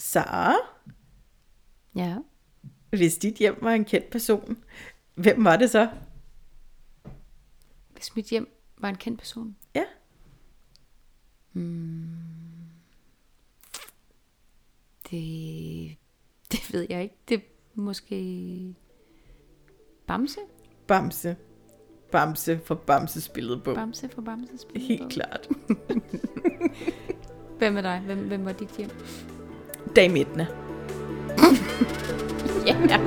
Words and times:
Sara, 0.00 0.54
Ja. 1.94 2.16
hvis 2.90 3.16
dit 3.18 3.34
hjem 3.34 3.58
var 3.62 3.72
en 3.72 3.84
kendt 3.84 4.10
person, 4.10 4.64
hvem 5.14 5.44
var 5.44 5.56
det 5.56 5.70
så? 5.70 5.90
Hvis 7.94 8.16
mit 8.16 8.26
hjem 8.26 8.48
var 8.78 8.88
en 8.88 8.96
kendt 8.96 9.18
person. 9.18 9.56
Ja. 9.74 9.84
Det, 15.10 15.96
det 16.52 16.72
ved 16.72 16.86
jeg 16.90 17.02
ikke. 17.02 17.16
Det 17.28 17.34
er 17.36 17.40
måske 17.74 18.74
Bamse? 20.06 20.40
Bamse. 20.86 21.36
Bamse 22.12 22.60
fra 22.64 22.74
Bamses 22.74 23.28
billedbog. 23.28 23.74
Bamse 23.74 24.08
fra 24.08 24.22
Bamses 24.22 24.64
billedbog. 24.64 24.98
Helt 24.98 25.12
klart. 25.12 25.48
Hvem 27.58 27.76
er 27.76 27.80
dig? 27.80 28.00
Hvem, 28.00 28.26
hvem 28.28 28.44
var 28.44 28.52
dit 28.52 28.76
hjem? 28.76 28.90
Dag 29.94 30.16
Edna. 30.16 30.46
Ja. 32.66 33.00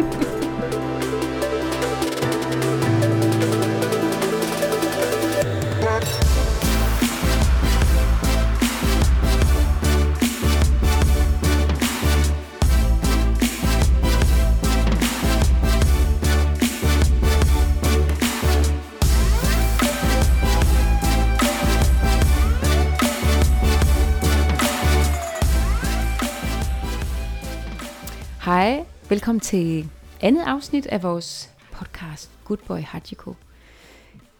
Velkommen 29.14 29.40
til 29.40 29.90
andet 30.22 30.44
afsnit 30.44 30.86
af 30.86 31.04
vores 31.04 31.54
podcast 31.72 32.32
Good 32.46 32.58
Boy 32.58 32.80
Hachiko. 32.80 33.36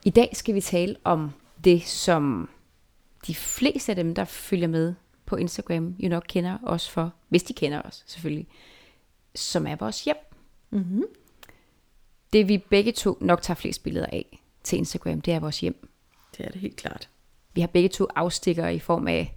I 0.06 0.10
dag 0.10 0.30
skal 0.34 0.56
vi 0.56 0.62
tale 0.62 0.96
om 1.04 1.32
det, 1.64 1.84
som 1.84 2.50
de 3.28 3.36
fleste 3.36 3.92
af 3.92 3.96
dem, 3.96 4.16
der 4.16 4.26
følger 4.26 4.68
med 4.68 4.94
på 5.26 5.36
Instagram, 5.36 5.96
jo 6.00 6.10
nok 6.10 6.24
kender 6.28 6.58
os 6.64 6.90
for, 6.90 7.14
hvis 7.30 7.44
de 7.44 7.54
kender 7.54 7.82
os 7.82 8.04
selvfølgelig, 8.08 8.48
som 9.36 9.68
er 9.68 9.76
vores 9.76 10.04
hjem. 10.04 10.18
Mm-hmm. 10.70 11.04
Det 12.34 12.48
vi 12.48 12.58
begge 12.58 12.92
to 12.92 13.18
nok 13.22 13.42
tager 13.42 13.56
flest 13.56 13.84
billeder 13.84 14.08
af 14.08 14.40
til 14.64 14.78
Instagram, 14.78 15.22
det 15.22 15.34
er 15.34 15.40
vores 15.40 15.60
hjem. 15.60 15.90
Det 16.38 16.46
er 16.46 16.52
det 16.52 16.62
helt 16.62 16.76
klart. 16.76 17.10
Vi 17.54 17.62
har 17.62 17.68
begge 17.68 17.90
to 17.90 18.08
afstikker 18.16 18.68
i 18.68 18.80
form 18.80 19.08
af 19.08 19.36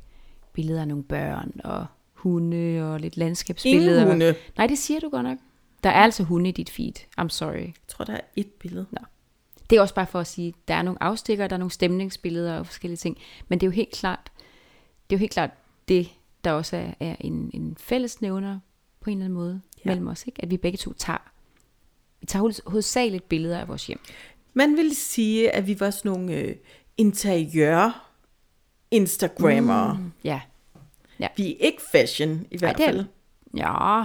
billeder 0.52 0.80
af 0.80 0.88
nogle 0.88 1.04
børn 1.04 1.60
og 1.64 1.86
hunde 2.16 2.92
og 2.92 3.00
lidt 3.00 3.16
landskabsbilleder. 3.16 4.00
Ingen 4.00 4.06
hunde. 4.10 4.34
Nej, 4.56 4.66
det 4.66 4.78
siger 4.78 5.00
du 5.00 5.08
godt 5.08 5.22
nok. 5.24 5.38
Der 5.82 5.90
er 5.90 6.02
altså 6.02 6.22
hunde 6.22 6.48
i 6.48 6.52
dit 6.52 6.70
feed. 6.70 6.92
I'm 7.20 7.28
sorry. 7.28 7.56
Jeg 7.56 7.74
tror, 7.88 8.04
der 8.04 8.12
er 8.12 8.20
et 8.36 8.46
billede. 8.46 8.86
Nå. 8.90 8.98
Det 9.70 9.76
er 9.76 9.80
også 9.80 9.94
bare 9.94 10.06
for 10.06 10.20
at 10.20 10.26
sige, 10.26 10.54
der 10.68 10.74
er 10.74 10.82
nogle 10.82 11.02
afstikker, 11.02 11.46
der 11.46 11.56
er 11.56 11.58
nogle 11.58 11.70
stemningsbilleder 11.70 12.58
og 12.58 12.66
forskellige 12.66 12.96
ting. 12.96 13.18
Men 13.48 13.60
det 13.60 13.66
er 13.66 13.68
jo 13.68 13.72
helt 13.72 13.90
klart, 13.90 14.30
det 15.10 15.16
er 15.16 15.18
jo 15.18 15.20
helt 15.20 15.32
klart 15.32 15.50
det, 15.88 16.08
der 16.44 16.52
også 16.52 16.76
er, 16.76 16.92
er 17.00 17.16
en, 17.20 17.50
en 17.54 17.76
fællesnævner 17.80 18.58
på 19.00 19.10
en 19.10 19.16
eller 19.16 19.24
anden 19.24 19.38
måde 19.38 19.60
ja. 19.84 19.90
mellem 19.90 20.06
os. 20.06 20.26
Ikke? 20.26 20.42
At 20.42 20.50
vi 20.50 20.56
begge 20.56 20.78
to 20.78 20.92
tager, 20.92 21.30
vi 22.20 22.26
tager 22.26 22.40
hoved- 22.40 22.70
hovedsageligt 22.70 23.28
billeder 23.28 23.58
af 23.58 23.68
vores 23.68 23.86
hjem. 23.86 24.00
Man 24.54 24.76
vil 24.76 24.96
sige, 24.96 25.50
at 25.50 25.66
vi 25.66 25.80
var 25.80 25.90
sådan 25.90 26.10
nogle 26.12 26.34
øh, 26.34 26.56
interiør 26.96 28.10
Instagrammer. 28.90 29.92
Mm. 29.92 30.12
Ja. 30.24 30.40
Vi 31.36 31.52
er 31.52 31.56
ikke 31.58 31.82
fashion, 31.92 32.46
i 32.50 32.58
hvert 32.58 32.80
er- 32.80 32.84
fald. 32.86 33.04
Ja. 33.56 34.04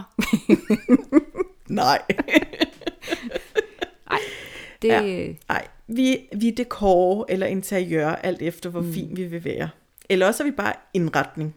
Nej. 1.69 2.01
Det, 4.81 4.87
Ja. 4.87 5.01
ja. 5.01 5.33
Nej, 5.49 5.67
vi, 5.87 6.29
vi 6.37 6.47
er 6.47 6.55
dekor 6.55 7.25
eller 7.29 7.47
interiør, 7.47 8.09
alt 8.09 8.41
efter 8.41 8.69
hvor 8.69 8.81
mm. 8.81 8.93
fin 8.93 9.17
vi 9.17 9.23
vil 9.25 9.43
være. 9.45 9.69
Eller 10.09 10.27
også 10.27 10.43
er 10.43 10.45
vi 10.45 10.51
bare 10.51 10.73
indretning. 10.93 11.55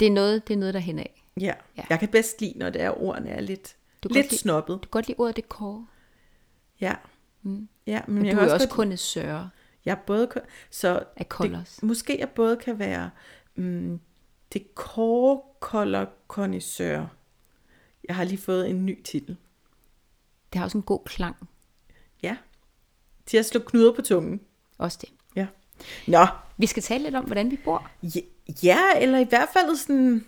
det, 0.00 0.06
er 0.08 0.12
noget, 0.12 0.48
det 0.48 0.54
er 0.54 0.58
noget, 0.58 0.74
der 0.74 0.80
hen 0.80 0.98
af. 0.98 1.24
Ja. 1.40 1.44
Ja. 1.46 1.52
ja. 1.76 1.82
Jeg 1.90 1.98
kan 1.98 2.08
bedst 2.08 2.40
lide, 2.40 2.52
når 2.58 2.70
det 2.70 2.82
er, 2.82 3.02
ordene 3.02 3.30
er 3.30 3.40
lidt, 3.40 3.76
Du 4.02 4.08
lidt 4.08 4.30
lide- 4.30 4.40
snobbet. 4.40 4.74
Du 4.74 4.78
kan 4.78 4.88
godt 4.90 5.08
lide 5.08 5.18
ordet 5.20 5.36
dekor. 5.36 5.84
Ja. 6.80 6.94
Mm. 7.42 7.68
Ja, 7.86 8.00
men, 8.06 8.14
Men 8.16 8.26
jeg 8.26 8.34
du 8.34 8.38
kan 8.40 8.48
er 8.48 8.52
også 8.52 8.68
kun 8.68 8.96
sørge 8.96 9.48
Jeg 9.84 9.92
er 9.92 9.96
både, 10.06 10.28
så 10.70 11.02
det, 11.18 11.82
måske 11.82 12.18
jeg 12.20 12.28
både 12.28 12.56
kan 12.56 12.78
være 12.78 13.10
mm, 13.56 14.00
dekor 14.54 15.56
color 15.60 16.06
connoisseur. 16.28 17.06
Jeg 18.08 18.16
har 18.16 18.24
lige 18.24 18.38
fået 18.38 18.70
en 18.70 18.86
ny 18.86 19.02
titel. 19.02 19.36
Det 20.52 20.58
har 20.58 20.64
også 20.64 20.78
en 20.78 20.82
god 20.82 21.00
klang. 21.04 21.36
Ja. 22.22 22.36
Til 23.26 23.36
at 23.36 23.46
slå 23.46 23.60
knuder 23.60 23.92
på 23.92 24.02
tungen. 24.02 24.40
Også 24.78 24.98
det. 25.00 25.08
Ja. 25.36 25.46
Nå, 26.06 26.26
Vi 26.56 26.66
skal 26.66 26.82
tale 26.82 27.02
lidt 27.04 27.14
om, 27.14 27.24
hvordan 27.24 27.50
vi 27.50 27.58
bor. 27.64 27.90
ja, 28.02 28.20
ja 28.62 28.78
eller 29.00 29.18
i 29.18 29.24
hvert 29.24 29.48
fald 29.52 29.76
sådan, 29.76 30.24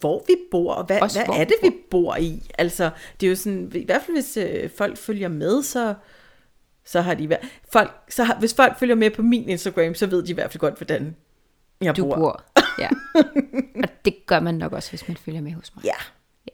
hvor 0.00 0.24
vi 0.26 0.34
bor, 0.50 0.74
og 0.74 0.84
hvad, 0.84 1.00
Også 1.02 1.18
hvad 1.24 1.36
er 1.40 1.44
det, 1.44 1.54
vi 1.62 1.68
vi 1.68 1.74
bor 1.90 2.16
i? 2.16 2.42
Altså, 2.58 2.90
det 3.20 3.26
er 3.26 3.30
jo 3.30 3.36
sådan, 3.36 3.72
i 3.74 3.84
hvert 3.84 4.02
fald 4.02 4.16
hvis 4.16 4.36
øh, 4.36 4.70
folk 4.70 4.96
følger 4.98 5.28
med, 5.28 5.62
så, 5.62 5.94
så 6.84 7.00
har 7.00 7.14
de 7.14 7.28
været, 7.28 7.48
folk, 7.72 7.92
så 8.08 8.24
har, 8.24 8.38
hvis 8.38 8.54
folk 8.54 8.78
følger 8.78 8.94
med 8.94 9.10
på 9.10 9.22
min 9.22 9.48
Instagram, 9.48 9.94
så 9.94 10.06
ved 10.06 10.22
de 10.22 10.30
i 10.30 10.34
hvert 10.34 10.52
fald 10.52 10.60
godt, 10.60 10.76
hvordan 10.78 11.16
jeg 11.80 11.96
Du 11.96 12.04
bor. 12.04 12.14
bor. 12.16 12.44
Ja. 12.78 12.88
Og 13.82 13.88
det 14.04 14.26
gør 14.26 14.40
man 14.40 14.54
nok 14.54 14.72
også, 14.72 14.90
hvis 14.90 15.08
man 15.08 15.16
følger 15.16 15.40
med 15.40 15.52
hos 15.52 15.74
mig. 15.76 15.84
Ja, 15.84 15.94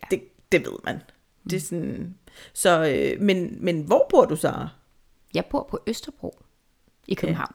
Ja. 0.02 0.06
det, 0.16 0.22
det 0.52 0.60
ved 0.66 0.78
man. 0.84 1.00
Det 1.44 1.52
er 1.56 1.60
sådan, 1.60 2.14
så, 2.52 2.84
øh, 2.86 3.20
men, 3.22 3.64
men 3.64 3.82
hvor 3.82 4.06
bor 4.10 4.24
du 4.24 4.36
så? 4.36 4.68
Jeg 5.34 5.44
bor 5.46 5.66
på 5.70 5.80
Østerbro 5.86 6.42
i 7.06 7.14
København. 7.14 7.54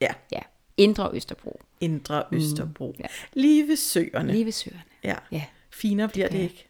Ja, 0.00 0.10
Ja. 0.32 0.40
Indre 0.76 1.10
Østerbro. 1.14 1.60
Indre 1.80 2.24
Østerbro. 2.32 2.94
ja. 2.98 3.04
Lige 3.32 3.68
ved 3.68 3.76
søerne. 3.76 4.32
Lige 4.32 4.44
ved 4.44 4.52
søerne. 4.52 4.82
Ja. 5.04 5.14
Ja. 5.32 5.44
Finere 5.70 6.08
bliver 6.08 6.28
det 6.28 6.34
jeg. 6.34 6.42
ikke. 6.44 6.68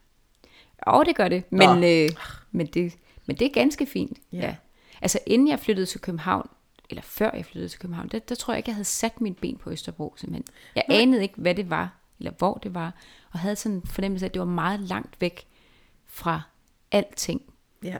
Og 0.77 1.05
det 1.05 1.15
gør 1.15 1.27
det. 1.27 1.43
Men, 1.51 1.69
Nå. 1.79 1.87
øh, 1.87 2.09
men, 2.51 2.67
det, 2.67 2.93
men 3.25 3.35
det 3.35 3.45
er 3.47 3.51
ganske 3.53 3.85
fint. 3.85 4.17
Ja. 4.33 4.37
Ja. 4.37 4.55
Altså 5.01 5.19
inden 5.25 5.47
jeg 5.47 5.59
flyttede 5.59 5.85
til 5.85 6.01
København, 6.01 6.49
eller 6.89 7.01
før 7.01 7.31
jeg 7.33 7.45
flyttede 7.45 7.69
til 7.69 7.79
København, 7.79 8.07
der, 8.07 8.19
der 8.19 8.35
tror 8.35 8.53
jeg 8.53 8.57
ikke, 8.59 8.69
jeg 8.69 8.75
havde 8.75 8.85
sat 8.85 9.21
min 9.21 9.33
ben 9.33 9.57
på 9.57 9.71
Østerbro 9.71 10.13
simpelthen. 10.17 10.45
Jeg 10.75 10.83
anede 10.89 11.21
ikke, 11.21 11.33
hvad 11.37 11.55
det 11.55 11.69
var, 11.69 11.95
eller 12.19 12.31
hvor 12.37 12.53
det 12.63 12.73
var, 12.73 12.93
og 13.31 13.39
havde 13.39 13.55
sådan 13.55 13.75
en 13.75 13.87
fornemmelse 13.87 14.25
af, 14.25 14.29
at 14.29 14.33
det 14.33 14.39
var 14.39 14.45
meget 14.45 14.79
langt 14.79 15.21
væk 15.21 15.47
fra 16.05 16.41
alting. 16.91 17.41
Ja. 17.83 17.97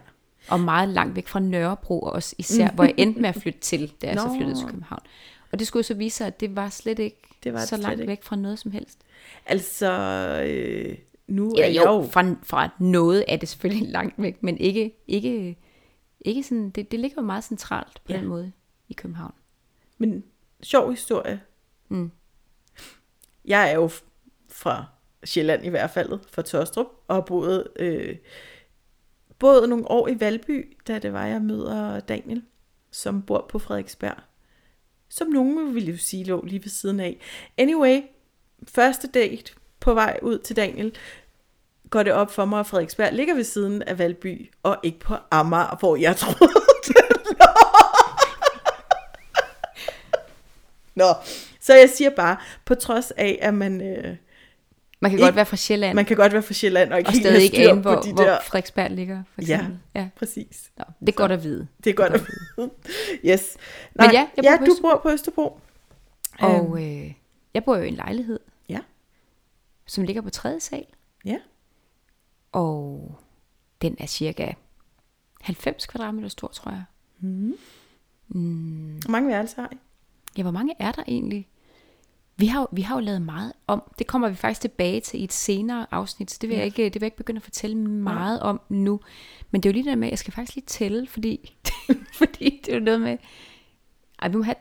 og 0.49 0.59
meget 0.59 0.89
langt 0.89 1.15
væk 1.15 1.27
fra 1.27 1.39
Nørrebro 1.39 1.99
også 1.99 2.35
især, 2.37 2.71
hvor 2.71 2.83
jeg 2.83 2.93
endte 2.97 3.21
med 3.21 3.29
at 3.29 3.35
flytte 3.35 3.59
til, 3.59 3.93
da 4.01 4.07
jeg 4.07 4.19
så 4.19 4.27
Nå. 4.27 4.35
flyttede 4.35 4.57
til 4.59 4.65
København. 4.67 5.01
Og 5.51 5.59
det 5.59 5.67
skulle 5.67 5.79
jo 5.79 5.83
så 5.87 5.93
vise 5.93 6.17
sig, 6.17 6.27
at 6.27 6.39
det 6.39 6.55
var 6.55 6.69
slet 6.69 6.99
ikke 6.99 7.21
Det 7.43 7.53
var 7.53 7.59
det 7.59 7.67
så 7.69 7.75
slet 7.75 7.79
langt 7.83 7.99
ikke. 7.99 8.09
væk 8.09 8.23
fra 8.23 8.35
noget 8.35 8.59
som 8.59 8.71
helst. 8.71 8.99
Altså, 9.45 9.91
øh, 10.47 10.97
nu 11.27 11.49
er 11.51 11.53
Eller 11.53 11.65
jeg 11.67 11.85
jo, 11.85 11.91
jo... 12.01 12.07
fra, 12.07 12.35
fra 12.43 12.69
noget 12.79 13.25
er 13.27 13.37
det 13.37 13.49
selvfølgelig 13.49 13.87
langt 13.97 14.13
væk, 14.17 14.43
men 14.43 14.57
ikke, 14.57 14.91
ikke, 15.07 15.57
ikke 16.21 16.43
sådan, 16.43 16.69
det, 16.69 16.91
det 16.91 16.99
ligger 16.99 17.15
jo 17.21 17.25
meget 17.25 17.43
centralt 17.43 17.93
på 17.93 18.01
Ja. 18.09 18.13
ja. 18.13 18.19
den 18.19 18.27
måde 18.29 18.51
i 18.89 18.93
København. 18.93 19.33
Men 19.97 20.23
sjov 20.63 20.91
historie. 20.91 21.41
Mm. 21.89 22.11
Jeg 23.45 23.71
er 23.71 23.75
jo 23.75 23.89
fra 24.49 24.85
Sjælland 25.23 25.65
i 25.65 25.69
hvert 25.69 25.89
fald, 25.89 26.19
fra 26.31 26.41
Tostrup, 26.41 26.87
og 27.07 27.15
har 27.15 27.21
boet, 27.21 27.67
øh, 27.75 28.15
boet 29.39 29.69
nogle 29.69 29.91
år 29.91 30.07
i 30.07 30.19
Valby, 30.19 30.77
da 30.87 30.99
det 30.99 31.13
var, 31.13 31.25
jeg 31.25 31.41
møder 31.41 31.99
Daniel, 31.99 32.43
som 32.91 33.21
bor 33.21 33.45
på 33.49 33.59
Frederiksberg. 33.59 34.17
Som 35.09 35.27
nogen 35.27 35.75
ville 35.75 35.91
jo 35.91 35.97
sige 35.97 36.23
lå 36.23 36.45
lige 36.45 36.63
ved 36.63 36.69
siden 36.69 36.99
af. 36.99 37.19
Anyway, 37.57 38.01
første 38.67 39.07
date 39.07 39.53
på 39.79 39.93
vej 39.93 40.19
ud 40.21 40.39
til 40.39 40.55
Daniel, 40.55 40.95
går 41.89 42.03
det 42.03 42.13
op 42.13 42.31
for 42.31 42.45
mig, 42.45 42.59
at 42.59 42.65
Frederiksberg 42.65 43.13
ligger 43.13 43.35
ved 43.35 43.43
siden 43.43 43.81
af 43.81 43.99
Valby, 43.99 44.51
og 44.63 44.77
ikke 44.83 44.99
på 44.99 45.15
Amager, 45.31 45.77
hvor 45.79 45.95
jeg 45.95 46.15
troede, 46.15 46.53
det 46.87 46.95
lå. 47.25 47.45
Nå, 50.99 51.13
så 51.59 51.73
jeg 51.73 51.89
siger 51.89 52.09
bare, 52.09 52.37
på 52.65 52.75
trods 52.75 53.11
af, 53.11 53.39
at 53.41 53.53
man, 53.53 53.81
øh, 53.81 54.15
Man 55.01 55.11
kan 55.11 55.17
Ikke- 55.19 55.25
godt 55.27 55.35
være 55.35 55.45
fra 55.45 55.55
Sjælland, 55.55 55.95
man 55.95 56.05
kan 56.05 56.17
godt 56.17 56.33
være 56.33 56.41
fra 56.43 56.53
Sjælland, 56.53 56.93
og 56.93 56.97
ikke 56.99 57.09
og 57.09 57.15
stadig 57.15 57.43
ikke 57.43 57.69
ane, 57.69 57.81
hvor, 57.81 57.95
de 57.95 58.13
hvor 58.13 58.23
der... 58.23 58.37
Frederiksberg 58.41 58.91
ligger, 58.91 59.23
for 59.35 59.41
Ja. 59.47 59.55
eksempel. 59.55 59.79
Ja. 59.95 60.09
Præcis. 60.15 60.71
Nå, 60.77 60.83
det 60.99 61.09
er 61.09 61.11
godt 61.13 61.31
at 61.31 61.43
vide. 61.43 61.67
Det 61.83 61.89
er 61.89 61.93
godt 61.93 62.13
at 62.13 62.21
vide. 62.57 62.69
Yes. 63.33 63.57
Men 63.95 64.05
ja, 64.11 64.27
jeg 64.37 64.43
bor 64.43 64.43
ja 64.51 64.57
på 64.57 64.65
du 64.65 64.75
bor 64.81 64.99
på 65.03 65.09
Østerbro. 65.11 65.59
Og 66.39 66.83
øh, 66.83 67.13
jeg 67.53 67.63
bor 67.63 67.77
jo 67.77 67.83
i 67.83 67.87
en 67.87 67.93
lejlighed, 67.93 68.39
Ja. 68.69 68.79
som 69.85 70.03
ligger 70.03 70.21
på 70.21 70.29
tredje 70.29 70.59
sal. 70.59 70.85
Ja. 71.25 71.37
Og 72.51 73.15
den 73.81 73.95
er 73.99 74.05
cirka 74.05 74.51
90 75.41 75.85
kvadratmeter 75.85 76.29
stor, 76.29 76.47
tror 76.47 76.71
jeg. 76.71 76.83
Hvor 78.27 79.09
mange 79.11 79.29
værelser 79.29 79.61
har 79.61 79.69
I? 79.71 79.77
Ja, 80.37 80.41
hvor 80.41 80.51
mange 80.51 80.73
er 80.79 80.91
der 80.91 81.03
egentlig? 81.07 81.47
Vi 82.37 82.45
har, 82.47 82.69
vi 82.71 82.81
har 82.81 82.95
jo 82.95 83.01
lavet 83.01 83.21
meget 83.21 83.53
om. 83.67 83.83
Det 83.99 84.07
kommer 84.07 84.29
vi 84.29 84.35
faktisk 84.35 84.61
tilbage 84.61 85.01
til 85.01 85.21
i 85.21 85.23
et 85.23 85.33
senere 85.33 85.87
afsnit, 85.91 86.31
så 86.31 86.37
det 86.41 86.49
vil, 86.49 86.55
jeg, 86.57 86.65
ikke, 86.65 86.83
det 86.83 86.93
vil 86.93 86.99
jeg 87.01 87.07
ikke 87.07 87.17
begynde 87.17 87.37
at 87.37 87.43
fortælle 87.43 87.77
meget 87.77 88.39
om 88.39 88.61
nu. 88.69 88.99
Men 89.51 89.63
det 89.63 89.69
er 89.69 89.71
jo 89.71 89.73
lige 89.73 89.83
det 89.83 89.89
der 89.89 89.95
med, 89.95 90.07
at 90.07 90.11
jeg 90.11 90.19
skal 90.19 90.33
faktisk 90.33 90.55
lige 90.55 90.65
tælle, 90.65 91.07
fordi, 91.07 91.57
fordi 92.19 92.61
det 92.65 92.71
er 92.73 92.77
jo 92.77 92.83
noget 92.83 93.01
med... 93.01 93.17
Ej, 94.21 94.27
vi 94.29 94.37
må 94.37 94.43
have, 94.43 94.55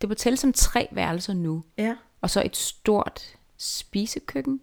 det 0.00 0.08
må 0.08 0.14
tælle 0.14 0.36
som 0.36 0.52
tre 0.52 0.88
værelser 0.92 1.34
nu, 1.34 1.64
Ja. 1.78 1.96
og 2.20 2.30
så 2.30 2.42
et 2.44 2.56
stort 2.56 3.36
spisekøkken, 3.56 4.60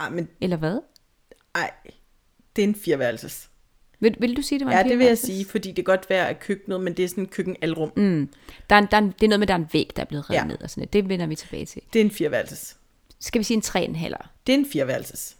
Ej, 0.00 0.10
men 0.10 0.28
eller 0.40 0.56
hvad? 0.56 0.80
ej, 1.54 1.70
det 2.56 2.64
er 2.64 2.68
en 2.68 2.74
fireværelses. 2.74 3.49
Vil, 4.00 4.16
vil 4.20 4.36
du 4.36 4.42
sige, 4.42 4.58
det 4.58 4.66
var 4.66 4.72
en 4.72 4.78
Ja, 4.78 4.90
det 4.90 4.98
vil 4.98 5.06
jeg 5.06 5.18
sige, 5.18 5.44
fordi 5.44 5.68
det 5.68 5.74
kan 5.76 5.84
godt 5.84 6.10
være 6.10 6.28
at 6.28 6.40
køkkenet, 6.40 6.80
men 6.80 6.94
det 6.96 7.04
er 7.04 7.08
sådan 7.08 7.24
en 7.24 7.28
køkkenalrum. 7.28 7.92
Mm. 7.96 8.28
Der 8.70 8.76
er, 8.76 8.80
en- 8.80 8.88
der 8.90 8.96
er, 8.96 9.00
en- 9.00 9.10
det 9.20 9.22
er 9.22 9.28
noget 9.28 9.40
med, 9.40 9.46
der 9.46 9.54
er 9.54 9.58
en 9.58 9.68
væg, 9.72 9.90
der 9.96 10.02
er 10.02 10.06
blevet 10.06 10.30
revet 10.30 10.40
Ja. 10.40 10.44
ned 10.46 10.62
og 10.62 10.70
sådan 10.70 10.80
noget. 10.80 10.92
Det 10.92 11.08
vender 11.08 11.26
vi 11.26 11.34
tilbage 11.36 11.66
til. 11.66 11.82
Det 11.92 12.00
er 12.00 12.04
en 12.04 12.10
fireværelses. 12.10 12.76
Skal 13.20 13.38
vi 13.38 13.44
sige 13.44 13.56
en 13.56 13.62
3,5? 13.62 14.28
Det 14.46 14.54
er 14.54 14.58
en 14.58 14.66
fireværelses. 14.72 15.36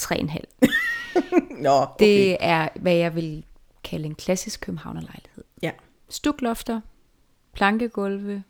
3,5. 0.00 0.38
Nå, 1.62 1.70
okay. 1.70 2.04
Det 2.06 2.36
er, 2.40 2.68
hvad 2.80 2.94
jeg 2.94 3.14
vil 3.14 3.44
kalde 3.84 4.06
en 4.06 4.14
klassisk 4.14 4.60
københavnerlejlighed. 4.60 5.44
Ja. 5.62 5.70
Stuklofter, 6.08 6.80
plankegulve, 7.52 8.42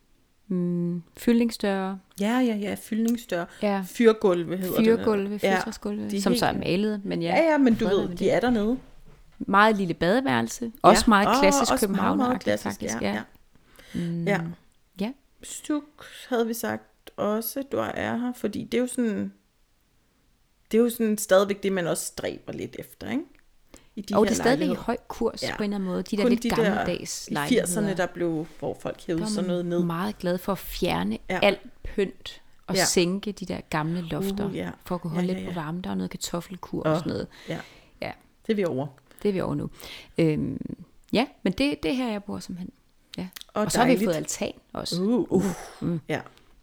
mm, 0.49 1.03
fyldningsdøre, 1.17 1.99
ja, 2.21 2.39
ja, 2.39 2.55
ja, 2.57 2.77
fyldningsdør. 2.81 3.45
Ja. 3.63 3.85
Fyrgulve 3.87 4.57
hedder 4.57 4.83
fyrgulve, 4.85 5.33
det. 5.33 5.41
fyrtræsgulve, 5.41 6.11
de 6.11 6.17
er 6.17 6.21
som 6.21 6.33
helt- 6.33 6.41
så 6.41 6.47
er 6.47 6.53
malet, 6.53 7.05
men 7.05 7.23
ja. 7.23 7.29
Ja, 7.37 7.51
ja, 7.51 7.59
men 7.59 7.75
du 7.75 7.89
ved, 7.89 8.09
de 8.09 8.17
det. 8.17 8.33
er 8.35 8.41
dernede. 8.41 8.79
Meget 9.39 9.77
lille 9.77 9.95
badeværelse, 9.95 10.73
også 10.83 11.05
meget 11.09 11.29
Åh, 11.29 11.35
klassisk 11.41 11.73
også 11.73 11.87
meget, 11.89 11.91
meget 11.91 12.09
københavneragtigt 12.09 12.45
klassisk, 12.45 12.81
faktisk. 12.81 13.03
Ja, 13.03 13.09
Ja. 13.09 13.15
ja. 13.95 14.01
Mm, 14.01 14.25
ja. 14.25 14.41
ja. 15.01 15.13
Stuk 15.43 15.85
havde 16.29 16.47
vi 16.47 16.55
sagt 16.55 17.11
også, 17.17 17.63
du 17.73 17.77
er 17.77 18.17
her, 18.17 18.33
fordi 18.37 18.65
det 18.65 18.79
er 18.79 18.81
jo 18.83 18.87
sådan, 18.87 19.33
det 20.73 20.79
er 20.79 20.83
jo 20.83 20.91
sådan 20.91 21.19
stadigvæk 21.19 21.63
det, 21.63 21.73
man 21.73 21.87
også 21.87 22.05
stræber 22.05 22.53
lidt 22.53 22.77
efter, 22.79 23.11
ikke? 23.11 23.25
I 23.97 24.01
de 24.01 24.15
Og 24.15 24.25
her 24.25 24.25
det 24.25 24.39
er 24.39 24.43
stadigvæk 24.43 24.69
i 24.71 24.75
høj 24.75 24.97
kurs 25.09 25.43
Ja. 25.43 25.49
ja. 25.49 25.57
på 25.57 25.63
en 25.63 25.65
eller 25.65 25.75
anden 25.77 25.89
måde. 25.89 26.03
De 26.03 26.17
der 26.17 26.23
Kun 26.23 26.31
lidt 26.31 26.43
de 26.43 26.51
gammeldags 26.51 27.25
der, 27.27 27.31
i 27.31 27.35
lejligheder. 27.35 27.93
80'erne, 27.93 27.97
der 27.97 28.07
blev, 28.07 28.47
hvor 28.59 28.77
folk 28.81 29.07
hævede 29.07 29.31
sådan 29.31 29.49
noget 29.49 29.67
ned. 29.67 29.85
meget 29.85 30.19
glad 30.19 30.39
for 30.39 30.53
at 30.53 30.59
fjerne 30.59 31.19
Ja. 31.31 31.35
ja. 31.35 31.41
alt 31.47 31.61
pynt 31.85 32.43
og 32.67 32.75
Ja. 32.75 32.81
ja. 32.81 32.85
sænke 32.85 33.33
de 33.33 33.47
der 33.47 33.61
gamle 33.71 34.01
lofter, 34.01 34.47
Uh, 34.47 34.57
ja. 34.57 34.71
for 34.85 34.95
at 34.95 35.01
kunne 35.01 35.11
Ja, 35.11 35.15
holde 35.15 35.29
ja, 35.29 35.35
lidt 35.35 35.45
ja. 35.49 35.53
på 35.53 35.61
varme. 35.61 35.81
Der 35.81 35.91
er 35.91 35.95
noget 35.95 36.11
kartoffelkur 36.11 36.87
Åh. 36.87 36.93
og 36.93 36.99
sådan 36.99 37.11
noget. 37.11 37.27
Ja, 37.49 37.59
Ja, 38.03 38.13
det 38.47 38.53
er 38.53 38.57
vi 38.57 38.65
over. 38.65 38.87
det 39.23 39.29
er 39.29 39.33
vi 39.33 39.41
over 39.41 39.55
nu. 39.55 39.71
Øhm, 40.19 40.77
ja, 41.13 41.27
men 41.43 41.53
det, 41.53 41.83
det 41.83 41.91
er 41.91 41.95
her, 41.95 42.11
jeg 42.11 42.25
bor 42.25 42.39
simpelthen. 42.39 42.71
Ja. 43.19 43.29
Og, 43.55 43.63
Og 43.65 43.73
så 43.73 43.79
har 43.81 43.87
vi 43.87 44.05
fået 44.05 44.15
altan 44.15 44.53
også. 44.73 45.03
Uh, 45.03 45.33
uh. 45.33 45.45
Mm. 45.81 46.01
Ja. 46.09 46.21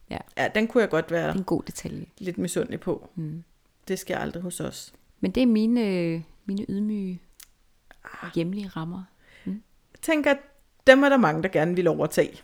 Ja. 0.09 0.17
ja, 0.37 0.47
den 0.55 0.67
kunne 0.67 0.81
jeg 0.81 0.89
godt 0.89 1.11
være 1.11 1.27
Det 1.27 1.33
er 1.33 1.37
en 1.37 1.43
god 1.43 1.63
detalje. 1.63 2.05
lidt 2.17 2.37
misundelig 2.37 2.79
på. 2.79 3.09
Mm. 3.15 3.43
Det 3.87 3.99
skal 3.99 4.15
aldrig 4.15 4.43
hos 4.43 4.59
os. 4.59 4.93
Men 5.19 5.31
det 5.31 5.43
er 5.43 5.47
mine, 5.47 6.23
mine 6.45 6.65
ydmyge 6.69 7.21
hjemlige 8.35 8.67
rammer. 8.67 9.03
Jeg 9.45 9.55
tænker, 10.01 10.31
at 10.31 10.37
dem 10.87 11.03
er 11.03 11.09
der 11.09 11.17
mange, 11.17 11.43
der 11.43 11.49
gerne 11.49 11.75
vil 11.75 11.87
overtage. 11.87 12.41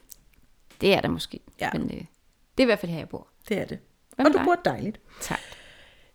Det 0.82 0.94
er 0.94 1.02
der 1.02 1.08
måske. 1.08 1.40
Ja. 1.62 1.70
Men 1.74 1.82
øh, 1.84 1.98
det 1.98 2.04
er 2.58 2.62
i 2.62 2.66
hvert 2.66 2.80
fald 2.80 2.92
her, 2.92 3.00
jeg 3.00 3.10
bor. 3.10 3.28
Det 3.50 3.58
er 3.58 3.66
det. 3.66 3.80
Hvad 4.16 4.26
og 4.26 4.34
du 4.34 4.38
dig? 4.38 4.46
bor 4.46 4.56
dejligt. 4.66 5.00
Tak. 5.22 5.40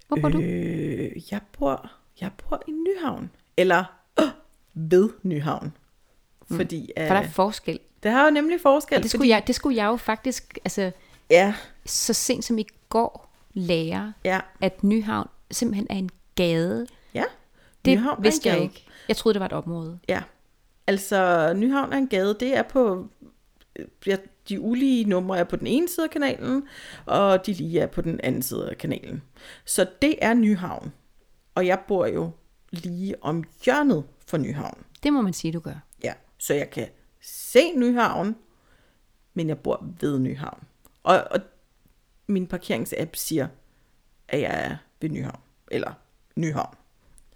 Hvor 0.09 0.17
bor 0.21 0.29
du? 0.29 0.41
Øh, 0.41 1.33
jeg 1.33 1.41
bor, 1.59 1.91
jeg 2.21 2.31
bor 2.33 2.63
i 2.69 2.71
Nyhavn. 2.71 3.31
Eller 3.57 3.85
øh, 4.21 4.25
ved 4.75 5.11
Nyhavn. 5.23 5.77
Fordi 6.51 6.91
øh, 6.97 7.07
For 7.07 7.15
der 7.15 7.23
er 7.23 7.29
forskel. 7.29 7.79
det 8.03 8.11
har 8.11 8.25
jo 8.25 8.31
nemlig 8.31 8.61
forskel. 8.61 8.97
Og 8.97 9.03
det 9.03 9.11
skulle, 9.11 9.29
jeg, 9.29 9.43
det 9.47 9.55
skulle 9.55 9.77
jeg 9.77 9.87
jo 9.87 9.97
faktisk, 9.97 10.59
altså 10.65 10.93
Ja, 11.31 11.55
så 11.87 12.13
sent 12.13 12.45
som 12.45 12.59
i 12.59 12.67
går, 12.89 13.35
lære, 13.53 14.13
ja, 14.25 14.41
at 14.61 14.85
Nyhavn 14.85 15.29
simpelthen 15.51 15.87
er 15.91 15.95
en 15.95 16.11
gade. 16.35 16.87
Nyhavn 17.93 18.15
er 18.15 18.17
en 18.17 18.25
vidste 18.25 18.49
jeg 18.49 18.55
gade. 18.57 18.65
ikke. 18.65 18.87
Jeg 19.09 19.17
troede, 19.17 19.35
det 19.35 19.41
var 19.41 19.47
et 19.47 19.53
område. 19.53 19.99
Ja. 20.09 20.23
Altså, 20.87 21.53
Nyhavn 21.57 21.93
er 21.93 21.97
en 21.97 22.09
gade. 22.09 22.37
Det 22.41 22.57
er 22.57 22.63
på... 22.63 23.09
øh, 23.77 23.87
ja, 24.07 24.17
De 24.49 24.61
ulige 24.61 25.05
numre 25.05 25.39
er 25.39 25.45
på 25.45 25.57
den 25.57 25.67
ene 25.67 25.89
side 25.89 26.05
af 26.07 26.11
kanalen, 26.11 26.69
og 27.07 27.47
de 27.47 27.53
lige 27.53 27.81
er 27.81 27.87
på 27.87 28.01
den 28.03 28.21
anden 28.23 28.43
side 28.43 28.71
af 28.71 28.79
kanalen. 28.79 29.23
Så 29.65 29.87
det 30.03 30.15
er 30.23 30.35
Nyhavn. 30.35 30.93
Og 31.55 31.67
jeg 31.67 31.79
bor 31.89 32.07
jo 32.07 32.31
lige 32.71 33.23
om 33.25 33.45
hjørnet 33.65 34.05
for 34.27 34.37
Nyhavn. 34.39 34.79
Det 35.03 35.13
må 35.13 35.21
man 35.21 35.33
sige, 35.33 35.53
du 35.53 35.61
gør. 35.61 35.85
Ja, 36.03 36.13
så 36.39 36.55
jeg 36.55 36.71
kan 36.71 36.89
se 37.23 37.73
Nyhavn, 37.77 38.37
men 39.35 39.49
jeg 39.49 39.59
bor 39.59 39.87
ved 40.01 40.19
Nyhavn. 40.19 40.65
Og, 41.03 41.25
og 41.31 41.41
min 42.27 42.47
parkeringsapp 42.47 43.17
siger, 43.17 43.49
at 44.29 44.41
jeg 44.41 44.65
er 44.71 44.77
ved 45.01 45.09
Nyhavn. 45.11 45.41
Eller 45.71 45.93
Nyhavn 46.37 46.75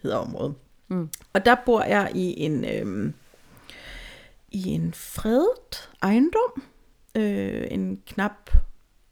hedder 0.03 0.17
området. 0.17 0.55
Mm. 0.89 1.09
Og 1.33 1.45
der 1.45 1.57
bor 1.67 1.83
jeg 1.83 2.13
i 2.15 2.41
en, 2.41 2.65
øhm, 2.65 3.15
i 4.51 4.69
en 4.69 4.95
fredet 4.95 5.91
ejendom. 6.03 6.63
Øh, 7.17 7.67
en 7.71 8.03
knap 8.07 8.51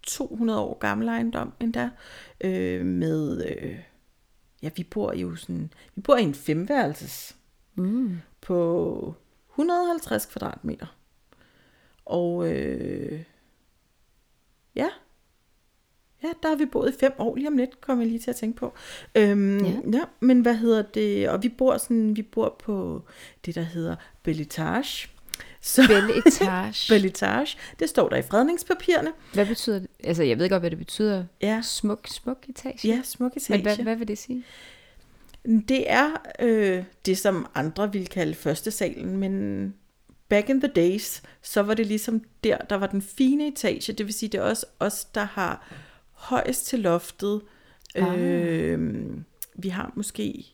200 0.02 0.60
år 0.60 0.78
gammel 0.78 1.08
ejendom 1.08 1.52
endda. 1.60 1.90
Øh, 2.40 2.86
med, 2.86 3.44
øh, 3.46 3.78
ja, 4.62 4.70
vi 4.76 4.84
bor 4.84 5.12
jo 5.14 5.36
sådan, 5.36 5.72
vi 5.94 6.00
bor 6.00 6.16
i 6.16 6.22
en 6.22 6.34
femværelses 6.34 7.36
Mm. 7.78 8.18
på 8.40 9.14
150 9.50 10.26
kvadratmeter. 10.26 10.96
Og 12.04 12.52
øh, 12.52 13.22
ja, 14.76 14.88
ja, 16.22 16.28
der 16.42 16.48
har 16.48 16.56
vi 16.56 16.66
boet 16.66 16.94
i 16.94 16.98
fem 17.00 17.12
år 17.18 17.36
lige 17.36 17.48
om 17.48 17.56
lidt, 17.56 17.80
kommer 17.80 18.04
jeg 18.04 18.10
lige 18.10 18.20
til 18.20 18.30
at 18.30 18.36
tænke 18.36 18.58
på. 18.58 18.74
Øhm, 19.14 19.64
ja. 19.64 19.72
Ja. 19.92 20.00
men 20.20 20.40
hvad 20.40 20.54
hedder 20.54 20.82
det? 20.82 21.28
Og 21.28 21.42
vi 21.42 21.48
bor 21.48 21.76
sådan, 21.78 22.16
vi 22.16 22.22
bor 22.22 22.56
på 22.64 23.02
det, 23.46 23.54
der 23.54 23.62
hedder 23.62 23.96
Belletage. 24.22 25.08
Så, 25.60 25.82
Belle 25.88 26.18
etage. 26.26 26.74
Belletage, 26.94 27.58
det 27.78 27.88
står 27.88 28.08
der 28.08 28.16
i 28.16 28.22
fredningspapirerne. 28.22 29.12
Hvad 29.34 29.46
betyder 29.46 29.78
det? 29.78 29.88
Altså, 30.04 30.22
jeg 30.22 30.38
ved 30.38 30.48
godt, 30.48 30.62
hvad 30.62 30.70
det 30.70 30.78
betyder. 30.78 31.24
Ja, 31.42 31.60
Smuk, 31.62 32.06
smuk 32.06 32.44
etage. 32.48 32.88
ja 32.88 33.00
smuk 33.04 33.36
etage. 33.36 33.58
Men 33.58 33.62
hvad, 33.62 33.76
hvad 33.76 33.96
vil 33.96 34.08
det 34.08 34.18
sige? 34.18 34.44
Det 35.68 35.90
er 35.90 36.08
øh, 36.40 36.84
det, 37.06 37.18
som 37.18 37.46
andre 37.54 37.92
ville 37.92 38.06
kalde 38.06 38.34
første 38.34 38.70
salen, 38.70 39.16
men 39.16 39.74
back 40.28 40.48
in 40.48 40.60
the 40.60 40.70
days, 40.76 41.22
så 41.42 41.62
var 41.62 41.74
det 41.74 41.86
ligesom 41.86 42.22
der, 42.44 42.56
der 42.58 42.76
var 42.76 42.86
den 42.86 43.02
fine 43.02 43.46
etage. 43.48 43.92
Det 43.92 44.06
vil 44.06 44.14
sige, 44.14 44.28
det 44.28 44.38
er 44.38 44.42
også 44.42 44.66
os, 44.78 45.04
der 45.04 45.24
har 45.24 45.68
højst 46.26 46.67
til 46.67 46.81
loftet. 46.81 47.43
Ah. 47.94 48.20
Øh, 48.20 49.11
vi 49.54 49.68
har 49.68 49.92
måske 49.95 50.45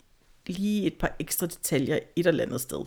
lige 0.47 0.87
et 0.87 0.95
par 0.95 1.17
ekstra 1.19 1.47
detaljer 1.47 1.99
et 2.17 2.27
eller 2.27 2.45
andet 2.45 2.61
sted. 2.61 2.85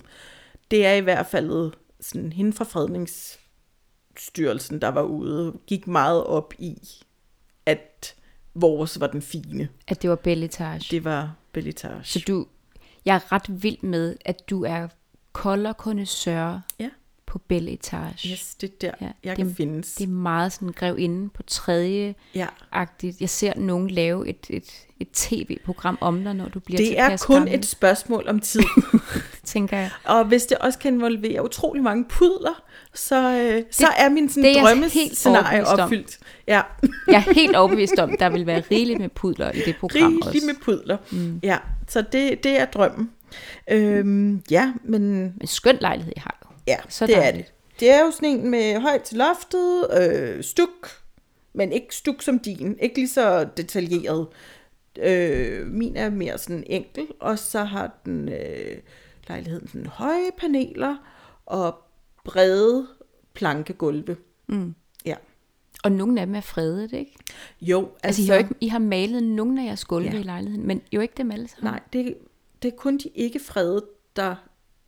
Det 0.71 0.85
er 0.85 0.93
i 0.93 0.99
hvert 0.99 1.25
fald 1.25 1.73
sådan, 1.99 2.33
hende 2.33 2.53
fra 2.53 2.65
fredningsstyrelsen, 2.65 4.81
der 4.81 4.87
var 4.87 5.03
ude, 5.03 5.53
gik 5.67 5.87
meget 5.87 6.23
op 6.23 6.53
i, 6.59 6.77
at 7.65 8.15
vores 8.53 8.99
var 8.99 9.07
den 9.07 9.21
fine. 9.21 9.69
At 9.87 10.01
det 10.01 10.09
var 10.09 10.15
Belle 10.15 10.45
etage. 10.45 10.87
Det 10.91 11.03
var 11.03 11.35
Belletage. 11.51 12.03
Så 12.03 12.23
du, 12.27 12.47
jeg 13.05 13.15
er 13.15 13.31
ret 13.31 13.63
vild 13.63 13.81
med, 13.81 14.15
at 14.25 14.49
du 14.49 14.63
er 14.63 14.87
kolder 15.33 15.73
kondensør 15.73 16.59
Ja. 16.79 16.89
På 17.35 17.39
Belle 17.47 17.71
etage. 17.71 18.29
Yes, 18.31 18.55
det 18.55 18.69
er 18.69 18.73
der, 18.81 18.91
ja, 19.01 19.11
jeg 19.23 19.37
det- 19.37 19.45
kan 19.45 19.55
findes. 19.55 19.93
Det 19.93 20.03
er 20.03 20.07
meget 20.11 20.53
sådan 20.53 20.69
grev 20.71 20.95
inde 20.99 21.29
på 21.29 21.43
tredje 21.43 22.15
ja. 22.35 22.47
agtigt. 22.71 23.21
Jeg 23.21 23.29
ser 23.29 23.53
nogen 23.55 23.89
lave 23.91 24.27
et, 24.29 24.45
et, 24.49 24.71
et 24.99 25.07
tv-program 25.13 25.97
om 26.01 26.23
dig, 26.23 26.33
når 26.33 26.49
du 26.49 26.59
bliver 26.59 26.77
Det 26.77 26.99
er 26.99 27.17
kun 27.17 27.35
gammel, 27.35 27.53
et 27.55 27.65
spørgsmål 27.65 28.25
om 28.27 28.39
tid. 28.39 28.61
tænker 29.43 29.77
jeg. 29.77 29.89
og 30.03 30.25
hvis 30.25 30.45
det 30.45 30.57
også 30.57 30.79
kan 30.79 30.93
involvere 30.93 31.43
utrolig 31.45 31.83
mange 31.83 32.05
pudler, 32.09 32.63
så, 32.93 33.31
øh, 33.31 33.55
det, 33.55 33.65
så 33.71 33.87
er 33.97 34.09
min 34.09 34.29
sådan 34.29 34.43
det 34.43 34.57
er 34.57 34.61
drømmescenarie 34.63 35.67
opfyldt. 35.67 36.17
Ja, 36.47 36.61
Jeg 37.07 37.23
er 37.27 37.33
helt 37.33 37.55
overbevist 37.55 37.99
om, 37.99 38.15
der 38.19 38.29
vil 38.29 38.45
være 38.45 38.63
rigeligt 38.71 38.99
med 38.99 39.09
pudler 39.09 39.51
i 39.51 39.59
det 39.65 39.75
program 39.79 40.03
rigeligt 40.03 40.25
også. 40.27 40.45
med 40.45 40.55
pudler. 40.61 40.97
Mm. 41.11 41.39
Ja, 41.43 41.57
så 41.87 42.01
det, 42.01 42.43
det 42.43 42.59
er 42.59 42.65
drømmen. 42.65 43.09
Øhm, 43.71 44.43
ja, 44.51 44.73
men 44.83 45.01
Men 45.17 45.47
skøn 45.47 45.77
lejlighed, 45.81 46.13
jeg 46.15 46.23
har 46.23 46.39
jo. 46.45 46.54
Ja, 46.67 46.77
Så 46.89 47.07
det 47.07 47.15
er 47.15 47.19
dejligt. 47.19 47.47
det. 47.47 47.79
Det 47.79 47.89
er 47.91 47.99
jo 48.05 48.11
sådan 48.11 48.29
en 48.29 48.49
med 48.49 48.79
højt 48.79 49.01
til 49.01 49.17
loftet, 49.17 49.87
øh, 50.01 50.43
stuk, 50.43 50.89
men 51.53 51.71
ikke 51.71 51.95
stuk 51.95 52.21
som 52.21 52.39
din. 52.39 52.77
Ikke 52.81 52.95
lige 52.95 53.07
så 53.07 53.47
detaljeret. 53.57 54.27
Øh, 54.99 55.67
min 55.67 55.95
er 55.95 56.09
mere 56.09 56.37
sådan 56.37 56.63
enkel, 56.67 57.07
og 57.19 57.39
så 57.39 57.63
har 57.63 57.91
den 58.05 58.29
øh, 58.29 58.77
lejligheden 59.27 59.67
sådan 59.67 59.85
høje 59.87 60.29
paneler 60.37 60.95
og 61.45 61.75
brede 62.23 62.87
plankegulve. 63.33 64.17
Mm. 64.47 64.75
Ja. 65.05 65.15
Og 65.83 65.91
nogle 65.91 66.19
af 66.21 66.25
dem 66.27 66.35
er 66.35 66.41
fredet, 66.41 66.93
ikke? 66.93 67.15
Jo, 67.61 67.79
Altså, 68.03 68.21
altså 68.21 68.21
I, 68.21 68.25
har 68.25 68.35
jo 68.35 68.39
ikke, 68.39 68.55
I 68.61 68.67
har 68.67 68.79
malet 68.79 69.23
nogle 69.23 69.61
af 69.61 69.65
jeres 69.65 69.85
gulve 69.85 70.09
ja. 70.09 70.19
i 70.19 70.23
lejligheden, 70.23 70.67
men 70.67 70.81
jo 70.91 71.01
ikke 71.01 71.13
dem 71.17 71.31
alle 71.31 71.47
sammen. 71.47 71.71
Nej, 71.71 71.79
det, 71.93 72.15
det 72.61 72.73
er 72.73 72.75
kun 72.75 72.97
de 72.97 73.09
ikke 73.15 73.39
fredede, 73.39 73.85
der 74.15 74.35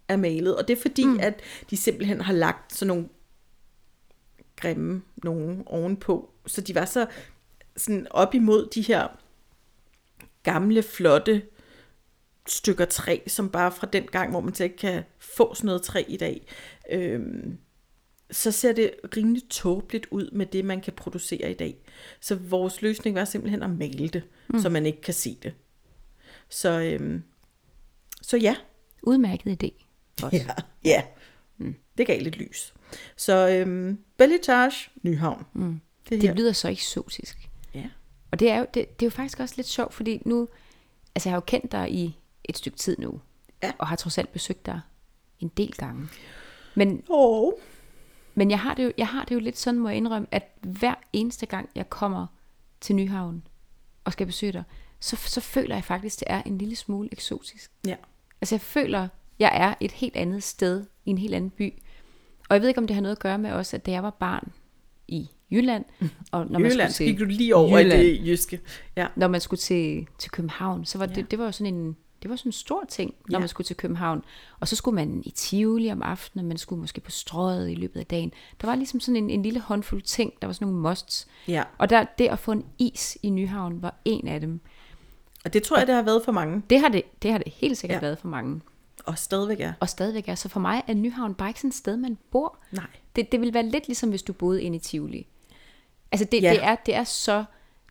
er 0.07 0.17
malet. 0.17 0.55
Og 0.57 0.67
det 0.67 0.77
er 0.77 0.81
fordi, 0.81 1.05
mm. 1.05 1.19
at 1.21 1.41
de 1.69 1.77
simpelthen 1.77 2.21
har 2.21 2.33
lagt 2.33 2.73
sådan 2.73 2.87
nogle 2.87 3.09
grimme 4.55 5.01
nogen 5.23 5.63
ovenpå. 5.65 6.29
Så 6.45 6.61
de 6.61 6.75
var 6.75 6.85
så 6.85 7.07
sådan 7.77 8.07
op 8.09 8.35
imod 8.35 8.69
de 8.69 8.81
her 8.81 9.07
gamle, 10.43 10.83
flotte 10.83 11.41
stykker 12.47 12.85
træ, 12.85 13.19
som 13.27 13.49
bare 13.49 13.71
fra 13.71 13.87
den 13.93 14.03
gang, 14.03 14.31
hvor 14.31 14.39
man 14.39 14.53
så 14.53 14.63
ikke 14.63 14.77
kan 14.77 15.03
få 15.19 15.53
sådan 15.53 15.65
noget 15.65 15.81
træ 15.81 16.03
i 16.07 16.17
dag. 16.17 16.47
Øhm, 16.91 17.57
så 18.31 18.51
ser 18.51 18.73
det 18.73 18.91
rimelig 19.17 19.43
tåbeligt 19.49 20.07
ud 20.11 20.31
med 20.31 20.45
det, 20.45 20.65
man 20.65 20.81
kan 20.81 20.93
producere 20.93 21.51
i 21.51 21.53
dag. 21.53 21.77
Så 22.21 22.35
vores 22.35 22.81
løsning 22.81 23.15
var 23.15 23.25
simpelthen 23.25 23.63
at 23.63 23.69
male 23.69 24.07
det, 24.07 24.23
mm. 24.47 24.59
så 24.59 24.69
man 24.69 24.85
ikke 24.85 25.01
kan 25.01 25.13
se 25.13 25.37
det. 25.43 25.53
Så, 26.49 26.81
øhm, 26.81 27.23
så 28.21 28.37
ja. 28.37 28.55
Udmærket 29.03 29.63
idé. 29.63 29.86
Også. 30.23 30.37
Ja, 30.37 30.53
ja. 30.83 31.03
Mm. 31.57 31.75
det 31.97 32.07
gav 32.07 32.21
lidt 32.21 32.37
lys. 32.37 32.73
Så 33.15 33.49
øhm, 33.49 33.99
Belletage, 34.17 34.89
Nyhavn. 35.03 35.45
Mm. 35.53 35.79
Det, 36.09 36.21
Det 36.21 36.29
her. 36.29 36.35
lyder 36.35 36.51
så 36.51 36.67
eksotisk. 36.67 37.49
Ja. 37.73 37.85
Og 38.31 38.39
det 38.39 38.49
er, 38.51 38.57
jo, 38.59 38.65
det, 38.73 38.99
det 38.99 39.05
er 39.05 39.07
jo 39.07 39.11
faktisk 39.11 39.39
også 39.39 39.53
lidt 39.57 39.67
sjovt, 39.67 39.93
fordi 39.93 40.21
nu, 40.25 40.47
altså 41.15 41.29
jeg 41.29 41.31
har 41.33 41.37
jo 41.37 41.43
kendt 41.47 41.71
dig 41.71 41.91
i 41.91 42.17
et 42.43 42.57
stykke 42.57 42.77
tid 42.77 42.95
nu, 42.99 43.21
Ja. 43.63 43.71
og 43.77 43.87
har 43.87 43.95
trods 43.95 44.17
alt 44.17 44.31
besøgt 44.31 44.65
dig 44.65 44.81
en 45.39 45.47
del 45.47 45.73
gange. 45.73 46.07
Men, 46.75 47.03
Oh. 47.09 47.53
men 48.35 48.51
jeg, 48.51 48.59
har 48.59 48.73
det 48.73 48.83
jo, 48.83 48.91
jeg 48.97 49.07
har 49.07 49.25
det 49.25 49.35
jo 49.35 49.39
lidt 49.39 49.57
sådan, 49.57 49.79
må 49.79 49.89
jeg 49.89 49.97
indrømme, 49.97 50.27
at 50.31 50.51
hver 50.61 50.93
eneste 51.13 51.45
gang, 51.45 51.69
jeg 51.75 51.89
kommer 51.89 52.27
til 52.81 52.95
Nyhavn 52.95 53.43
og 54.03 54.13
skal 54.13 54.25
besøge 54.27 54.51
dig, 54.53 54.63
så, 54.99 55.15
så 55.15 55.41
føler 55.41 55.75
jeg 55.75 55.83
faktisk, 55.83 56.19
det 56.19 56.27
er 56.31 56.41
en 56.45 56.57
lille 56.57 56.75
smule 56.75 57.09
eksotisk. 57.11 57.71
Ja. 57.85 57.95
Altså 58.41 58.55
jeg 58.55 58.61
føler, 58.61 59.07
jeg 59.39 59.51
er 59.53 59.73
et 59.79 59.91
helt 59.91 60.15
andet 60.15 60.43
sted, 60.43 60.85
i 61.05 61.09
en 61.09 61.17
helt 61.17 61.35
anden 61.35 61.49
by. 61.49 61.73
Og 62.49 62.53
jeg 62.55 62.61
ved 62.61 62.67
ikke, 62.67 62.77
om 62.77 62.87
det 62.87 62.95
har 62.95 63.01
noget 63.01 63.15
at 63.15 63.21
gøre 63.21 63.37
med 63.37 63.51
også, 63.51 63.75
at 63.75 63.85
da 63.85 63.91
jeg 63.91 64.03
var 64.03 64.09
barn 64.09 64.51
i 65.07 65.29
Jylland, 65.51 65.85
og 66.31 66.45
når 66.49 66.59
man 66.59 66.71
Jylland 66.71 66.91
skulle 66.91 67.07
gik 67.11 67.17
til, 67.17 67.25
du 67.25 67.29
lige 67.31 67.55
over 67.55 67.79
Jylland. 67.79 68.01
i 68.03 68.05
det 68.19 68.27
jyske. 68.27 68.59
Ja. 68.95 69.07
når 69.15 69.27
man 69.27 69.41
skulle 69.41 69.59
til, 69.59 70.07
til 70.17 70.31
København, 70.31 70.85
så 70.85 70.97
var 70.97 71.05
det, 71.05 71.17
Ja. 71.17 71.21
det 71.21 71.39
var 71.39 71.45
jo 71.45 71.51
sådan 71.51 71.73
en, 71.73 71.97
det 72.21 72.29
var 72.29 72.35
sådan 72.35 72.49
en 72.49 72.53
stor 72.53 72.83
ting, 72.89 73.13
når 73.29 73.35
Ja. 73.37 73.39
man 73.39 73.47
skulle 73.47 73.65
til 73.65 73.75
København. 73.75 74.23
Og 74.59 74.67
så 74.67 74.75
skulle 74.75 74.95
man 74.95 75.21
i 75.25 75.29
Tivoli 75.29 75.91
om 75.91 76.01
aftenen, 76.01 76.47
man 76.47 76.57
skulle 76.57 76.79
måske 76.79 77.01
på 77.01 77.11
strøget 77.11 77.71
i 77.71 77.75
løbet 77.75 77.99
af 77.99 78.05
dagen. 78.05 78.31
Der 78.61 78.67
var 78.67 78.75
ligesom 78.75 78.99
sådan 78.99 79.15
en, 79.15 79.29
en 79.29 79.43
lille 79.43 79.59
håndfuld 79.59 80.01
ting, 80.01 80.33
der 80.41 80.47
var 80.47 80.53
sådan 80.53 80.67
nogle 80.67 80.89
musts. 80.89 81.27
ja. 81.47 81.63
Og 81.77 81.89
der, 81.89 82.05
det 82.17 82.27
at 82.27 82.39
få 82.39 82.51
en 82.51 82.65
is 82.77 83.17
i 83.23 83.29
Nyhavn 83.29 83.81
var 83.81 83.95
en 84.05 84.27
af 84.27 84.41
dem. 84.41 84.59
Og 85.45 85.53
det 85.53 85.63
tror 85.63 85.77
jeg, 85.77 85.87
det 85.87 85.95
har 85.95 86.01
været 86.01 86.21
for 86.25 86.31
mange. 86.31 86.61
Det 86.69 86.79
har 86.79 86.89
det, 86.89 87.01
det, 87.21 87.31
har 87.31 87.37
det 87.37 87.53
helt 87.53 87.77
sikkert 87.77 87.95
ja. 87.95 88.01
været 88.01 88.17
for 88.19 88.27
mange. 88.27 88.61
Og 89.07 89.17
stadigvæk 89.17 89.59
er. 89.59 89.73
Og 89.79 89.89
stadigvæk 89.89 90.27
er. 90.29 90.35
Så 90.35 90.49
for 90.49 90.59
mig 90.59 90.83
er 90.87 90.93
Nyhavn 90.93 91.33
bare 91.35 91.49
ikke 91.49 91.59
sådan 91.59 91.69
et 91.69 91.75
sted, 91.75 91.97
man 91.97 92.17
bor. 92.31 92.57
Nej. 92.71 92.85
Det, 93.15 93.31
det 93.31 93.41
vil 93.41 93.53
være 93.53 93.63
lidt 93.65 93.87
ligesom, 93.87 94.09
hvis 94.09 94.23
du 94.23 94.33
boede 94.33 94.61
inde 94.61 94.75
i 94.75 94.79
Tivoli. 94.79 95.27
Altså 96.11 96.25
det, 96.31 96.41
Ja. 96.43 96.49
det, 96.51 96.63
er, 96.63 96.75
det, 96.75 96.95
er 96.95 97.03
så, 97.03 97.45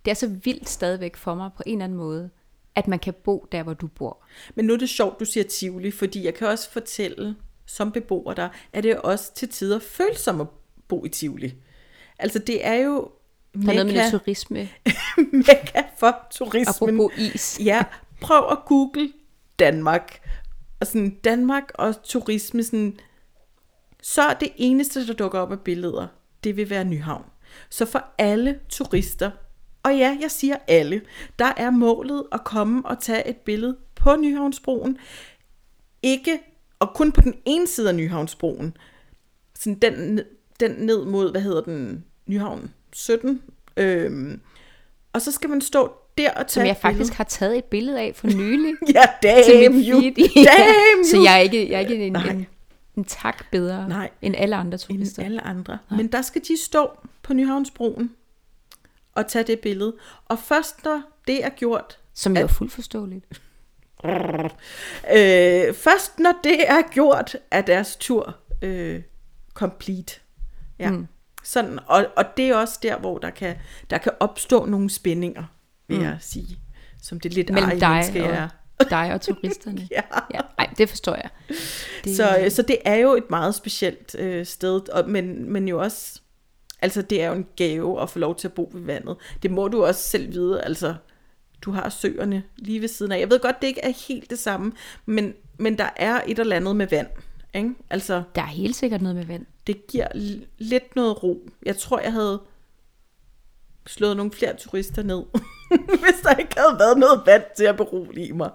det 0.04 0.10
er 0.10 0.14
så 0.14 0.26
vildt 0.26 0.68
stadigvæk 0.68 1.16
for 1.16 1.34
mig 1.34 1.50
på 1.56 1.62
en 1.66 1.72
eller 1.72 1.84
anden 1.84 1.98
måde, 1.98 2.30
at 2.74 2.88
man 2.88 2.98
kan 2.98 3.14
bo 3.24 3.46
der, 3.52 3.62
hvor 3.62 3.74
du 3.74 3.86
bor. 3.86 4.24
Men 4.54 4.64
nu 4.64 4.72
er 4.72 4.76
det 4.76 4.88
sjovt, 4.88 5.20
du 5.20 5.24
siger 5.24 5.44
Tivoli, 5.44 5.90
fordi 5.90 6.24
jeg 6.24 6.34
kan 6.34 6.48
også 6.48 6.70
fortælle, 6.70 7.36
som 7.66 7.92
beboer 7.92 8.34
der, 8.34 8.48
at 8.72 8.84
det 8.84 8.96
også 8.96 9.34
til 9.34 9.48
tider 9.48 9.78
følsomt 9.78 10.40
at 10.40 10.46
bo 10.88 11.04
i 11.04 11.08
Tivoli. 11.08 11.54
Altså 12.18 12.38
det 12.38 12.66
er 12.66 12.74
jo 12.74 13.10
Der 13.54 13.60
er 13.70 13.74
noget 13.74 13.86
med 13.86 14.10
turisme. 14.10 14.68
mekka 15.32 15.82
for 15.98 16.16
turismen. 16.30 17.00
Apropos 17.00 17.18
is. 17.18 17.60
Ja, 17.64 17.82
prøv 18.20 18.50
at 18.50 18.58
google 18.66 19.12
Danmark. 19.58 20.20
Og 20.80 20.86
sådan 20.86 21.10
Danmark 21.24 21.72
og 21.74 22.02
turisme, 22.02 22.62
sådan, 22.62 22.98
så 24.02 24.22
er 24.22 24.34
det 24.34 24.48
eneste, 24.56 25.06
der 25.06 25.14
dukker 25.14 25.38
op 25.38 25.52
af 25.52 25.60
billeder, 25.60 26.06
det 26.44 26.56
vil 26.56 26.70
være 26.70 26.84
Nyhavn. 26.84 27.24
Så 27.70 27.86
for 27.86 28.04
alle 28.18 28.60
turister, 28.68 29.30
og 29.82 29.96
ja, 29.96 30.18
jeg 30.20 30.30
siger 30.30 30.56
alle, 30.68 31.02
der 31.38 31.52
er 31.56 31.70
målet 31.70 32.24
at 32.32 32.44
komme 32.44 32.86
og 32.86 33.00
tage 33.00 33.28
et 33.28 33.36
billede 33.36 33.76
på 33.94 34.16
Nyhavnsbroen. 34.16 34.98
Ikke, 36.02 36.38
og 36.78 36.94
kun 36.94 37.12
på 37.12 37.20
den 37.20 37.34
ene 37.44 37.66
side 37.66 37.88
af 37.88 37.94
Nyhavnsbroen. 37.94 38.76
Sådan 39.58 39.78
den, 39.78 40.20
den 40.60 40.70
ned 40.70 41.04
mod, 41.04 41.30
hvad 41.30 41.40
hedder 41.40 41.60
den, 41.60 42.04
Nyhavn 42.26 42.72
17. 42.92 43.42
Øhm, 43.76 44.40
og 45.12 45.22
så 45.22 45.32
skal 45.32 45.50
man 45.50 45.60
stå 45.60 45.92
der 46.18 46.30
og 46.30 46.36
tage 46.36 46.48
Som 46.48 46.66
jeg 46.66 46.76
billede. 46.76 46.96
faktisk 46.98 47.12
har 47.12 47.24
taget 47.24 47.58
et 47.58 47.64
billede 47.64 48.00
af 48.00 48.12
for 48.14 48.26
nylig. 48.26 48.74
Ja, 48.94 49.02
til 49.44 49.54
damn 49.62 49.76
mit 49.76 49.86
you. 49.88 50.00
feed. 50.00 50.18
i- 50.18 50.44
Damn 50.44 51.04
Så 51.04 51.16
you. 51.16 51.22
jeg 51.24 51.34
er 51.34 51.38
ikke, 51.38 51.70
jeg 51.70 51.76
er 51.76 51.80
ikke 51.80 52.06
en, 52.06 52.12
Nej. 52.12 52.26
en, 52.30 52.46
en 52.96 53.04
tak 53.04 53.44
bedre 53.50 53.88
Nej. 53.88 54.10
end 54.22 54.34
alle 54.38 54.56
andre 54.56 54.78
end 54.90 54.98
turister. 54.98 55.24
alle 55.24 55.40
andre. 55.40 55.78
Men 55.90 56.06
der 56.12 56.22
skal 56.22 56.42
de 56.48 56.56
stå 56.64 56.90
på 57.22 57.34
Nyhavnsbroen 57.34 58.10
og 59.14 59.26
tage 59.28 59.42
det 59.44 59.60
billede. 59.60 59.94
Og 60.26 60.38
først 60.38 60.84
når 60.84 61.02
det 61.26 61.44
er 61.44 61.48
gjort, 61.50 61.98
Som 62.14 62.36
jo 62.36 62.42
er 62.42 62.46
fuldt 62.46 62.72
forståeligt. 62.72 63.24
øh, 65.14 65.74
først 65.74 66.18
når 66.18 66.32
det 66.44 66.70
er 66.70 66.82
gjort, 66.92 67.36
er 67.50 67.60
deres 67.60 67.96
tur 67.96 68.36
øh, 68.62 69.02
complete. 69.54 70.14
Ja. 70.78 70.90
Mm. 70.90 71.06
Sådan, 71.42 71.78
og, 71.86 72.06
og 72.16 72.24
det 72.36 72.48
er 72.48 72.54
også 72.56 72.78
der, 72.82 72.98
hvor 72.98 73.18
der 73.18 73.30
kan, 73.30 73.56
der 73.90 73.98
kan 73.98 74.12
opstå 74.20 74.64
nogle 74.64 74.90
spændinger, 74.90 75.44
vil 75.88 75.98
mm. 75.98 76.04
jeg 76.04 76.16
sige. 76.20 76.58
Som 77.02 77.20
det 77.20 77.34
lidt 77.34 77.50
Mellem 77.50 77.78
dig 77.78 77.90
menneske, 77.90 78.22
jeg 78.22 78.30
er. 78.36 78.48
og, 78.78 78.90
dig 78.90 79.12
og 79.14 79.20
turisterne. 79.20 79.88
Ja. 79.90 80.00
ja. 80.34 80.40
Ej, 80.58 80.70
det 80.78 80.88
forstår 80.88 81.14
jeg. 81.14 81.28
Det, 82.04 82.16
Så, 82.16 82.38
øh, 82.44 82.50
så 82.50 82.62
det 82.62 82.78
er 82.84 82.94
jo 82.94 83.14
et 83.14 83.30
meget 83.30 83.54
specielt 83.54 84.16
øh, 84.18 84.46
sted, 84.46 84.88
og, 84.88 85.10
men, 85.10 85.52
men 85.52 85.68
jo 85.68 85.80
også, 85.80 86.20
altså 86.82 87.02
det 87.02 87.22
er 87.22 87.28
jo 87.28 87.34
en 87.34 87.46
gave 87.56 88.02
at 88.02 88.10
få 88.10 88.18
lov 88.18 88.36
til 88.36 88.48
at 88.48 88.52
bo 88.54 88.70
ved 88.74 88.80
vandet. 88.82 89.16
Det 89.42 89.50
må 89.50 89.68
du 89.68 89.84
også 89.84 90.02
selv 90.02 90.32
vide, 90.32 90.62
altså 90.62 90.94
du 91.62 91.70
har 91.70 91.88
søerne 91.88 92.42
lige 92.56 92.80
ved 92.80 92.88
siden 92.88 93.12
af. 93.12 93.18
Jeg 93.20 93.30
ved 93.30 93.40
godt, 93.40 93.60
det 93.62 93.66
ikke 93.66 93.80
er 93.84 93.92
helt 94.08 94.30
det 94.30 94.38
samme, 94.38 94.72
men, 95.06 95.34
men 95.58 95.78
der 95.78 95.88
er 95.96 96.20
et 96.26 96.38
eller 96.38 96.56
andet 96.56 96.76
med 96.76 96.86
vand. 96.86 97.06
Ikke? 97.54 97.70
Altså 97.90 98.22
Der 98.34 98.42
er 98.42 98.46
helt 98.46 98.76
sikkert 98.76 99.02
noget 99.02 99.16
med 99.16 99.24
vand. 99.24 99.46
det 99.66 99.86
giver 99.86 100.06
lidt 100.58 100.96
noget 100.96 101.22
ro. 101.22 101.48
Jeg 101.66 101.76
tror, 101.76 102.00
jeg 102.00 102.12
havde 102.12 102.40
slået 103.86 104.16
nogle 104.16 104.32
flere 104.32 104.56
turister 104.56 105.02
ned, 105.02 105.22
hvis 106.02 106.20
der 106.22 106.34
ikke 106.34 106.54
havde 106.56 106.78
været 106.78 106.98
noget 106.98 107.22
vand 107.26 107.42
til 107.56 107.64
at 107.64 107.76
berolige 107.76 108.32
mig. 108.32 108.50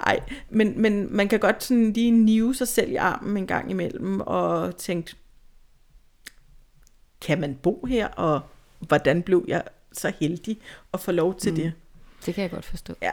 Ej, 0.00 0.20
men, 0.50 0.82
men 0.82 1.16
man 1.16 1.28
kan 1.28 1.40
godt 1.40 1.64
sådan 1.64 1.92
lige 1.92 2.10
nive 2.10 2.54
sig 2.54 2.68
selv 2.68 2.90
i 2.92 2.96
armen 2.96 3.36
en 3.36 3.46
gang 3.46 3.70
imellem, 3.70 4.20
og 4.20 4.76
tænke, 4.76 5.16
kan 7.20 7.40
man 7.40 7.54
bo 7.62 7.86
her, 7.86 8.08
og 8.08 8.40
hvordan 8.78 9.22
blev 9.22 9.44
jeg 9.48 9.62
så 9.92 10.12
heldig 10.20 10.60
at 10.92 11.00
få 11.00 11.12
lov 11.12 11.34
til 11.34 11.52
mm. 11.52 11.56
det? 11.56 11.72
Det 12.26 12.34
kan 12.34 12.42
jeg 12.42 12.50
godt 12.50 12.64
forstå. 12.64 12.94
Ja. 13.02 13.10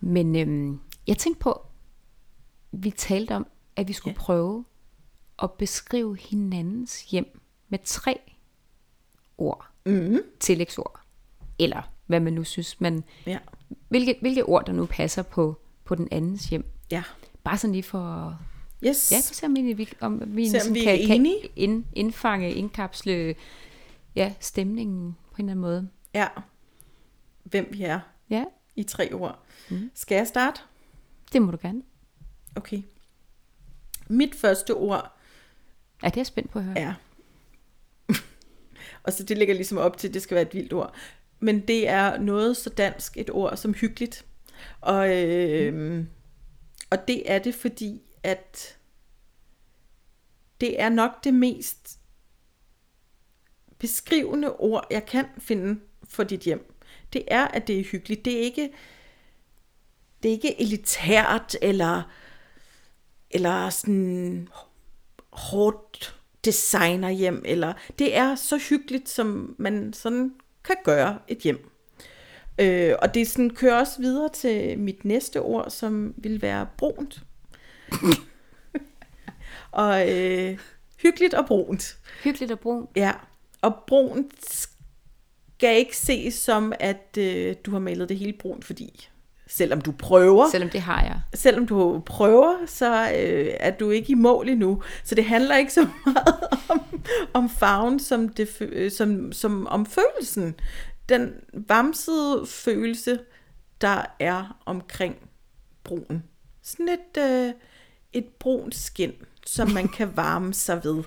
Men 0.00 0.36
øhm, 0.36 0.80
jeg 1.06 1.18
tænkte 1.18 1.40
på, 1.40 1.66
vi 2.72 2.90
talte 2.90 3.32
om, 3.34 3.46
at 3.76 3.88
vi 3.88 3.92
skulle 3.92 4.14
Ja. 4.18 4.20
prøve 4.24 4.64
at 5.42 5.52
beskrive 5.52 6.16
hinandens 6.16 7.10
hjem 7.10 7.40
med 7.68 7.78
tre 7.84 8.20
ord. 9.38 9.73
Mm. 9.86 10.18
Tillægsord. 10.40 11.00
Eller 11.58 11.82
hvad 12.06 12.20
man 12.20 12.32
nu 12.32 12.44
synes. 12.44 12.80
Man, 12.80 13.04
Ja. 13.26 13.38
hvilke, 13.88 14.16
hvilke 14.20 14.44
ord, 14.44 14.66
der 14.66 14.72
nu 14.72 14.86
passer 14.86 15.22
på, 15.22 15.60
på 15.84 15.94
den 15.94 16.08
andens 16.10 16.44
hjem. 16.48 16.64
Ja. 16.90 17.02
Bare 17.44 17.58
sådan 17.58 17.72
lige 17.72 17.82
for 17.82 18.38
Yes. 18.86 19.12
Ja, 19.12 19.20
så 19.20 19.34
se 19.34 19.46
om 19.46 19.54
vi, 19.56 19.70
om 19.72 19.76
vi, 19.78 19.88
om 20.00 20.20
ligesom 20.36 20.74
vi 20.74 20.80
kan, 20.84 21.06
kan 21.06 21.26
ind, 21.56 21.84
indfange, 21.92 22.52
indkapsle 22.52 23.34
ja, 24.16 24.34
stemningen 24.40 25.16
på 25.30 25.36
en 25.38 25.44
eller 25.44 25.50
anden 25.52 25.60
måde. 25.60 25.88
ja. 26.14 26.28
Hvem 27.44 27.68
vi 27.72 27.82
er 27.82 28.00
Ja, 28.30 28.44
i 28.76 28.82
tre 28.82 29.12
ord. 29.12 29.38
Mm. 29.70 29.90
Skal 29.94 30.16
jeg 30.16 30.26
starte? 30.26 30.60
det 31.32 31.42
må 31.42 31.50
du 31.50 31.58
gerne. 31.62 31.82
Okay. 32.56 32.82
Mit 34.08 34.34
første 34.34 34.74
ord 34.74 35.16
Ja, 36.02 36.08
det 36.08 36.16
er 36.16 36.20
jeg 36.20 36.26
spændt 36.26 36.50
på 36.50 36.58
at 36.58 36.64
høre. 36.64 36.78
er, 36.78 36.94
og 39.04 39.12
så 39.12 39.22
det 39.22 39.38
ligger 39.38 39.54
ligesom 39.54 39.78
op 39.78 39.98
til, 39.98 40.08
at 40.08 40.14
det 40.14 40.22
skal 40.22 40.34
være 40.34 40.46
et 40.46 40.54
vildt 40.54 40.72
ord, 40.72 40.94
men 41.40 41.60
det 41.60 41.88
er 41.88 42.18
noget 42.18 42.56
så 42.56 42.70
dansk, 42.70 43.16
et 43.16 43.30
ord 43.30 43.56
som 43.56 43.74
hyggeligt. 43.74 44.24
Og, 44.80 45.22
øh, 45.22 45.74
mm. 45.74 46.06
og 46.90 47.08
det 47.08 47.30
er 47.32 47.38
det, 47.38 47.54
fordi 47.54 48.02
at 48.22 48.78
det 50.60 50.80
er 50.80 50.88
nok 50.88 51.24
det 51.24 51.34
mest 51.34 51.98
beskrivende 53.78 54.52
ord, 54.56 54.86
jeg 54.90 55.06
kan 55.06 55.26
finde 55.38 55.80
for 56.04 56.24
dit 56.24 56.40
hjem. 56.40 56.74
Det 57.12 57.24
er, 57.28 57.48
at 57.48 57.66
det 57.66 57.80
er 57.80 57.84
hyggeligt. 57.84 58.24
Det 58.24 58.36
er 58.36 58.40
ikke, 58.40 58.72
det 60.22 60.28
er 60.28 60.32
ikke 60.32 60.60
elitært, 60.60 61.56
eller, 61.62 62.02
eller 63.30 63.70
sådan 63.70 64.48
hårdt 65.30 66.20
designerhjem, 66.44 67.42
eller 67.44 67.72
det 67.98 68.16
er 68.16 68.34
så 68.34 68.56
hyggeligt, 68.68 69.08
som 69.08 69.54
man 69.58 69.92
sådan 69.92 70.32
kan 70.64 70.76
gøre 70.84 71.18
et 71.28 71.38
hjem. 71.38 71.70
Øh, 72.58 72.94
og 73.02 73.14
det 73.14 73.28
sådan 73.28 73.50
kører 73.50 73.74
også 73.74 74.00
videre 74.00 74.28
til 74.28 74.78
mit 74.78 75.04
næste 75.04 75.40
ord, 75.40 75.70
som 75.70 76.14
vil 76.16 76.42
være 76.42 76.66
brunt. 76.78 77.22
og 79.70 80.12
øh, 80.12 80.58
hyggeligt 81.02 81.34
og 81.34 81.46
brunt. 81.46 81.98
Hyggeligt 82.24 82.52
og 82.52 82.60
brun. 82.60 82.88
Ja, 82.96 83.12
og 83.60 83.74
brun 83.86 84.30
skal 84.48 85.76
ikke 85.76 85.96
ses 85.96 86.34
som, 86.34 86.72
at 86.80 87.18
øh, 87.18 87.54
du 87.66 87.70
har 87.70 87.78
malet 87.78 88.08
det 88.08 88.18
hele 88.18 88.32
brunt, 88.32 88.64
fordi 88.64 89.08
selvom 89.46 89.80
du 89.80 89.92
prøver, 89.92 90.50
Selvom 90.50 90.70
det 90.70 90.80
har 90.80 91.02
jeg. 91.02 91.20
selvom 91.34 91.66
du 91.66 92.02
prøver, 92.06 92.66
så 92.66 93.02
øh, 93.02 93.48
er 93.60 93.70
du 93.70 93.90
ikke 93.90 94.10
i 94.10 94.14
mål 94.14 94.48
endnu. 94.48 94.82
Så 95.04 95.14
det 95.14 95.24
handler 95.24 95.56
ikke 95.56 95.72
så 95.72 95.88
meget 96.06 96.40
om, 96.68 96.80
om 97.34 97.50
farven, 97.50 98.00
som, 98.00 98.28
det, 98.28 98.56
øh, 98.60 98.90
som, 98.90 99.32
som 99.32 99.66
om 99.66 99.86
følelsen. 99.86 100.54
Den 101.08 101.32
vamsede 101.52 102.46
følelse, 102.46 103.18
der 103.80 104.04
er 104.20 104.56
omkring 104.66 105.16
brun. 105.84 106.22
Sådan 106.62 106.88
et, 106.88 107.22
øh, 107.22 107.52
et 108.12 108.26
brunt 108.38 108.74
skin, 108.74 109.12
som 109.46 109.70
man 109.70 109.88
kan 109.88 110.16
varme 110.16 110.54
sig 110.54 110.80
ved 110.84 111.02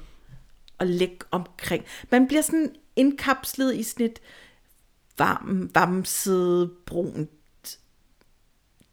og 0.78 0.88
lægge 0.88 1.20
omkring. 1.32 1.84
Man 2.12 2.28
bliver 2.28 2.42
sådan 2.42 2.76
indkapslet 2.96 3.76
i 3.76 3.84
sådan 3.84 4.06
et 4.06 4.20
varm, 5.18 5.70
vamset, 5.76 6.72
brunt 6.86 7.30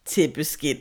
tæppeskin, 0.04 0.76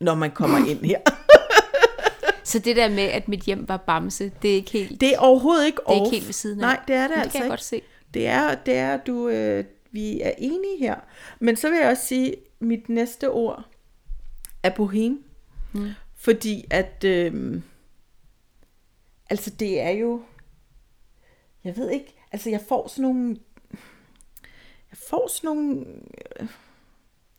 når 0.00 0.14
man 0.14 0.30
kommer 0.30 0.58
ind 0.58 0.84
her. 0.84 0.98
Så 2.44 2.58
det 2.58 2.76
der 2.76 2.88
med, 2.88 3.02
at 3.02 3.28
mit 3.28 3.40
hjem 3.40 3.68
var 3.68 3.76
bamse, 3.76 4.32
det 4.42 4.50
er 4.50 4.54
ikke 4.54 4.70
helt... 4.70 5.00
Det 5.00 5.14
er 5.14 5.18
overhovedet 5.18 5.66
ikke 5.66 5.78
er 5.88 5.92
ikke 5.92 6.02
off. 6.04 6.12
helt 6.12 6.26
ved 6.26 6.32
siden 6.32 6.60
af. 6.60 6.66
Nej, 6.66 6.80
det 6.88 6.96
er 6.96 7.00
det 7.02 7.10
Men 7.10 7.18
det 7.18 7.22
altså 7.22 7.32
kan 7.32 7.38
jeg 7.40 7.46
ikke. 7.46 7.52
godt 7.52 7.64
se. 7.64 7.82
Det 8.14 8.26
er, 8.26 8.54
det 8.54 8.74
er 8.74 8.96
du, 8.96 9.28
øh, 9.28 9.64
vi 9.92 10.20
er 10.20 10.32
enige 10.38 10.78
her. 10.78 10.96
Men 11.40 11.56
så 11.56 11.70
vil 11.70 11.78
jeg 11.78 11.88
også 11.88 12.06
sige, 12.06 12.34
mit 12.60 12.88
næste 12.88 13.30
ord 13.30 13.64
er 14.62 14.70
bohem. 14.70 15.24
Mm. 15.72 15.90
Fordi 16.16 16.64
at, 16.70 17.04
øh, 17.04 17.62
altså 19.30 19.50
det 19.50 19.80
er 19.80 19.90
jo, 19.90 20.22
jeg 21.64 21.76
ved 21.76 21.90
ikke, 21.90 22.14
altså 22.32 22.50
jeg 22.50 22.60
får 22.68 22.88
sådan 22.88 23.02
nogle, 23.02 23.36
jeg 24.90 24.98
får 25.08 25.28
sådan 25.28 25.48
nogle 25.56 25.84
øh, 26.40 26.46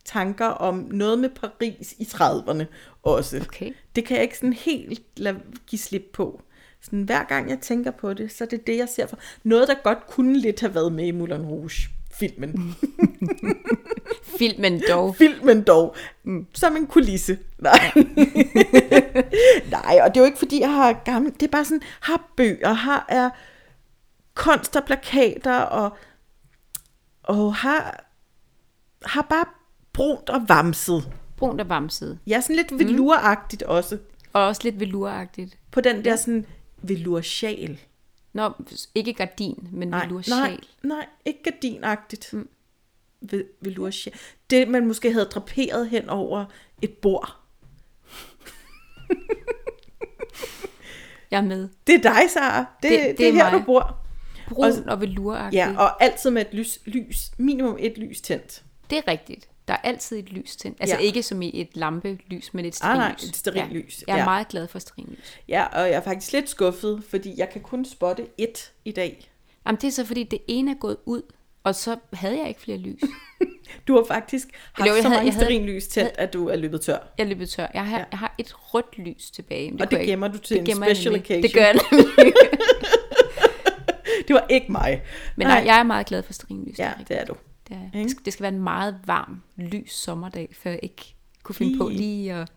tanker 0.06 0.46
om 0.46 0.88
noget 0.92 1.20
med 1.20 1.30
Paris 1.30 1.94
i 2.00 2.04
30'erne 2.04 2.64
også. 3.04 3.38
Okay. 3.38 3.72
Det 3.96 4.06
kan 4.06 4.16
jeg 4.16 4.24
ikke 4.24 4.38
sådan 4.38 4.54
helt 4.54 5.02
lade 5.16 5.40
give 5.68 5.80
slip 5.80 6.06
på. 6.14 6.42
Sådan, 6.82 7.04
hver 7.04 7.24
gang 7.24 7.50
jeg 7.50 7.60
tænker 7.60 7.92
på 7.92 8.14
det, 8.14 8.32
så 8.32 8.44
er 8.44 8.48
det 8.48 8.68
det, 8.68 8.78
jeg 8.78 8.90
ser 8.90 9.08
for. 9.08 9.18
Noget, 9.44 9.68
der 9.68 9.76
godt 9.84 10.08
kunne 10.08 10.40
lidt 10.40 10.60
have 10.60 10.76
været 10.76 10.92
med 10.92 11.06
i 11.06 11.12
Moulin 11.12 11.46
Rouge. 11.46 11.90
Filmen. 12.12 12.76
Filmen 14.40 14.82
dog. 14.90 15.16
Filmen 15.16 15.64
dog. 15.64 15.96
Mm. 16.24 16.48
Som 16.54 16.76
en 16.76 16.88
kulisse. 16.88 17.40
Nej. 17.60 17.92
Nej, 19.76 20.00
og 20.04 20.10
det 20.10 20.18
er 20.18 20.22
jo 20.22 20.26
ikke, 20.26 20.38
fordi 20.38 20.60
jeg 20.60 20.72
har 20.72 21.02
gamle... 21.06 21.30
Det 21.30 21.44
er 21.44 21.52
bare 21.52 21.66
sådan, 21.66 21.82
har 22.02 22.34
bøger, 22.38 22.74
har 22.74 23.06
er 23.10 23.30
kunst 24.36 24.76
og 24.76 24.84
plakater, 24.84 25.58
og, 25.58 25.98
og 27.24 27.56
har, 27.56 28.06
har 29.06 29.22
bare 29.30 29.46
brunt 29.94 30.30
og 30.30 30.42
vamset. 30.48 31.12
Brunt 31.38 31.62
og 31.62 31.70
vamset. 31.70 32.20
Ja, 32.28 32.42
sådan 32.42 32.56
lidt 32.56 32.72
veluragtigt 32.80 33.64
også. 33.64 33.98
Og 34.34 34.42
også 34.48 34.62
lidt 34.64 34.80
veluragtigt. 34.80 35.58
På 35.72 35.82
den 35.82 36.06
der 36.06 36.16
sådan 36.16 36.46
velursjal. 36.82 37.80
Nå, 38.34 38.52
ikke 38.96 39.14
gardin, 39.14 39.68
men 39.72 39.88
Nej, 39.88 40.06
velursjal. 40.06 40.36
nej, 40.38 40.58
nej, 40.84 41.06
ikke 41.26 41.44
gardinagtigt. 41.44 42.34
Mm. 42.34 42.50
Velursjal. 43.62 44.14
Det, 44.50 44.68
man 44.68 44.88
måske 44.88 45.12
havde 45.14 45.26
draperet 45.26 45.90
hen 45.90 46.10
over 46.10 46.46
et 46.82 46.92
bord. 46.94 47.36
Jeg 51.32 51.38
er 51.38 51.42
med. 51.46 51.70
Det 51.88 51.96
er 51.96 52.02
dig, 52.02 52.30
Sara. 52.34 52.66
Det, 52.84 52.92
det, 52.92 53.00
det, 53.00 53.18
det 53.18 53.28
er 53.28 53.34
her, 53.34 53.52
mig. 53.52 53.60
du 53.60 53.66
bor. 53.66 53.98
Brun 54.50 54.90
og 54.90 55.02
veluragtigt. 55.02 55.60
Ja, 55.60 55.78
og 55.78 56.04
altid 56.04 56.30
med 56.30 56.42
et 56.42 56.54
lys, 56.54 56.80
lys 56.86 57.32
minimum 57.38 57.76
et 57.80 57.98
lys 57.98 58.22
tændt. 58.22 58.64
Det 58.90 58.98
er 58.98 59.08
rigtigt. 59.08 59.50
Der 59.68 59.74
er 59.74 59.78
altid 59.78 60.20
et 60.20 60.30
lys 60.32 60.56
tændt. 60.56 60.78
Altså 60.80 60.96
Ja. 60.96 61.02
ikke 61.02 61.24
som 61.24 61.42
i 61.42 61.52
et 61.62 61.70
lampelys, 61.74 62.54
men 62.54 62.66
et 62.66 62.80
Ah, 62.82 62.98
nej, 62.98 63.06
stearinlys. 63.08 63.24
et 63.30 63.36
stearinlys, 63.36 64.04
Ja. 64.08 64.14
Jeg 64.14 64.14
er 64.14 64.20
ja. 64.20 64.26
meget 64.26 64.48
glad 64.48 64.68
for 64.68 64.80
stearinlys. 64.80 65.40
Ja, 65.48 65.64
og 65.66 65.80
jeg 65.82 65.92
er 65.96 66.02
faktisk 66.02 66.34
lidt 66.34 66.50
skuffet, 66.50 67.04
fordi 67.10 67.34
jeg 67.38 67.50
kan 67.50 67.62
kun 67.62 67.86
spotte 67.86 68.26
et 68.38 68.72
i 68.86 68.92
dag. 68.92 69.30
Jamen 69.68 69.82
det 69.82 69.88
er 69.88 69.92
så 69.92 70.06
fordi 70.06 70.24
det 70.24 70.40
ene 70.48 70.72
er 70.72 70.76
gået 70.76 70.98
ud, 71.06 71.22
og 71.64 71.76
så 71.76 71.96
havde 72.14 72.40
jeg 72.40 72.48
ikke 72.48 72.62
flere 72.62 72.78
lys. 72.78 73.02
Du 73.88 73.96
har 73.96 74.04
faktisk 74.08 74.48
haft 74.74 74.88
jeg 74.88 74.96
så 75.02 75.10
havde- 75.10 75.16
mange 75.24 75.32
stearinlys 75.34 75.88
tændt, 75.88 76.12
at 76.18 76.34
du 76.34 76.48
er 76.48 76.56
løbet 76.56 76.82
tør. 76.82 76.98
Jeg 77.18 77.28
løb 77.28 77.48
tør. 77.48 77.68
Jeg 77.74 77.86
har, 77.86 77.98
Ja. 78.00 78.06
jeg 78.12 78.20
har 78.20 78.36
et 78.38 78.54
rødt 78.56 78.98
lys 78.98 79.32
tilbage. 79.32 79.72
men 79.72 79.82
Og 79.82 79.88
det 79.88 79.92
jeg 79.94 80.02
ikke- 80.02 80.12
gemmer 80.12 80.28
du 80.28 80.38
til 80.38 80.58
en 80.60 80.66
gemmer 80.66 80.86
jeg 80.88 80.96
special 80.98 81.16
occasion. 81.22 81.44
Det 81.44 81.54
gør 81.54 81.62
jeg 81.62 81.74
nemlig. 81.92 82.34
Det 84.28 84.34
var 84.34 84.46
ikke 84.50 84.72
mig. 84.72 85.02
Men 85.36 85.48
nej, 85.48 85.64
jeg 85.66 85.80
er 85.80 85.84
meget 85.84 86.06
glad 86.06 86.24
for 86.24 86.34
stearinlys. 86.34 86.80
Ja, 86.80 86.92
det 87.00 87.02
er 87.02 87.04
det 87.06 87.22
er 87.22 87.26
du. 87.26 87.34
Det, 87.68 87.76
er, 87.94 88.00
det, 88.02 88.12
skal, 88.12 88.26
det 88.26 88.34
skal 88.34 88.44
være 88.44 88.54
en 88.54 88.64
meget 88.64 89.00
varm, 89.06 89.42
lys 89.58 89.94
sommerdag, 89.94 90.50
før 90.54 90.70
jeg 90.72 90.80
ikke 90.84 91.16
kunne 91.44 91.56
finde 91.56 91.78
på 91.78 91.88
Lige- 91.88 91.98
lige 92.00 92.34
at... 92.34 92.50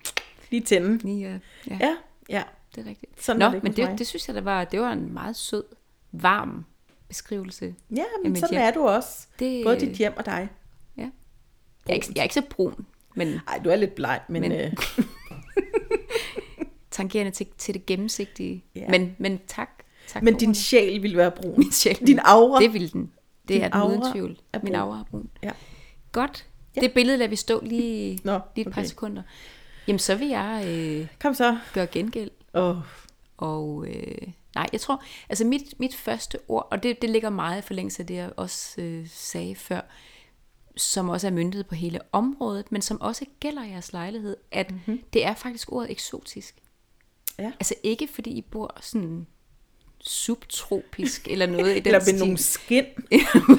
Lige 0.50 0.60
tænde. 0.62 0.98
Lige 1.06 1.28
at 1.28 1.40
ja, 1.70 1.76
Ja, 1.80 1.96
ja. 2.28 2.42
det 2.74 2.84
er 2.86 2.88
rigtigt. 2.90 3.24
Sådan 3.24 3.40
Nå, 3.40 3.50
det 3.50 3.62
men 3.62 3.72
det, 3.76 3.98
det 3.98 4.06
synes 4.06 4.28
jeg, 4.28 4.34
der 4.34 4.40
var, 4.40 4.64
det 4.64 4.80
var 4.80 4.92
en 4.92 5.12
meget 5.14 5.36
sød, 5.36 5.64
varm 6.12 6.64
beskrivelse. 7.08 7.74
Ja, 7.96 8.04
men 8.22 8.36
sådan 8.36 8.50
hjem. 8.50 8.62
er 8.62 8.70
du 8.70 8.80
også. 8.88 9.26
Det- 9.38 9.64
Både 9.64 9.80
dit 9.80 9.96
hjem 9.96 10.12
og 10.16 10.26
dig. 10.26 10.48
Ja. 10.96 11.02
Jeg 11.02 11.10
er, 11.88 11.94
ikke, 11.94 12.06
jeg 12.14 12.20
er 12.20 12.22
ikke 12.24 12.34
så 12.34 12.42
brun, 12.50 12.86
men 13.14 13.26
Nej, 13.46 13.60
du 13.64 13.68
er 13.70 13.76
lidt 13.76 13.94
bleg, 13.94 14.20
men, 14.28 14.42
Men- 14.42 14.52
øh, 14.52 14.72
tangerende 16.90 17.32
til, 17.32 17.46
til 17.58 17.74
det 17.74 17.86
gennemsigtige. 17.86 18.64
Ja. 18.74 18.88
Men, 18.88 19.16
men 19.18 19.40
tak. 19.46 19.70
tak 20.08 20.22
men 20.22 20.36
din 20.36 20.54
sjæl 20.54 21.02
vil 21.02 21.16
være 21.16 21.30
brun. 21.30 21.54
Min 21.58 21.72
sjæl. 21.72 21.94
Din 22.06 22.18
aura. 22.24 22.60
Det 22.62 22.72
vil 22.72 22.92
den. 22.92 23.12
Det 23.48 23.54
Din 23.54 23.62
er 23.62 23.68
den 23.68 23.82
uden 23.82 24.12
tvivl. 24.12 24.38
er 24.52 24.60
Min 24.62 24.74
aura 24.74 24.98
er 25.00 25.04
brun. 25.04 25.28
Ja. 25.42 25.50
Godt. 26.12 26.46
Ja. 26.76 26.80
Det 26.80 26.92
billede 26.94 27.18
lader 27.18 27.28
vi 27.30 27.36
stå 27.36 27.60
lige, 27.62 28.20
Nå, 28.24 28.40
lige 28.56 28.66
et 28.66 28.72
par 28.72 28.80
okay. 28.80 28.88
sekunder. 28.88 29.22
Jamen, 29.88 29.98
så 29.98 30.14
vil 30.14 30.28
jeg 30.28 30.64
øh, 30.68 31.06
Kom 31.20 31.34
så. 31.34 31.58
gøre 31.74 31.86
gengæld. 31.86 32.30
Åh, 32.54 32.76
Og 33.36 33.86
øh, 33.88 34.28
nej, 34.54 34.66
jeg 34.72 34.80
tror, 34.80 35.02
altså 35.28 35.44
mit, 35.44 35.80
mit 35.80 35.94
første 35.96 36.38
ord, 36.48 36.68
og 36.70 36.82
det, 36.82 37.02
det 37.02 37.10
ligger 37.10 37.30
meget 37.30 37.58
i 37.58 37.62
forlængelse 37.62 38.02
af 38.02 38.06
det, 38.06 38.14
jeg 38.14 38.30
også 38.36 38.80
øh, 38.80 39.06
sagde 39.08 39.54
før, 39.54 39.80
som 40.76 41.08
også 41.08 41.26
er 41.26 41.30
myndighed 41.30 41.64
på 41.64 41.74
hele 41.74 42.00
området, 42.12 42.72
men 42.72 42.82
som 42.82 43.00
også 43.00 43.24
gælder 43.40 43.64
jeres 43.64 43.92
lejlighed, 43.92 44.36
at 44.52 44.70
mm-hmm. 44.70 45.02
det 45.12 45.24
er 45.26 45.34
faktisk 45.34 45.72
ordet 45.72 45.90
eksotisk. 45.90 46.56
Ja. 47.38 47.52
Altså 47.60 47.74
ikke 47.82 48.08
fordi 48.14 48.30
I 48.30 48.40
bor 48.42 48.76
sådan 48.80 49.26
subtropisk 50.06 51.28
eller 51.28 51.46
noget 51.46 51.76
i 51.76 51.80
den 51.80 51.86
eller 51.86 51.98
med 51.98 52.06
stil. 52.06 52.18
nogle 52.18 52.38
skin. 52.38 52.84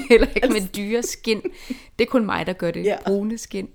Heller 0.09 0.27
ikke 0.35 0.49
med 0.49 0.73
dyre 0.75 1.03
skin. 1.03 1.41
Det 1.99 2.05
er 2.05 2.09
kun 2.09 2.25
mig, 2.25 2.45
der 2.45 2.53
gør 2.53 2.71
det. 2.71 2.83
Ja. 2.83 2.97
Brune 3.05 3.37
skin. 3.37 3.69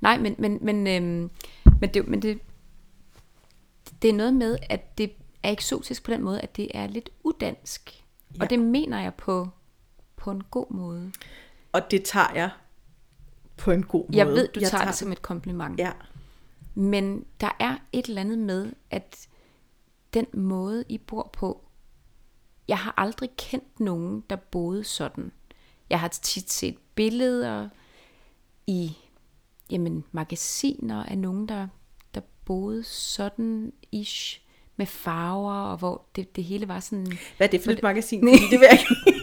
Nej, 0.00 0.18
men, 0.18 0.34
men, 0.38 0.58
men, 0.62 0.86
øhm, 0.86 1.30
men, 1.80 1.94
det, 1.94 2.08
men 2.08 2.22
det, 2.22 2.38
det 4.02 4.10
er 4.10 4.14
noget 4.14 4.34
med, 4.34 4.58
at 4.70 4.98
det 4.98 5.12
er 5.42 5.50
eksotisk 5.52 6.04
på 6.04 6.10
den 6.10 6.22
måde, 6.22 6.40
at 6.40 6.56
det 6.56 6.68
er 6.74 6.86
lidt 6.86 7.10
udansk. 7.24 8.04
Ja. 8.36 8.42
Og 8.42 8.50
det 8.50 8.58
mener 8.58 9.00
jeg 9.00 9.14
på, 9.14 9.48
på 10.16 10.30
en 10.30 10.42
god 10.50 10.66
måde. 10.70 11.12
Og 11.72 11.90
det 11.90 12.04
tager 12.04 12.32
jeg 12.34 12.50
på 13.56 13.70
en 13.70 13.82
god 13.82 14.04
måde. 14.08 14.18
Jeg 14.18 14.26
ved, 14.26 14.48
du 14.48 14.60
jeg 14.60 14.70
tager 14.70 14.84
det 14.84 14.94
som 14.94 15.12
et 15.12 15.22
kompliment. 15.22 15.78
Ja, 15.78 15.92
Men 16.74 17.24
der 17.40 17.56
er 17.60 17.76
et 17.92 18.06
eller 18.06 18.20
andet 18.20 18.38
med, 18.38 18.72
at 18.90 19.28
den 20.14 20.26
måde, 20.32 20.84
I 20.88 20.98
bor 20.98 21.30
på, 21.32 21.64
jeg 22.70 22.78
har 22.78 22.94
aldrig 22.96 23.30
kendt 23.38 23.80
nogen, 23.80 24.24
der 24.30 24.36
boede 24.36 24.84
sådan. 24.84 25.32
Jeg 25.90 26.00
har 26.00 26.08
tit 26.08 26.52
set 26.52 26.76
billeder 26.94 27.68
i 28.66 28.96
jamen, 29.70 30.04
magasiner 30.12 31.04
af 31.04 31.18
nogen, 31.18 31.48
der, 31.48 31.68
der 32.14 32.20
boede 32.44 32.84
sådan 32.84 33.72
ish 33.92 34.40
med 34.76 34.86
farver, 34.86 35.54
og 35.54 35.76
hvor 35.76 36.04
det, 36.16 36.36
det 36.36 36.44
hele 36.44 36.68
var 36.68 36.80
sådan... 36.80 37.06
hvad 37.36 37.46
er 37.46 37.50
det 37.50 37.60
for 37.60 37.70
et 37.70 37.82
magasin? 37.82 38.26
Det 38.26 38.60
vil 38.60 38.68
jeg, 38.70 38.78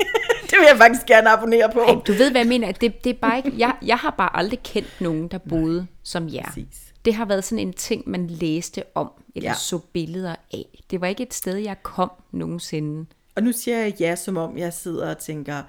det 0.49 0.57
vil 0.60 0.67
jeg 0.69 0.77
faktisk 0.77 1.05
gerne 1.05 1.29
abonnere 1.29 1.69
på. 1.73 1.79
Ej, 1.79 2.01
du 2.07 2.13
ved, 2.13 2.31
hvad 2.31 2.41
jeg 2.41 2.47
mener. 2.47 2.71
Det, 2.71 3.03
det 3.03 3.10
er 3.10 3.19
bare 3.19 3.38
ikke, 3.38 3.53
jeg, 3.57 3.75
jeg 3.86 3.97
har 3.97 4.15
bare 4.17 4.38
aldrig 4.38 4.60
kendt 4.63 5.01
nogen, 5.01 5.27
der 5.27 5.38
boede 5.38 5.88
som 6.03 6.29
jer. 6.29 6.43
Præcis. 6.43 6.93
Det 7.05 7.13
har 7.13 7.25
været 7.25 7.43
sådan 7.43 7.67
en 7.67 7.73
ting, 7.73 8.10
man 8.10 8.27
læste 8.27 8.83
om, 8.95 9.12
eller 9.36 9.49
ja. 9.49 9.55
så 9.55 9.77
billeder 9.77 10.36
af. 10.53 10.83
Det 10.91 11.01
var 11.01 11.07
ikke 11.07 11.23
et 11.23 11.33
sted, 11.33 11.55
jeg 11.55 11.83
kom 11.83 12.12
nogensinde. 12.31 13.05
Og 13.38 13.43
nu 13.43 13.52
siger 13.52 13.78
jeg 13.78 13.93
ja, 14.00 14.15
som 14.15 14.38
om 14.38 14.58
jeg 14.58 14.73
sidder 14.73 15.10
og 15.10 15.17
tænker, 15.17 15.63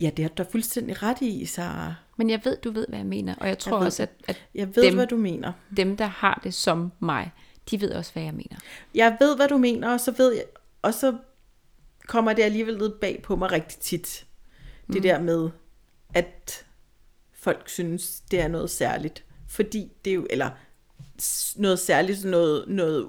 ja, 0.00 0.10
det 0.16 0.24
har 0.24 0.28
du 0.28 0.44
fuldstændig 0.50 1.02
ret 1.02 1.20
i, 1.20 1.46
Sara. 1.46 1.94
Men 2.16 2.30
jeg 2.30 2.40
ved, 2.44 2.56
du 2.56 2.70
ved, 2.70 2.86
hvad 2.88 2.98
jeg 2.98 3.06
mener. 3.06 3.34
Og 3.34 3.48
jeg 3.48 3.58
tror 3.58 3.78
ved 3.78 3.86
også, 3.86 4.02
at, 4.02 4.10
at 4.28 4.42
Jeg 4.54 4.76
ved, 4.76 4.82
dem, 4.82 4.94
hvad 4.94 5.06
du 5.06 5.16
mener. 5.16 5.52
dem, 5.76 5.96
der 5.96 6.06
har 6.06 6.40
det 6.44 6.54
som 6.54 6.92
mig, 7.00 7.30
de 7.70 7.80
ved 7.80 7.90
også, 7.92 8.12
hvad 8.12 8.22
jeg 8.22 8.34
mener. 8.34 8.56
Jeg 8.94 9.16
ved, 9.20 9.36
hvad 9.36 9.48
du 9.48 9.58
mener, 9.58 9.92
og 9.92 10.00
så 10.00 10.10
ved 10.10 10.32
jeg, 10.32 10.44
og 10.82 10.94
så 10.94 11.16
kommer 12.06 12.32
det 12.32 12.42
alligevel 12.42 12.74
lidt 12.78 13.00
bag 13.00 13.20
på 13.22 13.36
mig 13.36 13.52
rigtig 13.52 13.78
tit. 13.78 14.26
Det 14.86 14.96
Mm. 14.96 15.02
der 15.02 15.20
med, 15.20 15.50
at 16.14 16.66
folk 17.32 17.68
synes, 17.68 18.20
det 18.30 18.40
er 18.40 18.48
noget 18.48 18.70
særligt. 18.70 19.24
Fordi 19.48 19.92
det 20.04 20.10
er 20.10 20.14
jo, 20.14 20.26
eller 20.30 20.50
noget 21.56 21.78
særligt, 21.78 22.24
noget, 22.24 22.64
noget, 22.68 23.08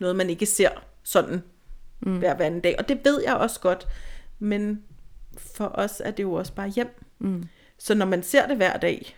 noget 0.00 0.16
man 0.16 0.30
ikke 0.30 0.46
ser 0.46 0.70
sådan 1.02 1.42
mm. 2.02 2.18
hver, 2.18 2.34
anden 2.40 2.60
dag. 2.60 2.74
Og 2.78 2.88
det 2.88 3.00
ved 3.04 3.22
jeg 3.24 3.34
også 3.34 3.60
godt. 3.60 3.88
men 4.38 4.82
for 5.36 5.70
os 5.74 6.02
er 6.04 6.10
det 6.10 6.22
jo 6.22 6.32
også 6.32 6.52
bare 6.54 6.68
hjem. 6.68 7.04
Mm. 7.18 7.44
Så 7.78 7.94
når 7.94 8.06
man 8.06 8.22
ser 8.22 8.46
det 8.46 8.56
hver 8.56 8.76
dag, 8.76 9.16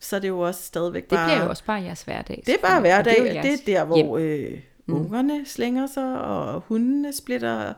så 0.00 0.16
er 0.16 0.20
det 0.20 0.28
jo 0.28 0.40
også 0.40 0.62
stadigvæk 0.62 1.02
Det 1.02 1.10
bare... 1.10 1.28
bliver 1.28 1.44
jo 1.44 1.50
også 1.50 1.64
bare 1.64 1.82
jeres 1.82 2.02
hverdag. 2.02 2.42
Det 2.46 2.54
er 2.54 2.58
bare. 2.62 2.76
Og 2.76 2.80
hverdag, 2.80 3.18
jo 3.18 3.38
og 3.38 3.44
det 3.44 3.52
er 3.52 3.56
der, 3.66 3.84
hvor 3.84 4.18
hjem. 4.18 4.30
øh, 4.30 4.60
ungerne 4.88 5.46
slænger 5.46 5.86
sig, 5.86 6.20
og 6.20 6.60
hundene 6.60 7.12
splitter 7.12 7.72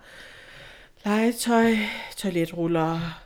legetøj, 1.05 1.75
toiletruller, 2.17 3.21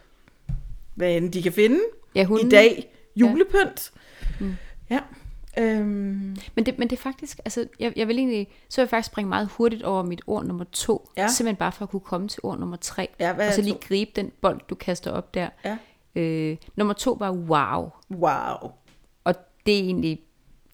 hvad 0.95 1.17
end 1.17 1.33
de 1.33 1.43
kan 1.43 1.53
finde. 1.53 1.81
Ja, 2.15 2.25
hunden, 2.25 2.47
I 2.47 2.51
dag, 2.51 2.93
julepynt. 3.17 3.93
Mm. 4.41 4.55
Ja. 4.91 5.01
Øhm, 5.59 6.37
Men 6.55 6.67
det, 6.67 6.79
men 6.79 6.91
det 6.91 6.97
er 6.97 7.01
faktisk, 7.03 7.39
altså, 7.45 7.67
jeg, 7.81 7.93
jeg 7.97 8.09
vil 8.09 8.19
egentlig, 8.19 8.49
så 8.69 8.81
vil 8.81 8.83
jeg 8.83 8.91
faktisk 8.91 9.07
springe 9.13 9.29
meget 9.29 9.49
hurtigt 9.49 9.83
over 9.83 10.03
mit 10.03 10.23
ord 10.27 10.45
nummer 10.45 10.65
to, 10.73 11.11
Ja. 11.17 11.29
simpelthen 11.29 11.57
bare 11.57 11.73
for 11.73 11.83
at 11.85 11.89
kunne 11.91 12.01
komme 12.01 12.29
til 12.29 12.41
ord 12.43 12.59
nummer 12.59 12.77
tre, 12.77 13.09
Ja, 13.21 13.47
og 13.49 13.53
så 13.55 13.63
lige 13.63 13.73
to? 13.75 13.79
gribe 13.89 14.11
den 14.17 14.31
bold, 14.41 14.61
du 14.71 14.75
kaster 14.75 15.11
op 15.11 15.35
der. 15.35 15.49
ja. 15.65 15.77
Øh, 16.15 16.57
nummer 16.77 16.95
to 16.95 17.17
var 17.21 17.31
wow, 17.31 17.91
Wow. 18.11 18.71
og 19.25 19.35
det 19.67 19.75
er 19.79 19.83
egentlig, 19.83 20.21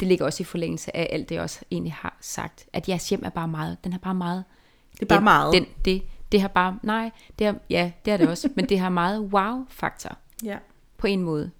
det 0.01 0.09
ligger 0.09 0.25
også 0.25 0.43
i 0.43 0.45
forlængelse 0.45 0.97
af 0.97 1.09
alt 1.11 1.29
det, 1.29 1.35
jeg 1.35 1.43
også 1.43 1.61
egentlig 1.71 1.93
har 1.93 2.17
sagt, 2.21 2.67
at 2.73 2.89
jeres 2.89 3.09
hjem 3.09 3.23
er 3.25 3.31
bare 3.31 3.49
meget, 3.49 3.77
den 3.85 3.93
er 3.93 3.99
bare 3.99 4.15
meget, 4.15 4.45
Det 4.93 5.03
er 5.03 5.07
bare 5.07 5.17
den, 5.17 5.25
meget. 5.25 5.53
Den, 5.55 5.67
det, 5.85 6.03
det 6.33 6.41
har 6.41 6.49
bare, 6.49 6.79
nej, 6.83 7.11
det 7.39 7.47
har, 7.47 7.57
ja, 7.71 7.93
det 8.05 8.13
er 8.13 8.17
det 8.17 8.29
også, 8.29 8.49
men 8.57 8.69
det 8.69 8.79
har 8.79 8.89
meget 8.89 9.21
wow-faktor, 9.21 10.17
Ja. 10.45 10.59
på 10.99 11.07
en 11.07 11.23
måde, 11.23 11.51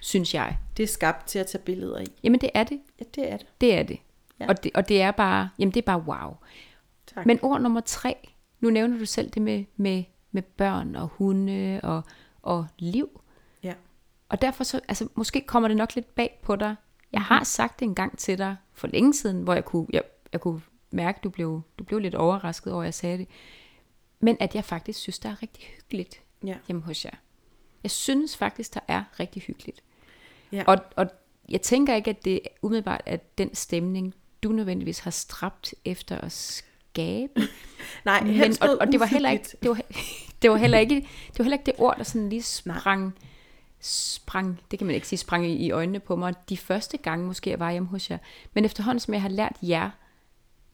synes 0.00 0.34
jeg. 0.34 0.58
Det 0.76 0.82
er 0.82 0.86
skabt 0.86 1.26
til 1.26 1.38
at 1.38 1.46
tage 1.46 1.62
billeder 1.62 1.98
i. 2.00 2.06
Jamen 2.22 2.40
det 2.40 2.50
er 2.54 2.64
det, 2.64 2.80
Ja, 3.00 3.04
det 3.14 3.32
er 3.32 3.36
det. 3.36 3.46
det 3.60 3.74
er 3.74 3.82
det. 3.82 3.98
Ja. 4.40 4.48
Og, 4.48 4.64
det 4.64 4.70
og 4.74 4.88
det 4.88 5.02
er 5.02 5.10
bare, 5.10 5.48
jamen 5.58 5.74
det 5.74 5.80
er 5.80 5.86
bare 5.86 6.00
wow. 6.06 6.36
Tak. 7.14 7.26
Men 7.26 7.38
ord 7.42 7.60
nummer 7.60 7.80
tre, 7.80 8.14
nu 8.60 8.70
nævner 8.70 8.98
du 8.98 9.04
selv 9.06 9.30
det 9.30 9.42
med, 9.42 9.64
med, 9.76 10.04
med 10.32 10.42
børn 10.42 10.96
og 10.96 11.08
hunde 11.08 11.80
og, 11.82 12.02
og 12.42 12.66
liv. 12.78 13.20
Ja. 13.62 13.74
Og 14.28 14.40
derfor 14.42 14.64
så, 14.64 14.80
altså 14.88 15.08
måske 15.14 15.40
kommer 15.40 15.68
det 15.68 15.76
nok 15.76 15.94
lidt 15.94 16.14
bag 16.14 16.38
på 16.42 16.56
dig. 16.56 16.76
Jeg 17.12 17.22
har 17.22 17.44
sagt 17.44 17.80
det 17.80 17.86
en 17.86 17.94
gang 17.94 18.18
til 18.18 18.38
dig 18.38 18.56
for 18.72 18.86
længe 18.86 19.14
siden, 19.14 19.42
hvor 19.42 19.54
jeg 19.54 19.64
kunne, 19.64 19.86
jeg, 19.92 20.02
jeg 20.32 20.40
kunne 20.40 20.60
mærke, 20.90 21.20
du 21.24 21.30
blev, 21.30 21.62
du 21.78 21.84
blev 21.84 21.98
lidt 21.98 22.14
overrasket 22.14 22.72
over, 22.72 22.82
at 22.82 22.86
jeg 22.86 22.94
sagde 22.94 23.18
det. 23.18 23.28
Men 24.20 24.36
at 24.40 24.54
jeg 24.54 24.64
faktisk 24.64 24.98
synes, 25.00 25.18
der 25.18 25.28
er 25.28 25.42
rigtig 25.42 25.64
hyggeligt 25.64 26.20
Ja. 26.44 26.54
hjemme 26.66 26.82
hos 26.82 27.04
jer. 27.04 27.10
Jeg 27.82 27.90
synes 27.90 28.36
faktisk, 28.36 28.74
der 28.74 28.80
er 28.88 29.04
rigtig 29.20 29.42
hyggeligt. 29.42 29.82
Ja. 30.52 30.64
Og, 30.66 30.78
og 30.96 31.06
jeg 31.48 31.62
tænker 31.62 31.94
ikke, 31.94 32.10
at 32.10 32.24
det 32.24 32.40
umiddelbart 32.62 33.00
er 33.06 33.16
den 33.38 33.54
stemning, 33.54 34.14
du 34.42 34.48
nødvendigvis 34.52 34.98
har 34.98 35.10
stræbt 35.10 35.74
efter 35.84 36.18
at 36.18 36.32
skabe. 36.32 37.32
Nej, 38.04 38.24
Men, 38.24 38.54
og, 38.60 38.68
og 38.80 38.86
det 38.86 39.00
var 39.00 39.06
heller 39.06 39.30
ikke 39.30 39.56
det 39.62 39.70
var, 39.70 39.80
det 40.42 40.50
var 40.50 40.56
heller 40.56 40.78
ikke 40.78 40.94
det 41.28 41.38
var 41.38 41.42
heller 41.44 41.56
ikke 41.56 41.66
det 41.66 41.74
ord 41.78 41.96
der 41.96 42.04
sådan 42.04 42.28
lige 42.28 42.42
sprang 42.42 43.14
sprang, 43.80 44.60
det 44.70 44.78
kan 44.78 44.86
man 44.86 44.94
ikke 44.94 45.08
sige, 45.08 45.18
sprang 45.18 45.46
i, 45.46 45.52
i 45.56 45.70
øjnene 45.70 46.00
på 46.00 46.16
mig 46.16 46.34
de 46.48 46.56
første 46.56 46.96
gange 46.96 47.26
måske 47.26 47.50
jeg 47.50 47.58
var 47.58 47.72
hjemme 47.72 47.88
hos 47.88 48.10
jer. 48.10 48.18
Men 48.54 48.64
efterhånden 48.64 49.00
som 49.00 49.14
jeg 49.14 49.22
har 49.22 49.28
lært 49.28 49.56
jer 49.62 49.90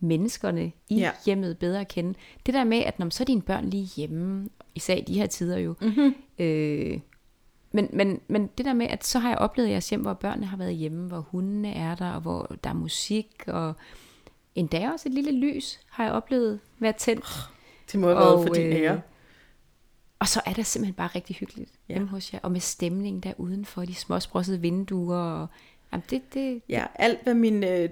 menneskerne 0.00 0.72
i 0.88 0.96
Ja. 0.98 1.10
hjemmet 1.26 1.58
bedre 1.58 1.80
at 1.80 1.88
kende, 1.88 2.14
det 2.46 2.54
der 2.54 2.64
med 2.64 2.78
at 2.78 2.98
når 2.98 3.08
så 3.10 3.22
er 3.22 3.24
dine 3.24 3.42
børn 3.42 3.70
lige 3.70 3.88
hjemme, 3.96 4.48
især 4.74 4.94
i 4.94 5.00
de 5.00 5.14
her 5.14 5.26
tider 5.26 5.58
jo. 5.58 5.74
Mhm. 5.80 5.90
Mm-hmm. 5.90 6.14
Øh, 6.38 7.00
men, 7.74 7.88
men, 7.92 8.20
men 8.28 8.46
det 8.58 8.66
der 8.66 8.72
med, 8.72 8.86
at 8.86 9.04
så 9.06 9.18
har 9.18 9.28
jeg 9.28 9.38
oplevet 9.38 9.70
jeres 9.70 9.90
hjem, 9.90 10.00
hvor 10.00 10.12
børnene 10.12 10.46
har 10.46 10.56
været 10.56 10.74
hjemme, 10.74 11.08
hvor 11.08 11.20
hundene 11.20 11.72
er 11.72 11.94
der, 11.94 12.10
og 12.10 12.20
hvor 12.20 12.56
der 12.64 12.70
er 12.70 12.74
musik, 12.74 13.44
og 13.46 13.74
endda 14.54 14.90
også 14.90 15.08
et 15.08 15.14
lille 15.14 15.32
lys 15.32 15.80
har 15.90 16.04
jeg 16.04 16.12
oplevet 16.12 16.60
være 16.78 16.92
tændt. 16.92 17.26
Det 17.92 18.00
må 18.00 18.06
have 18.06 18.18
været 18.18 18.46
for 18.46 18.54
din 18.54 18.66
øh, 18.66 18.74
ære. 18.74 19.00
Og 20.18 20.28
så 20.28 20.40
er 20.46 20.52
det 20.52 20.66
simpelthen 20.66 20.94
bare 20.94 21.10
rigtig 21.14 21.36
hyggeligt 21.36 21.70
ja. 21.88 21.94
hjemme 21.94 22.08
hos 22.08 22.32
jer. 22.32 22.38
Og 22.42 22.52
med 22.52 22.60
stemningen 22.60 23.22
der 23.22 23.32
udenfor, 23.36 23.84
de 23.84 23.94
småsprossede 23.94 24.60
vinduer. 24.60 25.16
Og, 25.16 25.46
jamen 25.92 26.04
det, 26.10 26.22
det, 26.34 26.62
Ja, 26.68 26.84
alt 26.94 27.22
hvad 27.22 27.34
min, 27.34 27.64
øh, 27.64 27.88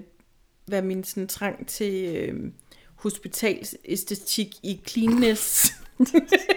hvad 0.65 0.81
min 0.81 1.03
sådan, 1.03 1.27
trang 1.27 1.67
til 1.67 2.15
øh, 2.15 2.51
hospitalsæstetik 2.95 4.55
i 4.63 4.81
cleanness. 4.87 5.73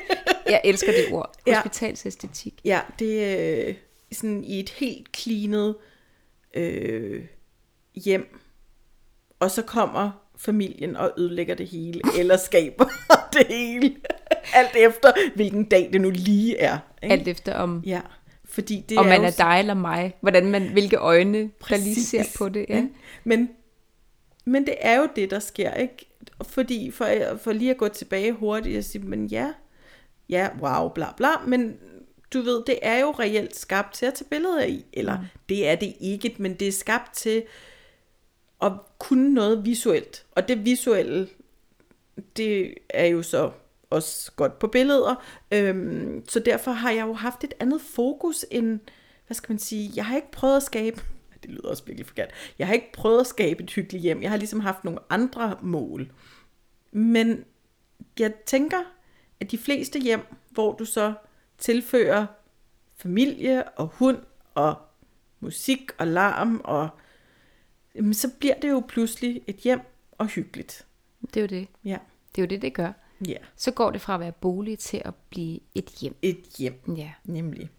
jeg 0.48 0.60
elsker 0.64 0.92
det 0.92 1.12
ord. 1.12 1.34
Ja. 1.46 1.54
Hospitalsæstetik. 1.54 2.60
ja, 2.64 2.80
det 2.98 3.24
er 3.24 3.68
øh, 3.68 3.74
sådan 4.12 4.44
i 4.44 4.60
et 4.60 4.68
helt 4.70 5.16
cleanet 5.16 5.76
øh, 6.54 7.24
hjem. 7.94 8.38
Og 9.40 9.50
så 9.50 9.62
kommer 9.62 10.10
familien 10.36 10.96
og 10.96 11.12
ødelægger 11.18 11.54
det 11.54 11.66
hele, 11.66 12.00
eller 12.18 12.36
skaber 12.36 12.84
det 13.32 13.46
hele. 13.46 13.96
Alt 14.54 14.76
efter, 14.76 15.12
hvilken 15.34 15.64
dag 15.64 15.90
det 15.92 16.00
nu 16.00 16.10
lige 16.10 16.58
er. 16.58 16.78
Ikke? 17.02 17.12
Alt 17.12 17.28
efter 17.28 17.54
om, 17.54 17.82
Ja, 17.86 18.00
fordi 18.44 18.84
det 18.88 18.98
om 18.98 19.06
er 19.06 19.08
man 19.08 19.24
er 19.24 19.30
dig 19.30 19.56
eller 19.58 19.74
mig. 19.74 20.14
Hvordan 20.20 20.46
man, 20.46 20.72
hvilke 20.72 20.96
øjne, 20.96 21.38
der 21.38 21.42
lige 21.42 21.50
Præcis. 21.60 22.08
ser 22.08 22.24
på 22.38 22.48
det. 22.48 22.66
Ja. 22.68 22.84
Men, 23.24 23.50
men 24.44 24.66
det 24.66 24.74
er 24.80 24.98
jo 24.98 25.08
det, 25.16 25.30
der 25.30 25.38
sker, 25.38 25.74
ikke? 25.74 26.06
Fordi 26.42 26.90
for, 26.90 27.08
for 27.42 27.52
lige 27.52 27.70
at 27.70 27.76
gå 27.76 27.88
tilbage 27.88 28.32
hurtigt 28.32 28.78
og 28.78 28.84
sige, 28.84 29.04
men 29.04 29.26
ja, 29.26 29.52
ja, 30.28 30.48
wow, 30.60 30.88
bla 30.88 31.12
bla, 31.16 31.28
men 31.46 31.76
du 32.32 32.42
ved, 32.42 32.62
det 32.66 32.78
er 32.82 32.98
jo 32.98 33.10
reelt 33.10 33.56
skabt 33.56 33.94
til 33.94 34.06
at 34.06 34.14
tage 34.14 34.28
billeder 34.30 34.64
i, 34.64 34.84
eller 34.92 35.20
mm. 35.20 35.26
det 35.48 35.68
er 35.68 35.74
det 35.74 35.94
ikke, 36.00 36.36
men 36.38 36.54
det 36.54 36.68
er 36.68 36.72
skabt 36.72 37.14
til 37.14 37.44
at 38.62 38.72
kunne 38.98 39.34
noget 39.34 39.64
visuelt. 39.64 40.26
Og 40.32 40.48
det 40.48 40.64
visuelle, 40.64 41.28
det 42.36 42.74
er 42.90 43.06
jo 43.06 43.22
så 43.22 43.50
også 43.90 44.32
godt 44.32 44.58
på 44.58 44.66
billeder. 44.66 45.24
Øhm, 45.50 46.28
så 46.28 46.40
derfor 46.40 46.70
har 46.70 46.90
jeg 46.90 47.06
jo 47.06 47.12
haft 47.12 47.44
et 47.44 47.54
andet 47.60 47.80
fokus 47.80 48.44
end, 48.50 48.80
hvad 49.26 49.34
skal 49.34 49.52
man 49.52 49.58
sige, 49.58 49.92
jeg 49.96 50.06
har 50.06 50.16
ikke 50.16 50.30
prøvet 50.30 50.56
at 50.56 50.62
skabe, 50.62 51.00
det 51.42 51.50
lyder 51.50 51.68
også 51.68 51.84
virkelig 51.84 52.06
forkert, 52.06 52.30
jeg 52.58 52.66
har 52.66 52.74
ikke 52.74 52.92
prøvet 52.92 53.20
at 53.20 53.26
skabe 53.26 53.62
et 53.62 53.70
hyggeligt 53.70 54.02
hjem. 54.02 54.22
Jeg 54.22 54.30
har 54.30 54.36
ligesom 54.36 54.60
haft 54.60 54.84
nogle 54.84 55.00
andre 55.10 55.58
mål. 55.62 56.12
Men 56.92 57.44
jeg 58.18 58.34
tænker, 58.46 58.78
at 59.40 59.50
de 59.50 59.58
fleste 59.58 59.98
hjem, 60.00 60.20
hvor 60.50 60.72
du 60.72 60.84
så 60.84 61.14
tilfører 61.58 62.26
familie 62.96 63.68
og 63.68 63.86
hund 63.86 64.18
og 64.54 64.74
musik 65.40 65.90
og 65.98 66.06
larm, 66.06 66.60
og 66.64 66.88
jamen, 67.94 68.14
så 68.14 68.30
bliver 68.38 68.60
det 68.60 68.70
jo 68.70 68.82
pludselig 68.88 69.42
et 69.46 69.56
hjem 69.56 69.80
og 70.12 70.26
hyggeligt. 70.26 70.86
Det 71.20 71.36
er 71.36 71.40
jo 71.40 71.46
det. 71.46 71.68
Ja. 71.84 71.98
Det 72.34 72.42
er 72.42 72.46
jo 72.46 72.48
det, 72.48 72.62
det 72.62 72.74
gør. 72.74 72.92
Ja, 73.28 73.36
Så 73.56 73.70
går 73.70 73.90
det 73.90 74.00
fra 74.00 74.14
at 74.14 74.20
være 74.20 74.32
bolig 74.32 74.78
til 74.78 75.02
at 75.04 75.14
blive 75.14 75.60
et 75.74 75.84
hjem. 75.86 76.16
et 76.22 76.42
hjem, 76.58 76.94
Ja. 76.96 77.12
nemlig. 77.24 77.70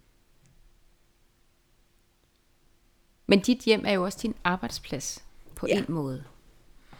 Men 3.26 3.40
dit 3.40 3.58
hjem 3.58 3.82
er 3.86 3.92
jo 3.92 4.04
også 4.04 4.18
din 4.22 4.34
arbejdsplads 4.44 5.24
på 5.54 5.66
Ja. 5.66 5.78
en 5.78 5.84
måde. 5.88 6.24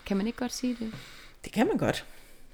Kan 0.07 0.17
man 0.17 0.27
ikke 0.27 0.39
godt 0.39 0.53
sige 0.53 0.77
det? 0.81 0.95
Det 1.45 1.53
kan 1.53 1.67
man 1.67 1.77
godt. 1.79 2.07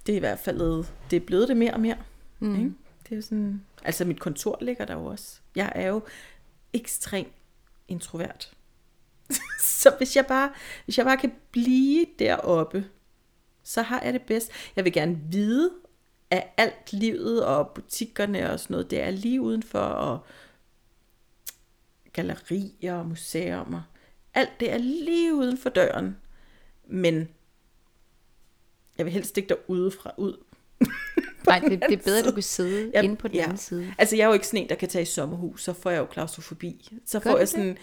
Det 0.07 0.13
er 0.13 0.17
i 0.17 0.21
hvert 0.21 0.39
fald, 0.39 0.85
det 1.11 1.17
er 1.17 1.27
blevet 1.27 1.49
det 1.49 1.57
mere 1.57 1.75
og 1.75 1.81
mere. 1.81 1.97
Mm. 2.39 2.57
Ikke? 2.57 2.73
Det 3.09 3.19
er 3.19 3.23
sådan, 3.23 3.65
altså 3.85 4.05
mit 4.05 4.21
kontor 4.21 4.59
ligger 4.61 4.85
der 4.85 4.95
jo 4.95 5.05
også. 5.05 5.39
Jeg 5.57 5.73
er 5.75 5.89
jo 5.89 6.03
ekstremt 6.73 7.33
introvert. 7.89 8.53
så 9.81 9.95
hvis 9.99 10.17
jeg, 10.17 10.27
bare, 10.27 10.53
hvis 10.85 10.99
jeg 10.99 11.07
bare 11.07 11.17
kan 11.17 11.33
blive 11.51 12.07
deroppe, 12.19 12.87
så 13.63 13.83
har 13.83 14.03
jeg 14.03 14.13
det 14.13 14.23
bedst. 14.23 14.51
Jeg 14.77 14.85
vil 14.85 14.93
gerne 14.93 15.21
vide, 15.31 15.71
at 16.31 16.47
alt 16.57 16.93
livet 16.93 17.45
og 17.45 17.71
butikkerne 17.71 18.51
og 18.51 18.61
sådan 18.61 18.75
noget, 18.75 18.91
det 18.91 19.01
er 19.01 19.11
lige 19.11 19.41
udenfor, 19.41 19.79
og 19.79 20.27
gallerier 22.13 22.95
og 22.95 23.07
museer. 23.07 23.83
Alt 24.35 24.61
det 24.61 24.73
er 24.73 24.79
lige 24.79 25.35
uden 25.35 25.59
for 25.59 25.71
døren. 25.71 26.17
Men 26.87 27.29
jeg 28.99 29.07
vil 29.07 29.13
helst 29.13 29.37
ikke 29.39 29.49
derude 29.49 29.91
fra 29.91 30.11
ud. 30.19 30.37
Nej, 31.47 31.59
det, 31.59 31.71
det 31.89 31.93
er 31.99 32.03
bedre, 32.05 32.19
at 32.19 32.25
du 32.25 32.33
kan 32.33 32.43
sidde 32.43 32.91
Ja, 32.95 33.01
inde 33.03 33.17
på 33.17 33.29
den 33.29 33.37
ja. 33.37 33.43
anden 33.43 33.57
side. 33.59 33.95
Altså, 33.99 34.17
jeg 34.17 34.23
er 34.23 34.27
jo 34.27 34.33
ikke 34.33 34.47
sådan 34.47 34.63
en, 34.63 34.69
der 34.69 34.75
kan 34.75 34.89
tage 34.89 35.03
i 35.03 35.07
sommerhus, 35.07 35.63
så 35.65 35.73
får 35.73 35.91
jeg 35.91 35.99
jo 35.99 36.05
klaustrofobi. 36.07 36.89
Så 37.05 37.21
Gør 37.21 37.31
får 37.31 37.39
jeg 37.39 37.41
det? 37.41 37.49
sådan 37.49 37.79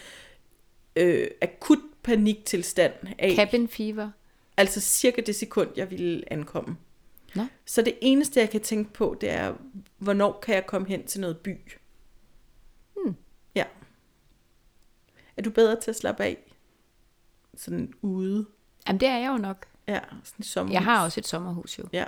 øh, 0.96 1.28
akut 1.42 1.80
paniktilstand 2.04 2.94
af, 3.20 3.36
Cabin 3.36 3.68
fever. 3.68 4.10
altså 4.58 4.82
cirka 4.82 5.22
det 5.26 5.36
sekund, 5.36 5.70
jeg 5.76 5.92
ville 5.92 6.34
ankomme. 6.34 6.78
Nå. 7.36 7.46
Så 7.66 7.82
det 7.82 7.98
eneste, 8.02 8.40
jeg 8.40 8.50
kan 8.50 8.62
tænke 8.62 8.94
på, 8.94 9.18
det 9.22 9.30
er, 9.30 9.54
hvornår 9.98 10.40
kan 10.44 10.56
jeg 10.56 10.66
komme 10.66 10.88
hen 10.88 11.06
til 11.08 11.22
noget 11.22 11.38
by? 11.38 11.56
Hmm. 12.96 13.16
Ja. 13.56 13.64
Er 15.38 15.42
du 15.42 15.50
bedre 15.50 15.80
til 15.82 15.92
at 15.92 15.96
slappe 15.96 16.24
af? 16.24 16.38
Sådan 17.58 17.94
ude? 18.02 18.46
Jamen, 18.88 19.00
det 19.00 19.08
er 19.08 19.18
jeg 19.18 19.28
jo 19.32 19.38
nok. 19.38 19.66
Ja, 19.94 20.00
sådan 20.24 20.36
i 20.40 20.44
sommerhus. 20.44 20.74
Jeg 20.74 20.84
har 20.84 21.04
også 21.04 21.20
et 21.20 21.28
sommerhus 21.28 21.80
jo. 21.80 21.84
Ja, 21.94 22.04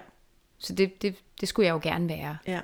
Så 0.57 0.73
det, 0.75 1.01
det, 1.01 1.15
det 1.41 1.49
skulle 1.49 1.65
jeg 1.67 1.73
jo 1.73 1.79
gerne 1.83 2.09
være. 2.09 2.37
ja. 2.47 2.59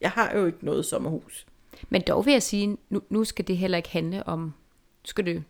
Jeg 0.00 0.10
har 0.10 0.32
jo 0.36 0.46
ikke 0.46 0.64
noget 0.64 0.84
sommerhus. 0.86 1.46
Men 1.88 2.02
dog 2.06 2.26
vil 2.26 2.32
jeg 2.32 2.42
sige, 2.42 2.76
nu, 2.88 3.02
nu 3.08 3.24
skal 3.24 3.46
det 3.48 3.56
heller 3.58 3.76
ikke 3.76 3.88
handle 3.88 4.26
om... 4.28 4.40
Nu 4.40 4.52
skal 5.04 5.26
det, 5.26 5.44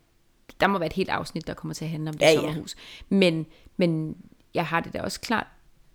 der 0.61 0.67
må 0.67 0.79
være 0.79 0.87
et 0.87 0.93
helt 0.93 1.09
afsnit, 1.11 1.47
der 1.47 1.55
kommer 1.55 1.75
til 1.75 1.85
at 1.85 1.91
handle 1.91 2.09
om 2.11 2.15
det 2.15 2.23
Ja, 2.23 2.31
ja. 2.31 2.37
sommerhus. 2.37 2.77
Men, 3.09 3.47
men 3.77 4.17
jeg 4.55 4.67
har 4.67 4.81
det 4.81 4.93
da 4.93 5.01
også 5.03 5.21
klart 5.21 5.47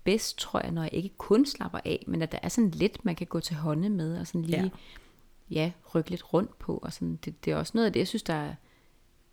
bedst, 0.03 0.37
tror 0.37 0.59
jeg, 0.61 0.71
når 0.71 0.81
jeg 0.83 0.93
ikke 0.93 1.09
kun 1.17 1.45
slapper 1.45 1.79
af, 1.85 2.03
men 2.07 2.21
at 2.21 2.31
der 2.31 2.39
er 2.41 2.49
sådan 2.49 2.69
lidt, 2.71 3.05
man 3.05 3.15
kan 3.15 3.27
gå 3.27 3.39
til 3.39 3.55
hånde 3.55 3.89
med, 3.89 4.19
og 4.19 4.27
sådan 4.27 4.41
lige, 4.41 4.61
Ja. 4.61 4.69
ja, 5.51 5.63
ja 5.65 5.71
rykke 5.95 6.09
lidt 6.09 6.33
rundt 6.33 6.59
på, 6.59 6.77
og 6.77 6.93
sådan, 6.93 7.15
det, 7.25 7.45
det 7.45 7.53
er 7.53 7.57
også 7.57 7.71
noget 7.75 7.85
af 7.85 7.93
det, 7.93 7.99
jeg 7.99 8.07
synes, 8.07 8.23
der 8.23 8.33
er, 8.33 8.53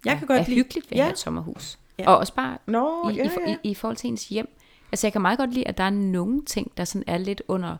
Jeg 0.05 0.15
er, 0.15 0.19
kan 0.19 0.27
godt 0.27 0.41
er 0.41 0.45
lide- 0.45 0.55
hyggeligt 0.57 0.91
ved 0.91 0.97
Ja. 0.97 1.03
at 1.03 1.05
have 1.07 1.13
et 1.13 1.19
sommerhus. 1.19 1.79
Ja. 1.99 2.11
Og 2.11 2.19
også 2.19 2.35
bare 2.35 2.59
Nå, 2.67 3.09
i, 3.09 3.15
ja, 3.15 3.25
i, 3.25 3.31
ja. 3.47 3.57
i, 3.65 3.71
i 3.71 3.75
forhold 3.75 3.97
til 3.97 4.09
ens 4.09 4.29
hjem. 4.29 4.59
Altså 4.93 5.07
jeg 5.07 5.13
kan 5.13 5.23
meget 5.23 5.39
godt 5.39 5.55
lide, 5.55 5.69
at 5.69 5.79
der 5.79 5.85
er 5.85 5.91
nogle 5.91 6.45
ting, 6.45 6.77
der 6.77 6.85
sådan 6.85 7.05
er 7.07 7.19
lidt 7.19 7.43
under 7.49 7.77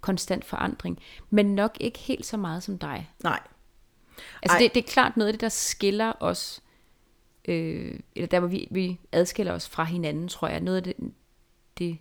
konstant 0.00 0.44
forandring, 0.44 0.98
men 1.30 1.54
nok 1.54 1.76
ikke 1.80 1.98
helt 1.98 2.26
så 2.26 2.36
meget 2.36 2.62
som 2.62 2.78
dig. 2.78 3.10
Nej. 3.22 3.40
Altså 4.42 4.56
Ej. 4.56 4.58
det, 4.58 4.74
det 4.74 4.84
er 4.84 4.88
klart 4.88 5.16
noget 5.16 5.28
af 5.28 5.32
det, 5.32 5.40
der 5.40 5.48
skiller 5.48 6.12
os, 6.20 6.62
øh, 7.44 8.00
eller 8.16 8.26
der 8.26 8.40
hvor 8.40 8.48
vi, 8.48 8.68
vi 8.70 9.00
adskiller 9.12 9.52
os 9.52 9.68
fra 9.68 9.84
hinanden, 9.84 10.28
tror 10.28 10.48
jeg, 10.48 10.60
noget 10.60 10.76
af 10.76 10.82
det, 10.82 10.94
det, 11.78 11.98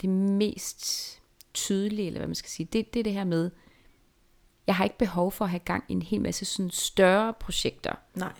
det 0.00 0.10
mest 0.10 1.20
tydelige, 1.54 2.06
eller 2.06 2.20
hvad 2.20 2.28
man 2.28 2.34
skal 2.34 2.50
sige, 2.50 2.68
det, 2.72 2.94
det 2.94 3.00
er 3.00 3.04
det 3.04 3.12
her 3.12 3.24
med, 3.24 3.50
jeg 4.66 4.76
har 4.76 4.84
ikke 4.84 4.98
behov 4.98 5.32
for 5.32 5.44
at 5.44 5.50
have 5.50 5.60
gang 5.60 5.84
i 5.88 5.92
en 5.92 6.02
hel 6.02 6.20
masse 6.20 6.44
sådan 6.44 6.70
større 6.70 7.32
projekter. 7.32 7.94
Nej. 8.14 8.32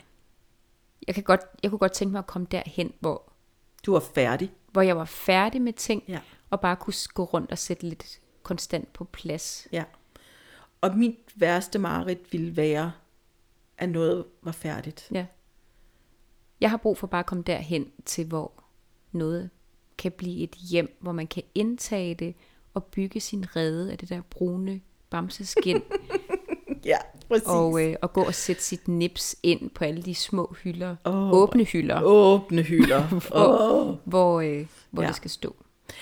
Jeg, 1.06 1.14
kan 1.14 1.24
godt, 1.24 1.40
jeg 1.62 1.70
kunne 1.70 1.78
godt 1.78 1.92
tænke 1.92 2.12
mig 2.12 2.18
at 2.18 2.26
komme 2.26 2.46
derhen, 2.50 2.92
hvor, 3.00 3.32
Du 3.86 3.94
er 3.94 4.00
færdig. 4.00 4.52
hvor 4.72 4.82
jeg 4.82 4.96
var 4.96 5.04
færdig 5.04 5.62
med 5.62 5.72
ting, 5.72 6.02
Ja. 6.08 6.20
og 6.50 6.60
bare 6.60 6.76
kunne 6.76 6.94
gå 7.14 7.24
rundt 7.24 7.50
og 7.52 7.58
sætte 7.58 7.88
lidt 7.88 8.20
konstant 8.42 8.92
på 8.92 9.04
plads. 9.04 9.68
Ja. 9.72 9.84
Og 10.80 10.96
mit 10.98 11.16
værste 11.34 11.78
mareridt 11.78 12.32
ville 12.32 12.56
være, 12.56 12.92
at 13.78 13.88
noget 13.88 14.24
var 14.42 14.52
færdigt. 14.52 15.08
Ja. 15.12 15.26
Jeg 16.60 16.70
har 16.70 16.76
brug 16.76 16.98
for 16.98 17.06
bare 17.06 17.20
at 17.20 17.26
komme 17.26 17.44
derhen 17.44 17.92
til, 18.04 18.26
hvor 18.26 18.52
noget 19.12 19.50
kan 19.98 20.12
blive 20.12 20.38
et 20.42 20.54
hjem, 20.54 20.96
hvor 21.00 21.12
man 21.12 21.26
kan 21.26 21.42
indtage 21.54 22.14
det 22.14 22.34
og 22.74 22.84
bygge 22.84 23.20
sin 23.20 23.56
rede 23.56 23.92
af 23.92 23.98
det 23.98 24.08
der 24.08 24.20
brune 24.30 24.80
bamseskin, 25.10 25.82
Ja, 26.84 26.96
præcis. 27.28 27.46
og, 27.48 27.82
øh, 27.84 27.96
og 28.02 28.12
gå 28.12 28.24
og 28.24 28.34
sætte 28.34 28.62
sit 28.62 28.88
nips 28.88 29.36
ind 29.42 29.70
på 29.70 29.84
alle 29.84 30.02
de 30.02 30.14
små 30.14 30.54
hylder, 30.62 30.96
Åh. 31.04 31.32
åbne 31.32 31.64
hylder, 31.64 32.02
Åbne 32.02 32.62
hylder. 32.62 33.02
hvor, 33.28 34.00
hvor, 34.04 34.40
øh, 34.40 34.66
hvor 34.90 35.02
Ja. 35.02 35.08
det 35.08 35.16
skal 35.16 35.30
stå. 35.30 35.56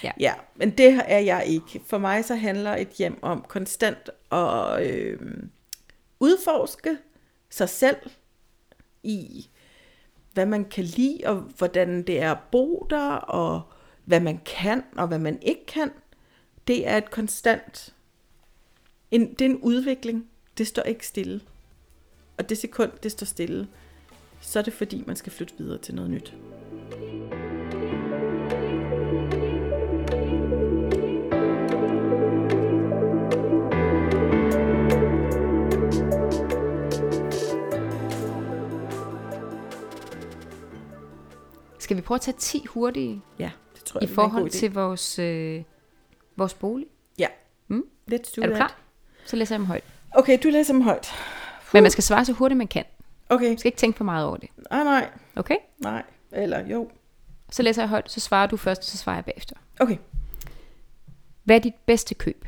Ja. 0.05 0.11
Ja, 0.21 0.33
men 0.57 0.71
det 0.71 1.01
er 1.07 1.19
jeg 1.19 1.45
ikke. 1.47 1.81
For 1.87 1.99
mig 1.99 2.25
så 2.25 2.35
handler 2.35 2.77
et 2.77 2.89
hjem 2.89 3.19
om 3.23 3.45
konstant 3.49 4.11
at 4.33 4.87
øh, 4.87 5.19
udforske 6.21 6.97
sig 7.51 7.69
selv 7.69 7.97
i, 9.03 9.49
hvad 10.33 10.47
man 10.47 10.65
kan 10.65 10.85
lide, 10.85 11.21
og 11.25 11.35
hvordan 11.37 12.03
det 12.03 12.21
er 12.23 12.31
at 12.33 12.39
bo 12.53 12.87
der, 12.91 13.11
og 13.15 13.63
hvad 14.05 14.21
man 14.21 14.41
kan, 14.47 14.83
og 14.97 15.09
hvad 15.09 15.19
man 15.19 15.39
ikke 15.43 15.67
kan. 15.67 15.91
Det 16.67 16.89
er 16.89 16.97
et 16.97 17.11
konstant, 17.11 17.95
en, 19.11 19.31
det 19.35 19.41
er 19.41 19.51
en 19.51 19.57
udvikling. 19.61 20.27
Det 20.59 20.67
står 20.67 20.83
ikke 20.83 21.07
stille. 21.07 21.41
Og 22.39 22.49
det 22.49 22.59
sekund, 22.59 22.91
det 23.03 23.13
står 23.13 23.25
stille, 23.25 23.69
så 24.41 24.59
er 24.59 24.63
det 24.63 24.73
fordi, 24.73 25.05
man 25.07 25.17
skal 25.17 25.33
flytte 25.33 25.55
videre 25.59 25.79
til 25.79 25.95
noget 25.95 26.11
nyt. 26.11 26.35
Skal 41.79 41.97
vi 41.97 42.01
prøve 42.03 42.17
at 42.17 42.21
tage 42.21 42.37
10 42.39 42.65
hurtige 42.67 43.23
Ja, 43.39 43.51
det 43.75 43.85
tror 43.85 44.01
jeg 44.01 44.11
i 44.11 44.13
forhold 44.15 44.51
til 44.51 44.75
vores, 44.75 45.19
øh, 45.19 45.63
vores 46.37 46.55
bolig? 46.55 46.87
Ja. 47.19 47.27
Mm. 47.69 47.85
Let's 48.11 48.33
do 48.37 48.43
Er 48.43 48.47
du 48.47 48.53
that. 48.53 48.57
klar? 48.57 48.79
Så 49.27 49.37
læser 49.37 49.55
jeg 49.55 49.59
dem 49.59 49.67
højt. 49.67 49.85
Okay, 50.15 50.39
du 50.43 50.49
læser 50.49 50.73
dem 50.73 50.83
højt. 50.83 51.09
Men 51.73 51.83
man 51.83 51.91
skal 51.93 52.05
svare 52.05 52.25
så 52.25 52.33
hurtigt 52.33 52.59
man 52.59 52.69
kan. 52.69 52.85
Okay. 53.29 53.49
Man 53.49 53.59
skal 53.59 53.69
ikke 53.69 53.79
tænke 53.79 53.97
for 53.97 54.05
meget 54.05 54.27
over 54.27 54.37
det. 54.37 54.49
Nej, 54.71 54.85
nej, 54.85 55.11
Okay? 55.37 55.57
nej. 55.79 56.03
Eller 56.33 56.67
jo. 56.67 56.91
Så 57.51 57.63
læser 57.63 57.83
jeg 57.83 57.89
højt, 57.89 58.11
så 58.11 58.21
svarer 58.21 58.47
du 58.47 58.57
først, 58.57 58.85
så 58.85 58.97
svarer 58.99 59.17
jeg 59.17 59.25
bagefter. 59.25 59.57
Okay. 59.81 59.97
Hvad 61.45 61.57
er 61.57 61.61
dit 61.61 61.75
bedste 61.87 62.15
køb? 62.15 62.45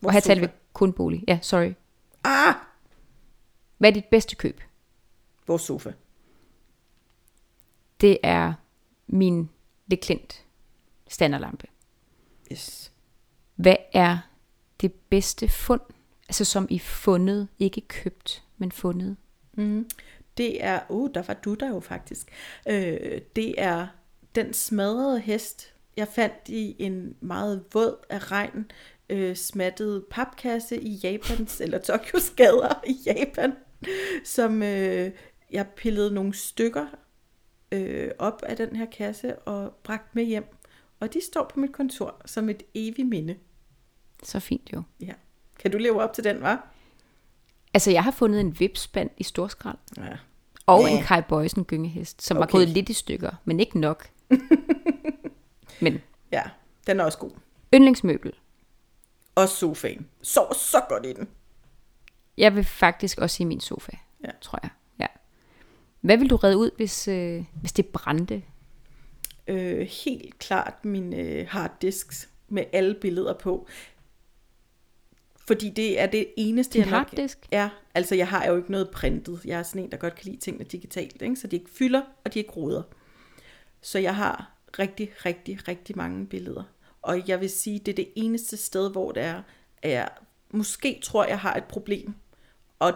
Vores 0.00 0.10
og 0.10 0.12
her 0.12 0.20
taler 0.20 0.40
vi 0.40 0.52
kun 0.72 0.92
bolig. 0.92 1.24
Ja, 1.28 1.38
sorry. 1.42 1.72
Ah! 2.24 2.54
Hvad 3.78 3.90
er 3.90 3.94
dit 3.94 4.04
bedste 4.04 4.36
køb? 4.36 4.60
Vores 5.46 5.62
sofa. 5.62 5.92
Det 8.00 8.18
er 8.22 8.52
min 9.06 9.50
Leclerc 9.86 10.34
standardlampe. 11.08 11.66
Yes. 12.52 12.92
Hvad 13.54 13.76
er 13.92 14.18
det 14.80 14.92
bedste 14.92 15.48
fund? 15.48 15.80
Altså 16.28 16.44
som 16.44 16.66
i 16.70 16.78
fundet, 16.78 17.48
ikke 17.58 17.80
købt, 17.80 18.42
men 18.58 18.72
fundet. 18.72 19.16
Mm. 19.52 19.90
Det 20.36 20.64
er, 20.64 20.80
uh, 20.88 21.10
der 21.14 21.22
var 21.22 21.34
du 21.34 21.54
der 21.54 21.68
jo 21.68 21.80
faktisk. 21.80 22.30
Øh, 22.68 23.20
det 23.36 23.54
er 23.58 23.86
den 24.34 24.52
smadrede 24.52 25.20
hest, 25.20 25.74
jeg 25.96 26.08
fandt 26.08 26.48
i 26.48 26.76
en 26.78 27.16
meget 27.20 27.64
våd 27.72 27.96
af 28.10 28.30
regn 28.30 28.70
øh, 29.10 29.36
smattet 29.36 30.04
papkasse 30.10 30.80
i 30.80 30.94
Japans, 30.94 31.60
eller 31.64 31.78
Tokyos 31.78 32.30
gader 32.30 32.84
i 32.86 32.98
Japan, 33.06 33.52
som 34.24 34.62
øh, 34.62 35.10
jeg 35.50 35.66
pillede 35.76 36.14
nogle 36.14 36.34
stykker 36.34 36.86
øh, 37.72 38.10
op 38.18 38.42
af 38.42 38.56
den 38.56 38.76
her 38.76 38.86
kasse 38.86 39.38
og 39.38 39.74
bragt 39.82 40.14
med 40.14 40.24
hjem. 40.24 40.44
Og 41.00 41.14
de 41.14 41.20
står 41.24 41.50
på 41.54 41.60
mit 41.60 41.72
kontor 41.72 42.22
som 42.26 42.48
et 42.48 42.62
evigt 42.74 43.08
minde. 43.08 43.36
Så 44.22 44.40
fint 44.40 44.72
jo. 44.72 44.82
Ja. 45.00 45.12
Kan 45.58 45.70
du 45.70 45.78
leve 45.78 46.02
op 46.02 46.12
til 46.12 46.24
den, 46.24 46.40
var? 46.42 46.68
Altså 47.74 47.90
jeg 47.90 48.04
har 48.04 48.10
fundet 48.10 48.40
en 48.40 48.60
vipspand 48.60 49.10
i 49.16 49.22
storskrald. 49.22 49.78
Ja. 49.96 50.02
Og 50.66 50.82
Ja. 50.82 50.96
en 50.98 51.02
Kai 51.04 51.22
Boysen 51.28 51.64
gyngehest, 51.64 52.22
som 52.22 52.36
okay. 52.36 52.40
var 52.46 52.46
gået 52.58 52.68
lidt 52.68 52.88
i 52.88 52.92
stykker, 52.92 53.30
men 53.44 53.60
ikke 53.60 53.80
nok. 53.80 54.08
men 55.80 56.00
Ja, 56.32 56.42
den 56.86 57.00
er 57.00 57.04
også 57.04 57.18
god. 57.18 57.30
yndlingsmøbel. 57.74 58.32
Og 59.34 59.48
sofaen. 59.48 60.06
Så 60.22 60.46
så 60.52 60.84
godt 60.88 61.06
i 61.06 61.12
den. 61.12 61.28
Jeg 62.38 62.54
vil 62.56 62.64
faktisk 62.64 63.18
også 63.18 63.36
sige 63.36 63.46
min 63.46 63.60
sofa, 63.60 63.92
Ja. 64.24 64.30
tror 64.40 64.58
jeg. 64.62 64.70
Ja. 65.00 65.06
Hvad 66.00 66.16
vil 66.16 66.30
du 66.30 66.36
redde 66.36 66.56
ud, 66.56 66.70
hvis, 66.76 67.08
øh, 67.08 67.44
hvis 67.54 67.72
det 67.72 67.86
brændte? 67.86 68.42
Øh, 69.48 69.80
helt 70.04 70.38
klart 70.38 70.84
min 70.84 71.12
øh, 71.14 71.46
harddisks 71.48 72.28
med 72.48 72.64
alle 72.72 72.94
billeder 73.00 73.34
på. 73.38 73.66
Fordi 75.46 75.70
det 75.70 76.00
er 76.00 76.06
det 76.06 76.26
eneste, 76.36 76.72
Din 76.72 76.82
jeg 76.82 76.90
nok... 76.90 77.28
Ja, 77.52 77.70
altså 77.94 78.14
jeg 78.14 78.28
har 78.28 78.46
jo 78.46 78.56
ikke 78.56 78.70
noget 78.70 78.90
printet. 78.90 79.40
Jeg 79.44 79.58
er 79.58 79.62
sådan 79.62 79.82
en, 79.82 79.90
der 79.90 79.96
godt 79.96 80.14
kan 80.14 80.24
lide 80.24 80.40
tingene 80.40 80.64
digitalt, 80.64 81.22
ikke? 81.22 81.36
så 81.36 81.46
de 81.46 81.56
ikke 81.56 81.70
fylder, 81.70 82.02
og 82.24 82.34
de 82.34 82.38
ikke 82.38 82.50
roder. 82.50 82.82
Så 83.80 83.98
jeg 83.98 84.16
har 84.16 84.52
rigtig, 84.78 85.10
rigtig, 85.26 85.68
rigtig 85.68 85.96
mange 85.96 86.26
billeder. 86.26 86.62
Og 87.02 87.28
jeg 87.28 87.40
vil 87.40 87.50
sige, 87.50 87.78
det 87.78 87.92
er 87.92 87.96
det 87.96 88.08
eneste 88.16 88.56
sted, 88.56 88.90
hvor 88.90 89.12
det 89.12 89.22
er, 89.22 89.42
at 89.82 89.90
jeg 89.90 90.08
måske 90.50 91.00
tror, 91.02 91.24
jeg 91.24 91.40
har 91.40 91.54
et 91.54 91.64
problem. 91.64 92.14
Og 92.78 92.92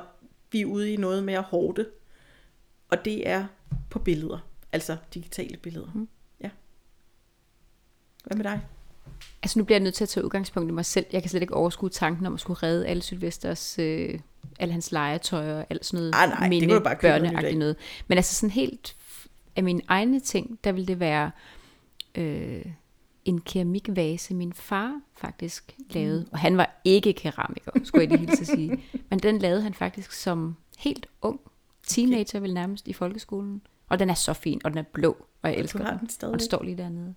vi 0.52 0.60
er 0.60 0.66
ude 0.66 0.92
i 0.92 0.96
noget 0.96 1.24
med 1.24 1.34
at 1.34 1.42
hårde. 1.42 1.86
Og 2.90 3.04
det 3.04 3.28
er 3.28 3.46
på 3.90 3.98
billeder. 3.98 4.48
Altså 4.72 4.96
digitale 5.14 5.56
billeder. 5.56 5.92
Mm. 5.94 6.08
Ja. 6.40 6.50
Hvad 8.24 8.36
med 8.36 8.44
dig? 8.44 8.60
Altså 9.42 9.58
nu 9.58 9.64
bliver 9.64 9.78
jeg 9.78 9.84
nødt 9.84 9.94
til 9.94 10.04
at 10.04 10.08
tage 10.08 10.24
udgangspunkt 10.24 10.70
i 10.70 10.72
mig 10.72 10.84
selv. 10.84 11.06
Jeg 11.12 11.22
kan 11.22 11.30
slet 11.30 11.42
ikke 11.42 11.54
overskue 11.54 11.90
tanken 11.90 12.26
om 12.26 12.34
at 12.34 12.40
skulle 12.40 12.62
redde 12.62 12.86
alle 12.86 13.02
Sylvesters, 13.02 13.78
øh, 13.78 14.18
alle 14.58 14.72
hans 14.72 14.92
legetøj 14.92 15.52
og 15.52 15.66
alt 15.70 15.86
sådan 15.86 15.98
noget 15.98 16.14
Ah, 16.14 16.28
nej, 16.28 16.48
det 16.48 16.62
kunne 16.62 16.74
du 16.74 16.84
bare 16.84 16.96
købe 16.96 17.58
noget. 17.58 17.76
Men 18.08 18.18
altså 18.18 18.34
sådan 18.34 18.50
helt 18.50 18.96
af 19.56 19.64
mine 19.64 19.82
egne 19.88 20.20
ting, 20.20 20.58
der 20.64 20.72
vil 20.72 20.88
det 20.88 21.00
være 21.00 21.30
øh, 22.14 22.64
en 23.24 23.40
keramikvase, 23.40 24.34
min 24.34 24.52
far 24.52 25.00
faktisk 25.16 25.74
lavede. 25.90 26.26
Og 26.32 26.38
han 26.38 26.56
var 26.56 26.80
ikke 26.84 27.12
keramiker, 27.12 27.70
skulle 27.84 28.02
jeg 28.02 28.18
lige 28.18 28.28
hilse 28.28 28.40
at 28.40 28.46
sige. 28.46 28.82
Men 29.10 29.18
den 29.18 29.38
lavede 29.38 29.62
han 29.62 29.74
faktisk 29.74 30.12
som 30.12 30.56
helt 30.78 31.06
ung 31.22 31.40
teenager, 31.86 32.40
vel 32.40 32.54
nærmest 32.54 32.88
i 32.88 32.92
folkeskolen. 32.92 33.62
Og 33.88 33.98
den 33.98 34.10
er 34.10 34.14
så 34.14 34.32
fin, 34.32 34.60
og 34.64 34.70
den 34.70 34.78
er 34.78 34.82
blå, 34.82 35.16
og 35.42 35.50
jeg 35.50 35.58
elsker 35.58 35.78
den. 35.78 35.98
den 35.98 36.28
og 36.28 36.30
den 36.30 36.40
står 36.40 36.62
lige 36.62 36.76
dernede 36.76 37.14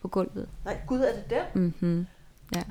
på 0.00 0.08
gulvet. 0.08 0.48
Nej, 0.64 0.80
gud, 0.86 0.98
er 1.00 1.14
det 1.14 1.30
der? 1.30 1.44
Mm-hmm. 1.54 2.06
Ja. 2.54 2.62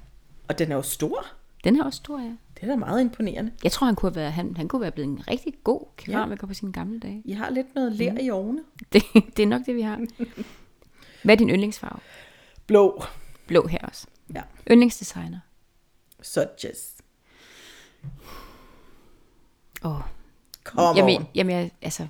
Og 0.47 0.59
den 0.59 0.71
er 0.71 0.75
jo 0.75 0.81
stor. 0.81 1.25
Den 1.63 1.79
er 1.79 1.83
også 1.83 1.97
stor, 1.97 2.19
ja. 2.19 2.31
Det 2.55 2.63
er 2.63 2.67
da 2.67 2.75
meget 2.75 3.01
imponerende. 3.01 3.51
Jeg 3.63 3.71
tror, 3.71 3.85
han 3.85 3.95
kunne, 3.95 4.09
have 4.09 4.15
været, 4.15 4.33
han, 4.33 4.57
han 4.57 4.67
kunne 4.67 4.81
være 4.81 4.91
blevet 4.91 5.09
en 5.09 5.27
rigtig 5.27 5.53
god 5.63 5.81
keramiker 5.97 6.43
ja. 6.43 6.47
på 6.47 6.53
sine 6.53 6.73
gamle 6.73 6.99
dage. 6.99 7.21
I 7.25 7.31
har 7.31 7.49
lidt 7.49 7.75
noget 7.75 7.91
ler 7.91 8.11
mm. 8.11 8.17
i 8.21 8.29
ovne. 8.29 8.63
Det, 8.93 9.03
det 9.37 9.43
er 9.43 9.47
nok 9.47 9.61
det, 9.65 9.75
vi 9.75 9.81
har. 9.81 10.05
Hvad 11.23 11.35
er 11.35 11.37
din 11.37 11.49
yndlingsfarve? 11.49 11.99
Blå. 12.67 13.03
Blå 13.47 13.67
her 13.67 13.79
også. 13.79 14.07
Ja. 14.35 14.41
Yndlingsdesigner? 14.71 15.39
Such 16.21 16.65
Åh, 19.83 19.95
oh. 19.95 20.01
Come 20.63 20.97
jamen, 20.97 21.17
on. 21.17 21.27
jamen 21.35 21.55
jeg, 21.55 21.71
altså, 21.81 22.07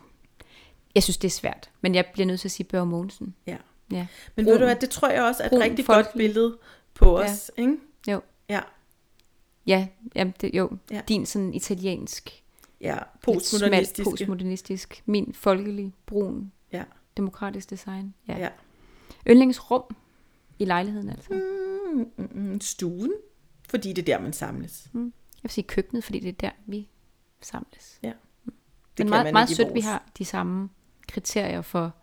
jeg 0.95 1.03
synes, 1.03 1.17
det 1.17 1.27
er 1.27 1.31
svært. 1.31 1.69
Men 1.81 1.95
jeg 1.95 2.05
bliver 2.13 2.25
nødt 2.25 2.39
til 2.39 2.47
at 2.47 2.51
sige 2.51 2.67
Børge 2.67 2.85
Mogensen. 2.85 3.35
Ja. 3.47 3.57
Ja. 3.91 4.07
Men 4.35 4.45
Brun. 4.45 4.51
ved 4.53 4.59
du 4.59 4.65
hvad, 4.65 4.75
det 4.75 4.89
tror 4.89 5.09
jeg 5.09 5.23
også 5.23 5.43
er 5.43 5.47
et 5.47 5.49
Brun 5.51 5.61
rigtig 5.61 5.85
godt 5.85 5.95
folkelig. 6.05 6.27
billede 6.29 6.57
på 6.93 7.19
Ja. 7.19 7.25
os, 7.31 7.51
ikke? 7.57 7.77
Jo. 8.07 8.21
Ja, 8.49 8.61
Ja, 9.67 9.87
jamen 10.15 10.33
det, 10.41 10.51
jo. 10.53 10.69
Ja. 10.91 11.01
Din 11.07 11.25
sådan 11.25 11.53
italiensk, 11.53 12.43
ja. 12.81 12.93
smalt 12.95 13.07
Postmodernistiske. 13.23 14.09
postmodernistisk. 14.09 15.03
Min 15.05 15.33
folkelig, 15.33 15.93
brun, 16.05 16.51
Ja, 16.71 16.83
demokratisk 17.17 17.69
design. 17.69 18.13
Ja. 18.27 18.37
ja. 18.37 18.49
Yndlingsrum 19.27 19.95
i 20.59 20.65
lejligheden 20.65 21.09
altså. 21.09 21.33
Mm. 21.33 21.39
Mm, 21.93 22.11
mm, 22.17 22.29
mm, 22.51 22.61
stuen, 22.61 23.11
fordi 23.69 23.93
det 23.93 24.01
er 24.09 24.17
der, 24.17 24.23
man 24.23 24.33
samles. 24.33 24.89
Jeg 24.93 25.01
vil 25.43 25.51
sige 25.51 25.63
køkkenet, 25.67 26.03
fordi 26.03 26.19
det 26.19 26.27
er 26.29 26.33
der, 26.39 26.51
vi 26.65 26.89
samles. 27.41 27.99
Ja. 28.03 28.07
Det 28.07 28.15
kan 28.97 29.05
Men 29.05 29.09
meget, 29.09 29.23
man 29.25 29.33
meget 29.33 29.49
sødt, 29.49 29.73
vi 29.73 29.79
har 29.79 30.03
de 30.17 30.25
samme 30.25 30.69
kriterier 31.07 31.61
for, 31.61 31.95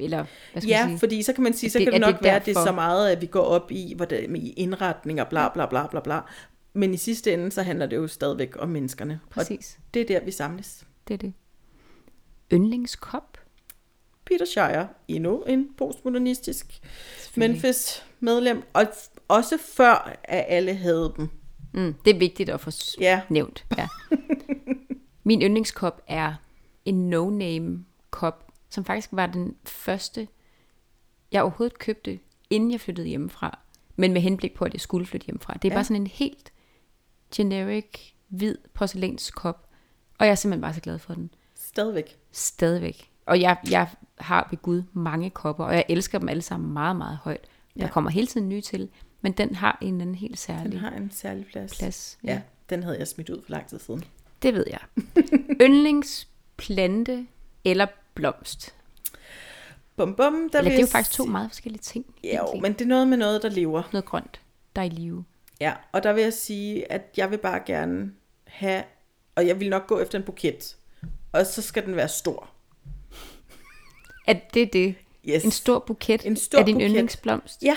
eller 0.00 0.24
hvad 0.52 0.62
skal 0.62 0.62
man 0.62 0.68
Ja, 0.68 0.86
sige? 0.86 0.98
fordi 0.98 1.22
så 1.22 1.32
kan 1.32 1.44
man 1.44 1.54
sige, 1.54 1.70
så 1.70 1.78
Det- 1.78 1.86
kan 1.86 1.92
det 1.92 2.02
er 2.02 2.06
det 2.06 2.14
nok 2.14 2.22
være, 2.24 2.36
at 2.36 2.46
det 2.46 2.56
er 2.56 2.64
så 2.66 2.72
meget, 2.72 3.10
at 3.10 3.20
vi 3.20 3.26
går 3.26 3.40
op 3.42 3.70
i, 3.72 3.92
hvordan, 3.96 4.36
i 4.36 4.50
indretning 4.52 5.20
og 5.20 5.28
bla 5.28 5.48
bla 5.48 5.66
bla 5.66 5.86
bla 5.86 6.00
bla. 6.00 6.20
Men 6.72 6.94
i 6.94 6.96
sidste 6.96 7.32
ende, 7.32 7.50
så 7.50 7.62
handler 7.62 7.86
det 7.86 7.96
jo 7.96 8.06
stadigvæk 8.06 8.54
om 8.58 8.68
menneskerne. 8.68 9.20
Og 9.26 9.30
Præcis, 9.30 9.78
det 9.94 10.02
er 10.02 10.06
der, 10.06 10.24
vi 10.24 10.30
samles. 10.30 10.84
det 11.08 11.14
er 11.14 11.18
det. 11.18 11.32
Yndlingskop? 12.52 13.38
Peter 14.26 14.44
Shire, 14.44 14.88
endnu 15.08 15.42
en 15.42 15.68
postmodernistisk 15.78 16.80
Selvfølgelig. 17.18 17.54
Memphis-medlem, 17.62 18.62
og 18.72 18.86
også 19.28 19.58
før, 19.76 20.16
at 20.24 20.44
alle 20.48 20.74
havde 20.74 21.12
dem. 21.16 21.28
Mm, 21.74 21.94
det 22.04 22.14
er 22.14 22.18
vigtigt 22.18 22.48
at 22.50 22.60
få 22.60 22.70
Ja, 23.00 23.20
nævnt. 23.28 23.64
Ja. 23.78 23.88
Min 25.24 25.42
yndlingskop 25.42 26.02
er 26.08 26.34
en 26.84 27.14
no-name 27.14 27.84
kop, 28.10 28.47
som 28.70 28.84
faktisk 28.84 29.08
var 29.12 29.26
den 29.26 29.56
første, 29.64 30.28
jeg 31.32 31.42
overhovedet 31.42 31.78
købte, 31.78 32.18
inden 32.50 32.70
jeg 32.70 32.80
flyttede 32.80 33.08
hjemmefra. 33.08 33.58
Men 33.96 34.12
med 34.12 34.20
henblik 34.20 34.54
på, 34.54 34.64
at 34.64 34.72
jeg 34.72 34.80
skulle 34.80 35.06
flytte 35.06 35.24
hjemmefra. 35.24 35.52
Det 35.52 35.64
er 35.64 35.68
Ja. 35.68 35.72
ja. 35.72 35.76
bare 35.76 35.84
sådan 35.84 36.02
en 36.02 36.06
helt 36.06 36.52
generic, 37.34 38.12
hvid 38.28 38.54
porcelænskop. 38.74 39.68
Og 40.18 40.26
jeg 40.26 40.30
er 40.30 40.34
simpelthen 40.36 40.60
bare 40.62 40.74
så 40.74 40.80
glad 40.80 40.98
for 40.98 41.14
den. 41.14 41.30
stadigvæk. 41.54 42.16
Stadigvæk. 42.32 43.10
Og 43.26 43.40
jeg, 43.40 43.56
jeg 43.70 43.88
har 44.18 44.46
ved 44.50 44.58
Gud 44.62 44.82
mange 44.92 45.30
kopper, 45.30 45.64
og 45.64 45.74
jeg 45.74 45.84
elsker 45.88 46.18
dem 46.18 46.28
alle 46.28 46.42
sammen 46.42 46.72
meget, 46.72 46.96
meget 46.96 47.16
højt. 47.22 47.46
Der 47.78 47.84
Ja. 47.84 47.90
kommer 47.90 48.10
hele 48.10 48.26
tiden 48.26 48.48
nye 48.48 48.60
til, 48.60 48.88
men 49.20 49.32
den 49.32 49.54
har 49.54 49.78
en 49.80 50.00
anden 50.00 50.14
helt 50.14 50.38
særlig 50.38 50.72
Den 50.72 50.80
har 50.80 50.90
en 50.90 51.10
særlig 51.10 51.46
plads. 51.46 51.78
plads. 51.78 52.18
Ja, 52.24 52.40
den 52.70 52.82
havde 52.82 52.98
jeg 52.98 53.08
smidt 53.08 53.30
ud 53.30 53.42
for 53.42 53.50
lang 53.50 53.66
tid 53.66 53.78
siden. 53.78 54.04
Det 54.42 54.54
ved 54.54 54.64
jeg. 54.70 54.80
Yndlingsplante 55.62 57.26
eller 57.64 57.86
blomst? 58.18 58.74
Bum 59.96 60.14
bum, 60.14 60.50
der 60.52 60.58
Eller 60.58 60.70
vil 60.70 60.70
det 60.70 60.78
er 60.78 60.80
jo 60.80 60.86
faktisk 60.86 61.16
to 61.16 61.24
meget 61.24 61.50
forskellige 61.50 61.82
ting. 61.82 62.04
Ja, 62.24 62.38
jo, 62.54 62.60
men 62.60 62.72
det 62.72 62.80
er 62.80 62.86
noget 62.86 63.08
med 63.08 63.16
noget, 63.16 63.42
der 63.42 63.48
lever. 63.48 63.82
Noget 63.92 64.04
grønt, 64.04 64.40
der 64.76 64.82
er 64.82 64.86
i 64.86 64.88
live. 64.88 65.24
Ja, 65.60 65.72
og 65.92 66.02
der 66.02 66.12
vil 66.12 66.22
jeg 66.22 66.32
sige, 66.32 66.92
at 66.92 67.02
jeg 67.16 67.30
vil 67.30 67.38
bare 67.38 67.60
gerne 67.66 68.12
have, 68.46 68.82
og 69.34 69.46
jeg 69.46 69.60
vil 69.60 69.70
nok 69.70 69.86
gå 69.86 70.00
efter 70.00 70.18
en 70.18 70.24
buket, 70.24 70.76
og 71.32 71.46
så 71.46 71.62
skal 71.62 71.86
den 71.86 71.96
være 71.96 72.08
stor. 72.08 72.50
Er 74.26 74.34
det 74.54 74.72
det? 74.72 74.94
Yes. 75.28 75.44
En 75.44 75.50
stor 75.50 75.78
buket 75.78 76.26
En 76.26 76.36
stor 76.36 76.58
af 76.58 76.66
din 76.66 76.74
buket. 76.74 76.86
yndlingsblomst? 76.88 77.62
Ja. 77.62 77.76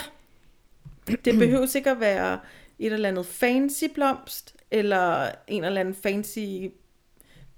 Det 1.25 1.37
behøver 1.39 1.75
ikke 1.75 1.91
at 1.91 1.99
være 1.99 2.39
et 2.79 2.93
eller 2.93 3.09
andet 3.09 3.25
fancy 3.25 3.83
blomst, 3.93 4.55
eller 4.71 5.31
en 5.47 5.63
eller 5.63 5.79
anden 5.79 5.95
fancy 5.95 6.39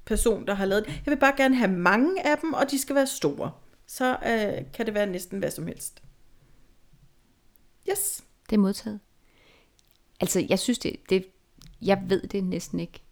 person, 0.05 0.47
der 0.47 0.53
har 0.53 0.65
lavet 0.65 0.85
det. 0.85 1.01
Jeg 1.05 1.11
vil 1.11 1.19
bare 1.19 1.33
gerne 1.37 1.55
have 1.55 1.71
mange 1.71 2.27
af 2.27 2.37
dem, 2.37 2.53
og 2.53 2.71
de 2.71 2.79
skal 2.79 2.95
være 2.95 3.07
store. 3.07 3.51
Så 3.87 4.11
øh, 4.11 4.71
kan 4.73 4.85
det 4.85 4.93
være 4.93 5.05
næsten 5.07 5.39
hvad 5.39 5.51
som 5.51 5.67
helst. 5.67 6.03
Yes. 7.89 8.23
Det 8.49 8.55
er 8.55 8.59
modtaget. 8.59 8.99
Altså, 10.19 10.45
jeg 10.49 10.59
synes 10.59 10.79
det, 10.79 10.95
det 11.09 11.25
jeg 11.81 12.03
ved 12.07 12.21
det 12.21 12.43
næsten 12.43 12.79
ikke. 12.79 13.03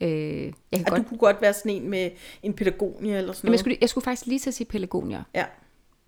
Øh, 0.00 0.08
jeg 0.42 0.52
kan 0.72 0.84
godt, 0.84 1.02
du 1.02 1.08
kunne 1.08 1.18
godt 1.18 1.40
være 1.40 1.54
sådan 1.54 1.72
en 1.72 1.90
med 1.90 2.10
en 2.42 2.54
pædagonia 2.54 3.18
eller 3.18 3.32
sådan 3.32 3.46
Jamen, 3.46 3.52
jeg, 3.52 3.60
skulle, 3.60 3.76
jeg 3.80 3.88
skulle 3.88 4.04
faktisk 4.04 4.26
lige 4.26 4.38
til 4.38 4.50
at 4.50 4.54
sige 4.54 4.66
pelargonier, 4.66 5.22
Ja. 5.34 5.44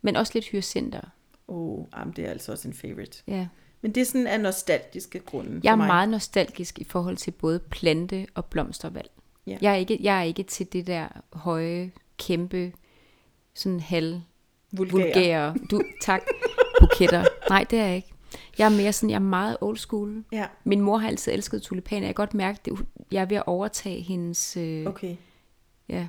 men 0.03 0.16
også 0.16 0.33
lidt 0.35 0.49
hyacinter. 0.49 1.01
Oh, 1.49 1.87
jamen, 1.96 2.14
det 2.16 2.25
er 2.27 2.31
altså 2.31 2.53
også 2.53 2.68
en 2.68 2.75
favorite. 2.75 3.23
Ja. 3.27 3.49
Men 3.81 3.92
det 3.92 4.01
er 4.01 4.05
sådan 4.05 4.27
af 4.27 4.40
nostalgiske 4.40 5.18
grunde 5.18 5.61
Jeg 5.64 5.73
er 5.73 5.77
meget 5.77 6.09
nostalgisk 6.09 6.79
i 6.79 6.85
forhold 6.85 7.16
til 7.16 7.31
både 7.31 7.59
plante 7.59 8.27
og 8.35 8.44
blomstervalg. 8.44 9.11
Ja. 9.46 9.59
Jeg, 9.61 9.72
er 9.72 9.76
ikke, 9.76 9.98
jeg 10.00 10.18
er 10.18 10.22
ikke 10.22 10.42
til 10.42 10.72
det 10.72 10.87
der 10.87 11.09
høje, 11.33 11.92
kæmpe, 12.18 12.72
sådan 13.55 13.81
halv 13.81 14.20
vulgære. 14.72 15.03
vulgære, 15.05 15.55
du, 15.70 15.83
tak, 16.03 16.22
buketter. 16.81 17.24
Nej, 17.48 17.64
det 17.70 17.79
er 17.79 17.85
jeg 17.87 17.96
ikke. 17.96 18.09
Jeg 18.59 18.64
er 18.72 18.76
mere 18.76 18.92
sådan, 18.92 19.11
jeg 19.11 19.16
er 19.16 19.20
meget 19.20 19.57
old 19.61 19.76
school. 19.76 20.24
Ja, 20.33 20.46
Min 20.64 20.81
mor 20.81 20.98
har 20.98 21.09
altid 21.09 21.33
elsket 21.33 21.62
tulipaner. 21.62 22.00
Jeg 22.07 22.14
kan 22.16 22.22
godt 22.22 22.35
mærke, 22.35 22.59
det, 22.64 22.87
jeg 23.12 23.20
er 23.22 23.26
ved 23.26 23.37
at 23.37 23.42
overtage 23.46 24.00
hendes, 24.00 24.57
øh, 24.57 24.87
okay. 24.87 25.16
ja, 25.88 26.09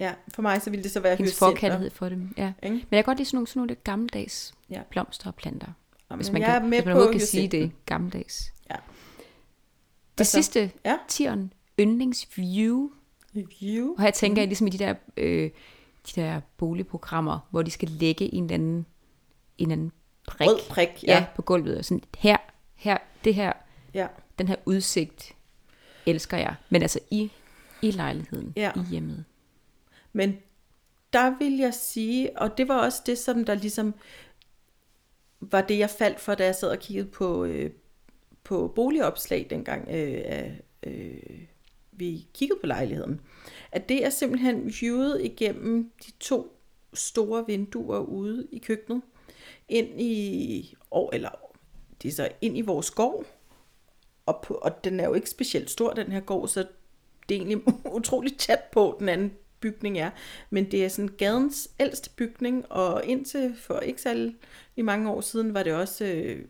Ja, 0.00 0.12
for 0.34 0.42
mig 0.42 0.62
så 0.62 0.70
ville 0.70 0.82
det 0.82 0.90
så 0.92 1.00
være 1.00 1.16
hendes 1.16 1.38
forkærlighed 1.38 1.90
for 1.90 2.08
dem. 2.08 2.34
Ja. 2.36 2.52
Ikke? 2.62 2.74
Men 2.74 2.86
jeg 2.90 2.98
kan 2.98 3.04
godt 3.04 3.18
lide 3.18 3.28
sådan 3.28 3.36
nogle, 3.36 3.46
sådan 3.46 3.58
nogle 3.60 3.68
lidt 3.68 3.84
gammeldags 3.84 4.54
Ja. 4.70 4.82
blomster 4.90 5.26
og 5.26 5.34
planter. 5.34 5.66
Jamen, 6.10 6.18
Hvis 6.24 6.32
man, 6.32 6.42
jeg 6.42 6.50
kan, 6.50 6.62
er 6.62 6.66
med 6.68 6.78
hvis 6.78 6.86
man 6.86 6.94
på 7.06 7.10
kan 7.12 7.20
sige 7.20 7.48
det 7.48 7.72
gammeldags. 7.86 8.52
Ja. 8.70 8.74
Det 10.18 10.26
sidste, 10.26 10.70
ja. 10.84 10.96
tieren, 11.08 11.52
yndlingsview. 11.80 12.90
Review. 13.36 13.94
Og 13.94 14.02
her 14.02 14.10
tænker 14.10 14.42
jeg 14.42 14.48
ligesom 14.48 14.66
i 14.66 14.70
de 14.70 14.78
der, 14.78 14.94
øh, 15.16 15.50
de 16.06 16.20
der 16.20 16.40
boligprogrammer, 16.56 17.48
hvor 17.50 17.62
de 17.62 17.70
skal 17.70 17.88
lægge 17.88 18.34
en 18.34 18.44
eller 18.44 18.54
anden, 18.54 18.86
en 19.58 19.66
eller 19.70 19.72
anden 19.72 19.92
prik, 20.28 20.48
Rød 20.48 20.60
prik, 20.68 20.88
ja. 21.06 21.18
ja. 21.18 21.26
på 21.36 21.42
gulvet. 21.42 21.78
Og 21.78 21.84
sådan, 21.84 22.02
her, 22.18 22.36
her, 22.74 22.98
det 23.24 23.34
her, 23.34 23.52
ja. 23.94 24.06
den 24.38 24.48
her 24.48 24.56
udsigt 24.66 25.34
elsker 26.06 26.36
jeg. 26.36 26.54
Men 26.70 26.82
altså 26.82 26.98
i, 27.10 27.30
i 27.82 27.90
lejligheden, 27.90 28.52
Ja. 28.56 28.72
i 28.76 28.80
hjemmet. 28.90 29.24
Men 30.12 30.36
der 31.12 31.38
vil 31.38 31.56
jeg 31.56 31.74
sige, 31.74 32.38
og 32.38 32.58
det 32.58 32.68
var 32.68 32.78
også 32.78 33.02
det, 33.06 33.18
som 33.18 33.44
der 33.44 33.54
ligesom 33.54 33.94
var 35.40 35.60
det, 35.60 35.78
jeg 35.78 35.90
faldt 35.90 36.20
for, 36.20 36.34
da 36.34 36.44
jeg 36.44 36.54
sad 36.54 36.70
og 36.70 36.78
kiggede 36.78 37.08
på, 37.08 37.44
øh, 37.44 37.70
på 38.44 38.72
boligopslag 38.74 39.46
dengang, 39.50 39.88
øh, 39.88 40.22
af, 40.24 40.60
øh, 40.82 41.40
vi 41.92 42.26
kiggede 42.34 42.60
på 42.60 42.66
lejligheden. 42.66 43.20
At 43.72 43.88
det 43.88 44.04
er 44.04 44.10
simpelthen 44.10 44.72
viewet 44.80 45.24
igennem 45.24 45.92
de 46.06 46.10
to 46.20 46.58
store 46.94 47.46
vinduer 47.46 47.98
ude 47.98 48.46
i 48.52 48.58
køkkenet, 48.58 49.02
ind 49.68 50.00
i, 50.00 50.74
og, 50.90 51.10
eller 51.12 51.30
det 52.02 52.08
er 52.08 52.12
så 52.12 52.28
ind 52.40 52.58
i 52.58 52.60
vores 52.60 52.90
gård, 52.90 53.26
og, 54.26 54.40
på, 54.42 54.54
og 54.54 54.84
den 54.84 55.00
er 55.00 55.04
jo 55.04 55.14
ikke 55.14 55.30
specielt 55.30 55.70
stor, 55.70 55.92
den 55.92 56.12
her 56.12 56.20
gård, 56.20 56.48
så 56.48 56.66
det 57.28 57.34
er 57.34 57.40
egentlig 57.40 57.62
utroligt 57.96 58.38
tæt 58.38 58.62
på, 58.72 58.96
den 59.00 59.08
anden 59.08 59.32
bygning 59.60 59.98
er. 59.98 60.10
Men 60.50 60.70
det 60.70 60.84
er 60.84 60.88
sådan 60.88 61.08
gadens 61.18 61.70
ældste 61.80 62.10
bygning, 62.16 62.72
og 62.72 63.04
indtil 63.04 63.56
for 63.56 63.78
ikke 63.78 64.02
særlig 64.02 64.36
mange 64.76 65.10
år 65.10 65.20
siden, 65.20 65.54
var 65.54 65.62
det 65.62 65.74
også 65.74 66.04
øh, 66.04 66.44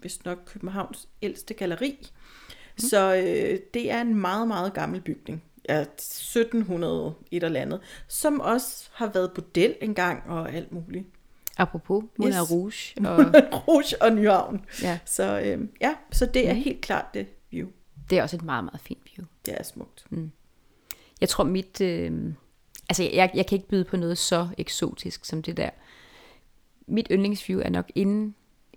hvis 0.00 0.24
nok 0.24 0.38
Københavns 0.46 1.08
ældste 1.22 1.54
galleri. 1.54 2.10
Mm. 2.82 2.88
Så 2.88 3.14
øh, 3.14 3.58
det 3.74 3.90
er 3.90 4.00
en 4.00 4.14
meget, 4.14 4.48
meget 4.48 4.74
gammel 4.74 5.00
bygning. 5.00 5.42
Ja, 5.68 5.80
1700 5.80 7.14
et 7.30 7.42
eller 7.42 7.60
andet, 7.60 7.80
som 8.08 8.40
også 8.40 8.88
har 8.92 9.06
været 9.06 9.32
bordel 9.32 9.74
engang 9.80 10.22
og 10.30 10.52
alt 10.52 10.72
muligt. 10.72 11.04
Apropos 11.56 12.04
Moulin 12.16 12.34
Yes. 12.34 12.50
Rouge. 12.50 12.72
Og, 13.10 13.24
Rouge 13.68 14.02
og 14.02 14.12
Nyhavn. 14.12 14.64
ja, 14.82 14.98
Så 15.04 15.40
øh, 15.40 15.68
ja, 15.80 15.94
så 16.12 16.26
det 16.26 16.48
er 16.48 16.54
Mm. 16.54 16.60
helt 16.60 16.80
klart 16.80 17.14
det 17.14 17.26
view. 17.50 17.68
det 18.10 18.18
er 18.18 18.22
også 18.22 18.36
et 18.36 18.42
meget, 18.44 18.64
meget 18.64 18.80
fint 18.80 19.00
view. 19.16 19.26
Det 19.46 19.54
er 19.58 19.62
smukt. 19.62 20.06
Jeg 21.20 21.28
tror 21.28 21.44
mit... 21.44 21.80
Øh, 21.80 22.32
altså, 22.88 23.02
jeg, 23.02 23.30
jeg 23.34 23.46
kan 23.46 23.56
ikke 23.56 23.68
byde 23.68 23.84
på 23.84 23.96
noget 23.96 24.18
så 24.18 24.48
eksotisk 24.58 25.24
som 25.24 25.42
det 25.42 25.56
der. 25.56 25.70
Mit 26.86 27.06
yndlingsview 27.10 27.60
er 27.60 27.70
nok 27.70 27.90
inde 27.94 28.32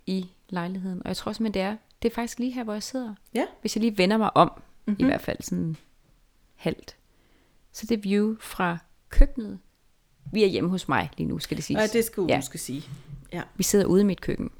i 0.06 0.30
lejligheden. 0.48 1.02
Og 1.02 1.08
jeg 1.08 1.16
tror 1.16 1.32
simpelthen, 1.32 1.54
det 1.64 1.70
er, 1.72 1.76
det 2.04 2.10
er 2.10 2.14
faktisk 2.14 2.38
lige 2.38 2.52
her, 2.52 2.64
hvor 2.64 2.72
jeg 2.72 2.82
sidder. 2.82 3.14
Ja. 3.34 3.44
Hvis 3.60 3.76
jeg 3.76 3.80
lige 3.80 3.98
vender 3.98 4.16
mig 4.16 4.36
om, 4.36 4.52
mm-hmm. 4.86 5.04
i 5.04 5.04
hvert 5.04 5.20
fald 5.20 5.36
sådan 5.42 5.76
halvt. 6.54 6.96
Så 7.72 7.86
det 7.86 7.96
er 7.96 8.00
view 8.00 8.36
fra 8.40 8.78
køkkenet. 9.08 9.58
Vi 10.32 10.42
er 10.44 10.46
hjemme 10.48 10.70
hos 10.70 10.88
mig 10.88 11.10
lige 11.16 11.26
nu, 11.28 11.38
skal 11.38 11.56
det 11.56 11.64
siges. 11.64 11.78
Nej, 11.78 11.88
det 11.92 12.04
skal 12.04 12.22
du 12.22 12.26
Ja. 12.28 12.36
måske 12.36 12.58
sige. 12.58 12.82
Ja. 13.32 13.42
Vi 13.56 13.62
sidder 13.62 13.84
ude 13.84 14.00
i 14.00 14.04
mit 14.04 14.20
køkken. 14.20 14.50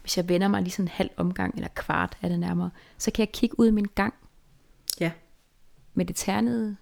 Hvis 0.00 0.16
jeg 0.16 0.28
vender 0.28 0.48
mig 0.48 0.62
lige 0.62 0.72
sådan 0.72 0.84
en 0.84 0.88
halv 0.88 1.10
omgang, 1.16 1.54
eller 1.54 1.68
kvart 1.74 2.16
er 2.22 2.28
det 2.28 2.40
nærmere, 2.40 2.70
så 2.98 3.10
kan 3.10 3.20
jeg 3.26 3.32
kigge 3.32 3.60
ud 3.60 3.66
i 3.66 3.70
min 3.70 3.86
gang 3.94 4.14
Ja. 5.00 5.10
med 5.94 6.04
det 6.04 6.16
ternede, 6.16 6.76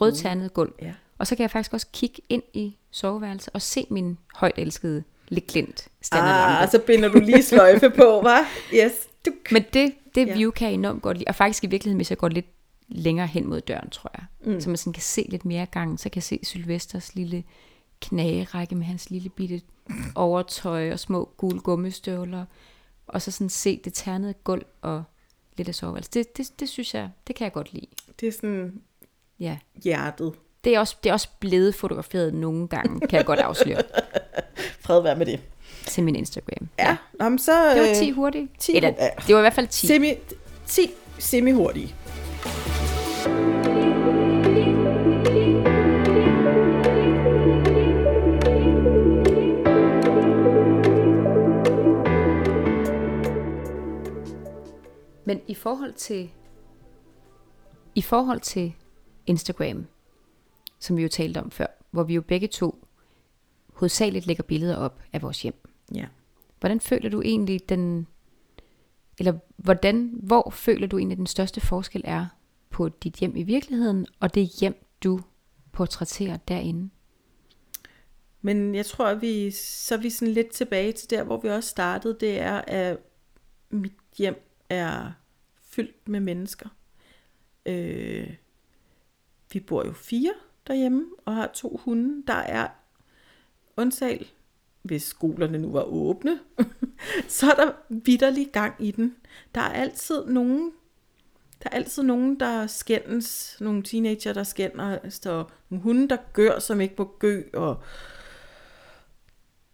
rødternede 0.00 0.48
gulv. 0.48 0.72
Ja. 0.82 0.94
Og 1.18 1.26
så 1.26 1.36
kan 1.36 1.42
jeg 1.42 1.50
faktisk 1.50 1.72
også 1.72 1.86
kigge 1.92 2.22
ind 2.28 2.42
i 2.52 2.76
soveværelset 2.90 3.50
og 3.54 3.62
se 3.62 3.86
min 3.90 4.18
højt 4.34 4.54
elskede 4.56 5.04
Le 5.28 5.40
Klint 5.40 5.88
Ah, 6.12 6.70
så 6.70 6.78
binder 6.86 7.08
du 7.08 7.18
lige 7.18 7.42
sløjfe 7.42 7.90
på, 7.90 8.20
var? 8.22 8.40
Yes. 8.74 8.92
Du... 9.26 9.30
Men 9.50 9.64
det, 9.72 9.94
det 10.14 10.26
Ja. 10.26 10.34
view 10.34 10.50
kan 10.50 10.66
jeg 10.68 10.74
enormt 10.74 11.02
godt 11.02 11.16
lide. 11.18 11.28
Og 11.28 11.34
faktisk 11.34 11.64
i 11.64 11.66
virkeligheden, 11.66 11.98
hvis 11.98 12.10
jeg 12.10 12.18
går 12.18 12.28
lidt 12.28 12.46
længere 12.88 13.26
hen 13.26 13.46
mod 13.48 13.60
døren, 13.60 13.90
tror 13.90 14.10
jeg. 14.18 14.52
Mm. 14.54 14.60
Så 14.60 14.70
man 14.70 14.76
sådan 14.76 14.92
kan 14.92 15.02
se 15.02 15.26
lidt 15.28 15.44
mere 15.44 15.66
gangen. 15.66 15.98
Så 15.98 16.08
kan 16.08 16.16
jeg 16.16 16.22
se 16.22 16.38
Sylvesters 16.42 17.14
lille 17.14 17.44
knagerække 18.00 18.74
med 18.74 18.84
hans 18.86 19.10
lille 19.10 19.28
bitte 19.28 19.60
overtøj 20.14 20.92
og 20.92 20.98
små 20.98 21.30
gule 21.36 21.60
gummistøvler, 21.60 22.44
og 23.06 23.22
så 23.22 23.30
sådan 23.30 23.48
se 23.48 23.80
det 23.84 23.94
ternede 23.94 24.34
gulv 24.44 24.66
og 24.82 25.02
lidt 25.56 25.68
af 25.68 25.74
soveværelse. 25.74 26.10
Det, 26.14 26.36
det, 26.36 26.60
det 26.60 26.68
synes 26.68 26.94
jeg, 26.94 27.10
det 27.26 27.36
kan 27.36 27.44
jeg 27.44 27.52
godt 27.52 27.72
lide. 27.72 27.86
Det 28.20 28.28
er 28.28 28.32
sådan 28.32 28.80
Ja. 29.40 29.58
hjertet. 29.84 30.32
Det 30.64 30.74
er, 30.74 30.80
også, 30.80 30.96
det 31.04 31.08
er 31.10 31.12
også 31.12 31.28
blevet 31.40 31.74
fotograferet 31.74 32.34
nogle 32.34 32.68
gange, 32.68 33.00
kan 33.00 33.16
jeg 33.16 33.24
godt 33.26 33.38
afsløre, 33.40 33.82
Fred 34.84 35.02
være 35.02 35.16
med 35.16 35.26
det. 35.26 35.40
Til 35.86 36.04
min 36.04 36.16
Instagram. 36.16 36.68
Ja, 36.78 36.96
Nå, 37.18 37.28
men 37.28 37.38
så... 37.38 37.52
Det 37.74 37.82
var 37.82 37.88
øh, 37.88 37.94
10 37.94 38.10
hurtigt. 38.10 38.50
10 38.58 38.76
Eller, 38.76 38.88
ja. 38.98 39.08
det 39.26 39.34
var 39.34 39.40
i 39.40 39.42
hvert 39.42 39.54
fald 39.54 39.68
10. 39.68 39.86
Semi, 39.86 40.14
10 40.66 40.90
semi-hurtige. 41.18 41.94
Men 55.24 55.40
i 55.46 55.54
forhold 55.54 55.92
til 55.92 56.30
i 57.94 58.02
forhold 58.02 58.40
til 58.40 58.74
Instagram, 59.26 59.86
som 60.78 60.96
vi 60.96 61.02
jo 61.02 61.08
talte 61.08 61.38
om 61.38 61.50
før, 61.50 61.66
hvor 61.90 62.02
vi 62.02 62.14
jo 62.14 62.22
begge 62.22 62.46
to 62.46 62.84
hovedsageligt 63.74 64.26
lægger 64.26 64.42
billeder 64.42 64.76
op 64.76 65.00
af 65.12 65.22
vores 65.22 65.42
hjem. 65.42 65.71
Ja. 65.94 66.06
Hvordan 66.60 66.80
føler 66.80 67.10
du 67.10 67.22
egentlig 67.22 67.68
den 67.68 68.06
eller 69.18 69.38
hvordan 69.56 70.10
hvor 70.22 70.50
føler 70.50 70.86
du 70.86 70.98
egentlig 70.98 71.18
den 71.18 71.26
største 71.26 71.60
forskel 71.60 72.02
er 72.04 72.26
på 72.70 72.88
dit 72.88 73.14
hjem 73.14 73.36
i 73.36 73.42
virkeligheden 73.42 74.06
og 74.20 74.34
det 74.34 74.46
hjem 74.60 74.86
du 75.04 75.20
portrætterer 75.72 76.36
derinde? 76.36 76.90
Men 78.40 78.74
jeg 78.74 78.86
tror, 78.86 79.06
at 79.06 79.22
vi, 79.22 79.50
så 79.50 79.94
er 79.94 79.98
vi 79.98 80.10
sådan 80.10 80.34
lidt 80.34 80.50
tilbage 80.50 80.92
til 80.92 81.10
der, 81.10 81.22
hvor 81.22 81.40
vi 81.40 81.48
også 81.48 81.68
startede. 81.68 82.16
Det 82.20 82.40
er, 82.40 82.60
at 82.66 82.98
mit 83.70 83.92
hjem 84.18 84.48
er 84.68 85.12
fyldt 85.62 86.08
med 86.08 86.20
mennesker. 86.20 86.68
Øh, 87.66 88.34
vi 89.52 89.60
bor 89.60 89.86
jo 89.86 89.92
fire 89.92 90.32
derhjemme 90.66 91.06
og 91.24 91.34
har 91.34 91.50
to 91.54 91.80
hunde. 91.84 92.26
Der 92.26 92.32
er 92.32 92.68
undtagel, 93.76 94.30
hvis 94.82 95.02
skolerne 95.02 95.58
nu 95.58 95.72
var 95.72 95.82
åbne, 95.82 96.38
så 97.28 97.50
er 97.50 97.54
der 97.54 97.72
vidderlig 97.88 98.48
gang 98.52 98.74
i 98.78 98.90
den. 98.90 99.16
Der 99.54 99.60
er 99.60 99.72
altid 99.72 100.26
nogen, 100.26 100.72
der 101.62 101.68
er 101.70 101.74
altid 101.74 102.02
nogen, 102.02 102.40
der 102.40 102.66
skændes, 102.66 103.56
nogle 103.60 103.82
teenager, 103.82 104.32
der 104.32 104.42
skændes, 104.42 105.20
der 105.20 105.44
nogle 105.68 105.82
hunde, 105.82 106.08
der 106.08 106.16
gør, 106.32 106.58
som 106.58 106.80
ikke 106.80 106.94
må 106.98 107.16
gø, 107.18 107.42
og 107.54 107.82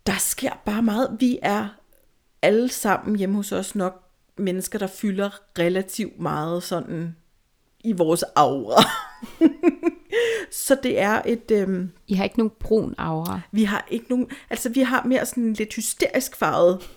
der 0.07 0.19
sker 0.19 0.63
bare 0.65 0.83
meget. 0.83 1.17
Vi 1.21 1.39
er 1.43 1.69
alle 2.43 2.69
sammen 2.69 3.17
hjemme 3.17 3.37
hos 3.37 3.53
os 3.53 3.75
nok 3.75 4.05
mennesker, 4.37 4.79
der 4.79 4.87
fylder 4.87 5.31
relativt 5.59 6.21
meget 6.21 6.63
sådan 6.63 7.17
i 7.81 7.93
vores 7.93 8.23
aura. 8.23 8.83
så 10.67 10.77
det 10.83 11.01
er 11.01 11.23
et, 11.27 11.51
øhm, 11.51 11.91
I 12.09 12.15
har 12.15 12.25
ikke 12.25 12.39
nogen 12.39 12.53
brun 12.61 12.95
aura. 12.99 13.41
vi 13.53 13.65
har 13.65 13.87
ikke 13.91 14.07
nogen, 14.09 14.27
altså 14.51 14.69
vi 14.69 14.81
har 14.81 15.05
mere 15.05 15.27
sådan 15.27 15.53
lidt 15.53 15.75
hysterisk 15.75 16.37
farvet, 16.37 16.91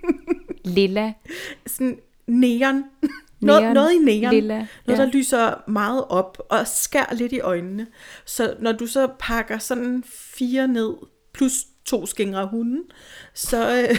Lilla. 0.64 1.12
sådan 1.66 1.98
neon, 2.26 2.84
noget, 3.40 3.62
Neon, 3.62 3.74
noget 3.74 3.92
i 3.92 3.98
neon, 3.98 4.34
lilla, 4.34 4.66
noget 4.86 4.98
ja. 4.98 5.04
der 5.04 5.10
lyser 5.12 5.70
meget 5.70 6.04
op 6.08 6.38
og 6.50 6.66
skær 6.66 7.14
lidt 7.14 7.32
i 7.32 7.40
øjnene. 7.40 7.86
Så 8.24 8.56
når 8.60 8.72
du 8.72 8.86
så 8.86 9.08
pakker 9.18 9.58
sådan 9.58 10.04
fire 10.06 10.68
ned, 10.68 10.94
plus 11.34 11.52
to 11.84 12.06
skingre 12.06 12.46
hunden, 12.46 12.82
så, 13.34 13.86
øh, 13.90 13.96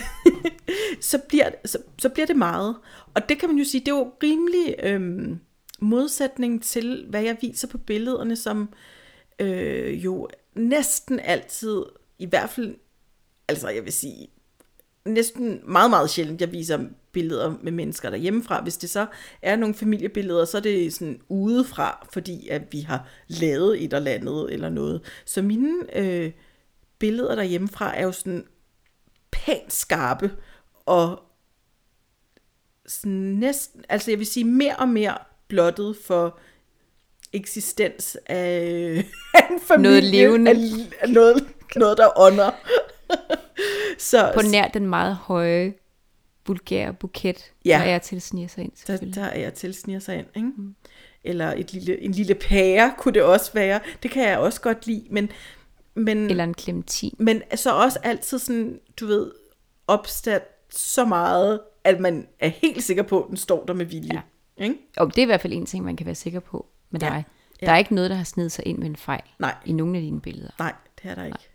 så, 1.01 1.17
bliver, 1.17 1.49
så, 1.65 1.77
så 1.99 2.09
bliver 2.09 2.25
det 2.25 2.35
meget. 2.35 2.75
Og 3.13 3.29
det 3.29 3.39
kan 3.39 3.49
man 3.49 3.57
jo 3.57 3.63
sige, 3.63 3.81
det 3.81 3.87
er 3.91 3.95
jo 3.95 4.11
rimelig 4.23 4.75
øhm, 4.83 5.39
modsætning 5.79 6.63
til, 6.63 7.05
hvad 7.09 7.21
jeg 7.21 7.37
viser 7.41 7.67
på 7.67 7.77
billederne, 7.77 8.35
som 8.35 8.73
øh, 9.39 10.05
jo 10.05 10.29
næsten 10.55 11.19
altid, 11.19 11.83
i 12.19 12.25
hvert 12.25 12.49
fald, 12.49 12.75
altså 13.47 13.69
jeg 13.69 13.83
vil 13.83 13.93
sige, 13.93 14.27
næsten 15.05 15.61
meget, 15.67 15.89
meget 15.89 16.09
sjældent, 16.09 16.41
jeg 16.41 16.51
viser 16.51 16.79
billeder 17.11 17.53
med 17.61 17.71
mennesker 17.71 18.09
derhjemmefra. 18.09 18.61
Hvis 18.61 18.77
det 18.77 18.89
så 18.89 19.07
er 19.41 19.55
nogle 19.55 19.75
familiebilleder, 19.75 20.45
så 20.45 20.57
er 20.57 20.61
det 20.61 20.93
sådan 20.93 21.21
udefra, 21.29 22.07
fordi 22.13 22.47
at 22.47 22.61
vi 22.71 22.79
har 22.79 23.07
lavet 23.27 23.83
et 23.83 23.93
eller 23.93 24.11
andet 24.11 24.53
eller 24.53 24.69
noget. 24.69 25.01
Så 25.25 25.41
mine 25.41 25.97
øh, 25.97 26.31
billeder 26.99 27.35
derhjemmefra 27.35 27.97
er 27.97 28.03
jo 28.03 28.11
sådan 28.11 28.45
pænt 29.31 29.73
skarpe 29.73 30.31
og 30.85 31.23
sådan 32.85 33.11
næsten, 33.11 33.85
altså 33.89 34.11
jeg 34.11 34.19
vil 34.19 34.27
sige 34.27 34.43
mere 34.43 34.75
og 34.75 34.89
mere 34.89 35.17
blottet 35.47 35.97
for 36.05 36.39
eksistens 37.33 38.17
af, 38.25 39.05
af 39.35 39.47
en 39.51 39.59
familie. 39.59 39.91
Noget 39.91 40.03
levende. 40.03 40.51
Af, 40.51 40.55
af 41.01 41.09
noget, 41.09 41.47
noget, 41.75 41.97
der 41.97 42.19
ånder. 42.19 42.51
så, 43.99 44.31
På 44.35 44.41
nær 44.51 44.67
den 44.67 44.87
meget 44.87 45.15
høje, 45.15 45.73
vulgære 46.47 46.93
buket, 46.93 47.51
Ja. 47.65 47.81
der 47.85 47.91
er 47.91 47.99
til 47.99 48.21
sniger 48.21 48.47
sig 48.47 48.63
ind. 48.63 48.71
der, 48.87 48.97
der 48.97 49.23
er 49.23 49.39
jeg 49.39 49.53
tilsniger 49.53 49.99
sig 49.99 50.17
ind. 50.17 50.27
Ikke? 50.35 50.47
Mm. 50.57 50.75
Eller 51.23 51.53
et 51.57 51.73
lille, 51.73 52.01
en 52.01 52.11
lille 52.11 52.35
pære 52.35 52.93
kunne 52.97 53.13
det 53.13 53.23
også 53.23 53.53
være. 53.53 53.79
Det 54.03 54.11
kan 54.11 54.23
jeg 54.29 54.37
også 54.37 54.61
godt 54.61 54.87
lide. 54.87 55.05
Men, 55.09 55.29
men, 55.95 56.29
Eller 56.29 56.43
en 56.43 56.55
clementin. 56.59 57.15
men 57.19 57.41
så 57.55 57.71
også 57.75 57.99
altid 58.03 58.39
sådan, 58.39 58.79
du 58.99 59.05
ved, 59.07 59.31
opstat 59.87 60.43
så 60.69 61.05
meget, 61.05 61.59
at 61.83 61.99
man 61.99 62.27
er 62.39 62.47
helt 62.47 62.83
sikker 62.83 63.03
på, 63.03 63.21
at 63.21 63.29
den 63.29 63.37
står 63.37 63.65
der 63.65 63.73
med 63.73 63.85
vilje. 63.85 64.13
Ja. 64.13 64.21
Ikke? 64.57 64.75
Og 64.97 65.07
det 65.07 65.17
er 65.17 65.21
i 65.21 65.25
hvert 65.25 65.41
fald 65.41 65.53
en 65.53 65.65
ting, 65.65 65.85
man 65.85 65.95
kan 65.95 66.05
være 66.05 66.15
sikker 66.15 66.39
på 66.39 66.65
med 66.89 66.99
Ja. 67.01 67.07
dig. 67.09 67.23
Ja. 67.61 67.65
Der 67.65 67.71
er 67.71 67.77
ikke 67.77 67.95
noget, 67.95 68.09
der 68.09 68.15
har 68.15 68.23
snedet 68.23 68.51
sig 68.51 68.67
ind 68.67 68.77
med 68.77 68.87
en 68.87 68.95
fejl 68.95 69.21
Nej, 69.39 69.55
i 69.65 69.71
nogle 69.71 69.97
af 69.97 70.01
dine 70.01 70.21
billeder. 70.21 70.51
nej, 70.59 70.73
det 71.03 71.11
er 71.11 71.15
der 71.15 71.25
ikke. 71.25 71.49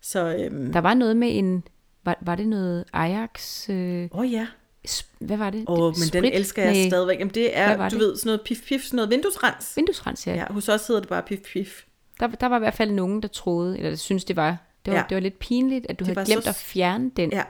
Så, 0.00 0.36
øhm, 0.36 0.72
Der 0.72 0.80
var 0.80 0.94
noget 0.94 1.16
med 1.16 1.38
en... 1.38 1.64
Var, 2.04 2.18
var 2.20 2.34
det 2.34 2.48
noget 2.48 2.84
Ajax... 2.92 3.68
Øh, 3.70 4.08
åh 4.12 4.20
oh 4.20 4.32
ja. 4.32 4.46
sp- 4.88 5.14
hvad 5.18 5.36
var 5.36 5.50
det? 5.50 5.64
Åh, 5.68 5.78
oh, 5.80 5.84
men 5.86 5.94
Sprit 5.94 6.22
den 6.22 6.32
elsker 6.32 6.62
jeg 6.62 6.72
med 6.72 6.90
stadigvæk. 6.90 7.18
Jamen, 7.18 7.34
det 7.34 7.58
er, 7.58 7.76
du 7.76 7.84
det? 7.84 7.98
ved, 7.98 8.16
sådan 8.16 8.28
noget 8.28 8.40
pif-pif, 8.50 8.82
sådan 8.86 8.96
noget 8.96 9.10
vinduesrens. 9.10 9.72
Vinduesrens, 9.76 10.26
ja. 10.26 10.34
Ja, 10.34 10.44
hos 10.52 10.68
os 10.68 10.86
hedder 10.86 11.00
det 11.00 11.08
bare 11.08 11.22
pif-pif. 11.32 11.84
Der, 12.20 12.26
der 12.26 12.46
var 12.46 12.56
i 12.56 12.58
hvert 12.58 12.74
fald 12.74 12.90
nogen, 12.90 13.22
der 13.22 13.28
troede, 13.28 13.76
eller 13.76 13.90
der 13.90 13.96
synes 13.96 14.24
det 14.24 14.36
var, 14.36 14.50
det 14.84 14.90
var, 14.92 14.92
Ja. 14.92 14.98
ja. 14.98 15.04
det 15.08 15.14
var 15.14 15.20
lidt 15.20 15.38
pinligt, 15.38 15.86
at 15.88 15.98
du 16.00 16.04
Det 16.04 16.14
havde 16.16 16.26
glemt 16.26 16.44
så- 16.44 16.50
at 16.50 16.56
fjerne 16.56 17.10
den. 17.16 17.32
Ja. 17.32 17.42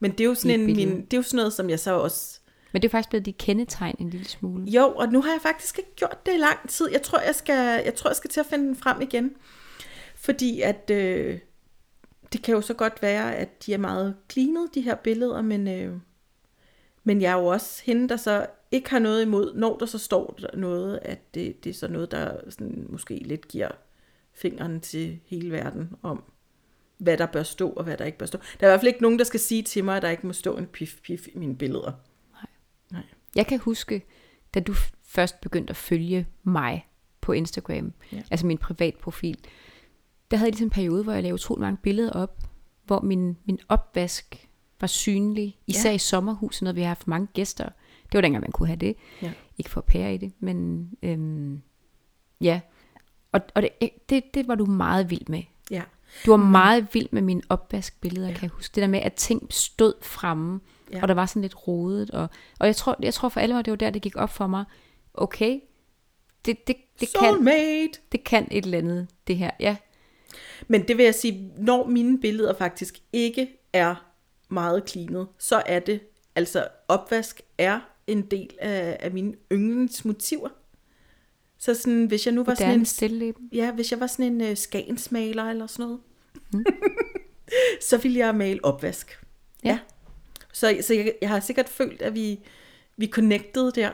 Men 0.00 0.10
det 0.10 0.20
er 0.20 0.24
jo 0.24 0.34
sådan, 0.34 0.60
en, 0.60 0.66
min, 0.66 1.00
det 1.00 1.12
er 1.12 1.16
jo 1.16 1.22
sådan 1.22 1.36
noget, 1.36 1.52
som 1.52 1.70
jeg 1.70 1.80
så 1.80 1.98
også 1.98 2.37
men 2.72 2.82
det 2.82 2.88
er 2.88 2.90
faktisk 2.90 3.08
blevet 3.08 3.26
dit 3.26 3.38
kendetegn 3.38 3.96
en 3.98 4.10
lille 4.10 4.28
smule. 4.28 4.64
Jo, 4.64 4.94
og 4.96 5.08
nu 5.08 5.22
har 5.22 5.30
jeg 5.30 5.40
faktisk 5.42 5.78
ikke 5.78 5.94
gjort 5.96 6.26
det 6.26 6.34
i 6.34 6.38
lang 6.38 6.68
tid. 6.68 6.88
Jeg 6.92 7.02
tror, 7.02 7.20
jeg 7.20 7.34
skal, 7.34 7.82
jeg 7.84 7.94
tror, 7.94 8.10
jeg 8.10 8.16
skal 8.16 8.30
til 8.30 8.40
at 8.40 8.46
finde 8.46 8.64
den 8.64 8.76
frem 8.76 9.00
igen. 9.00 9.36
Fordi 10.14 10.60
at 10.60 10.90
øh, 10.90 11.38
det 12.32 12.42
kan 12.42 12.54
jo 12.54 12.60
så 12.60 12.74
godt 12.74 13.02
være, 13.02 13.36
at 13.36 13.66
de 13.66 13.74
er 13.74 13.78
meget 13.78 14.16
cleanet, 14.32 14.74
de 14.74 14.80
her 14.80 14.94
billeder, 14.94 15.42
men, 15.42 15.68
øh, 15.68 15.94
men 17.04 17.22
jeg 17.22 17.32
er 17.32 17.36
jo 17.36 17.46
også 17.46 17.82
hende, 17.84 18.08
der 18.08 18.16
så 18.16 18.46
ikke 18.70 18.90
har 18.90 18.98
noget 18.98 19.22
imod, 19.22 19.54
når 19.54 19.78
der 19.78 19.86
så 19.86 19.98
står 19.98 20.38
der 20.40 20.56
noget, 20.56 20.98
at 21.02 21.34
det, 21.34 21.64
det 21.64 21.70
er 21.70 21.74
så 21.74 21.88
noget, 21.88 22.10
der 22.10 22.36
sådan, 22.50 22.86
måske 22.88 23.14
lidt 23.14 23.48
giver 23.48 23.68
fingeren 24.34 24.80
til 24.80 25.20
hele 25.26 25.52
verden 25.52 25.90
om, 26.02 26.22
hvad 26.98 27.16
der 27.16 27.26
bør 27.26 27.42
stå 27.42 27.70
og 27.70 27.84
hvad 27.84 27.96
der 27.96 28.04
ikke 28.04 28.18
bør 28.18 28.26
stå. 28.26 28.38
Der 28.38 28.66
er 28.66 28.70
i 28.70 28.72
hvert 28.72 28.80
fald 28.80 28.88
ikke 28.88 29.02
nogen, 29.02 29.18
der 29.18 29.24
skal 29.24 29.40
sige 29.40 29.62
til 29.62 29.84
mig, 29.84 29.96
at 29.96 30.02
der 30.02 30.08
ikke 30.08 30.26
må 30.26 30.32
stå 30.32 30.56
en 30.56 30.68
pif-pif 30.76 31.28
i 31.34 31.38
mine 31.38 31.56
billeder. 31.56 31.92
Nej. 32.92 33.02
Jeg 33.36 33.46
kan 33.46 33.58
huske, 33.58 34.02
da 34.54 34.60
du 34.60 34.74
først 35.02 35.40
begyndte 35.40 35.70
at 35.70 35.76
følge 35.76 36.26
mig 36.42 36.88
på 37.20 37.32
Instagram, 37.32 37.92
Ja. 38.12 38.22
altså 38.30 38.46
min 38.46 38.58
privatprofil, 38.58 39.38
der 40.30 40.36
havde 40.36 40.46
jeg 40.48 40.52
ligesom 40.52 40.66
en 40.66 40.70
periode, 40.70 41.02
hvor 41.02 41.12
jeg 41.12 41.22
lavede 41.22 41.34
utrolig 41.34 41.60
mange 41.60 41.78
billeder 41.82 42.12
op, 42.12 42.42
hvor 42.84 43.00
min, 43.00 43.36
min 43.44 43.58
opvask 43.68 44.48
var 44.80 44.86
synlig, 44.86 45.58
især 45.66 45.90
ja. 45.90 45.94
i 45.94 45.98
sommerhuset, 45.98 46.62
når 46.62 46.72
vi 46.72 46.80
har 46.80 46.88
haft 46.88 47.08
mange 47.08 47.26
gæster. 47.26 47.64
Det 48.02 48.14
var 48.14 48.20
dengang, 48.20 48.42
man 48.42 48.52
kunne 48.52 48.66
have 48.66 48.76
det. 48.76 48.96
Ja. 49.22 49.32
Ikke 49.58 49.70
for 49.70 49.80
pære 49.80 50.14
i 50.14 50.16
det, 50.16 50.32
men 50.40 50.88
øhm, 51.02 51.62
ja. 52.40 52.60
Og, 53.32 53.40
og 53.54 53.62
det, 53.62 53.70
det, 54.08 54.24
det 54.34 54.48
var 54.48 54.54
du 54.54 54.66
meget 54.66 55.10
vild 55.10 55.26
med. 55.28 55.42
Ja. 55.70 55.82
Du 56.26 56.30
var 56.30 56.36
meget 56.36 56.88
vild 56.92 57.08
med 57.12 57.22
mine 57.22 57.42
opvaskbilleder, 57.48 58.28
ja. 58.28 58.34
kan 58.34 58.42
jeg 58.42 58.50
huske. 58.50 58.74
Det 58.74 58.82
der 58.82 58.88
med, 58.88 59.00
at 59.00 59.14
ting 59.14 59.52
stod 59.52 59.94
fremme, 60.02 60.60
Ja. 60.90 60.96
ja. 60.96 61.02
og 61.02 61.08
der 61.08 61.14
var 61.14 61.26
sådan 61.26 61.42
lidt 61.42 61.68
rodet. 61.68 62.10
Og, 62.10 62.28
og 62.60 62.66
jeg, 62.66 62.76
tror, 62.76 62.96
jeg 63.02 63.14
tror 63.14 63.28
for 63.28 63.40
alvor, 63.40 63.62
det 63.62 63.70
var 63.70 63.76
der, 63.76 63.90
det 63.90 64.02
gik 64.02 64.16
op 64.16 64.30
for 64.30 64.46
mig. 64.46 64.64
Okay, 65.14 65.60
det, 66.46 66.66
det, 66.66 66.76
det, 67.00 67.08
kan, 67.20 67.34
Soulmate! 67.34 68.00
det 68.12 68.24
kan 68.24 68.48
et 68.50 68.64
eller 68.64 68.78
andet, 68.78 69.08
det 69.26 69.36
her. 69.36 69.50
Ja, 69.60 69.76
Men 70.68 70.88
det 70.88 70.96
vil 70.96 71.04
jeg 71.04 71.14
sige, 71.14 71.52
når 71.56 71.86
mine 71.86 72.20
billeder 72.20 72.54
faktisk 72.54 72.98
ikke 73.12 73.48
er 73.72 73.94
meget 74.48 74.90
cleanet, 74.90 75.28
så 75.38 75.62
er 75.66 75.78
det, 75.80 76.00
altså 76.34 76.68
opvask 76.88 77.40
er 77.58 77.80
en 78.06 78.22
del 78.22 78.50
af, 78.58 78.96
af 79.00 79.10
mine 79.12 79.34
yndlingsmotiver. 79.52 80.48
Så 81.58 81.74
sådan, 81.74 82.04
hvis 82.04 82.26
jeg 82.26 82.34
nu 82.34 82.44
var 82.44 82.54
sådan 82.54 82.78
en, 82.78 82.86
stilleben. 82.86 83.48
ja, 83.52 83.72
hvis 83.72 83.90
jeg 83.90 84.00
var 84.00 84.06
sådan 84.06 84.40
en 84.40 84.50
uh, 84.50 84.56
skagensmaler 84.56 85.44
eller 85.44 85.66
sådan 85.66 85.86
noget, 85.86 86.00
så 87.88 87.98
vil 87.98 88.14
jeg 88.14 88.34
male 88.34 88.64
opvask. 88.64 89.24
Ja. 89.64 89.78
Så, 90.58 90.76
så 90.80 90.94
jeg, 90.94 91.12
jeg 91.20 91.28
har 91.28 91.40
sikkert 91.40 91.68
følt, 91.68 92.02
at 92.02 92.14
vi, 92.14 92.38
vi 92.96 93.06
connected 93.06 93.72
der. 93.72 93.90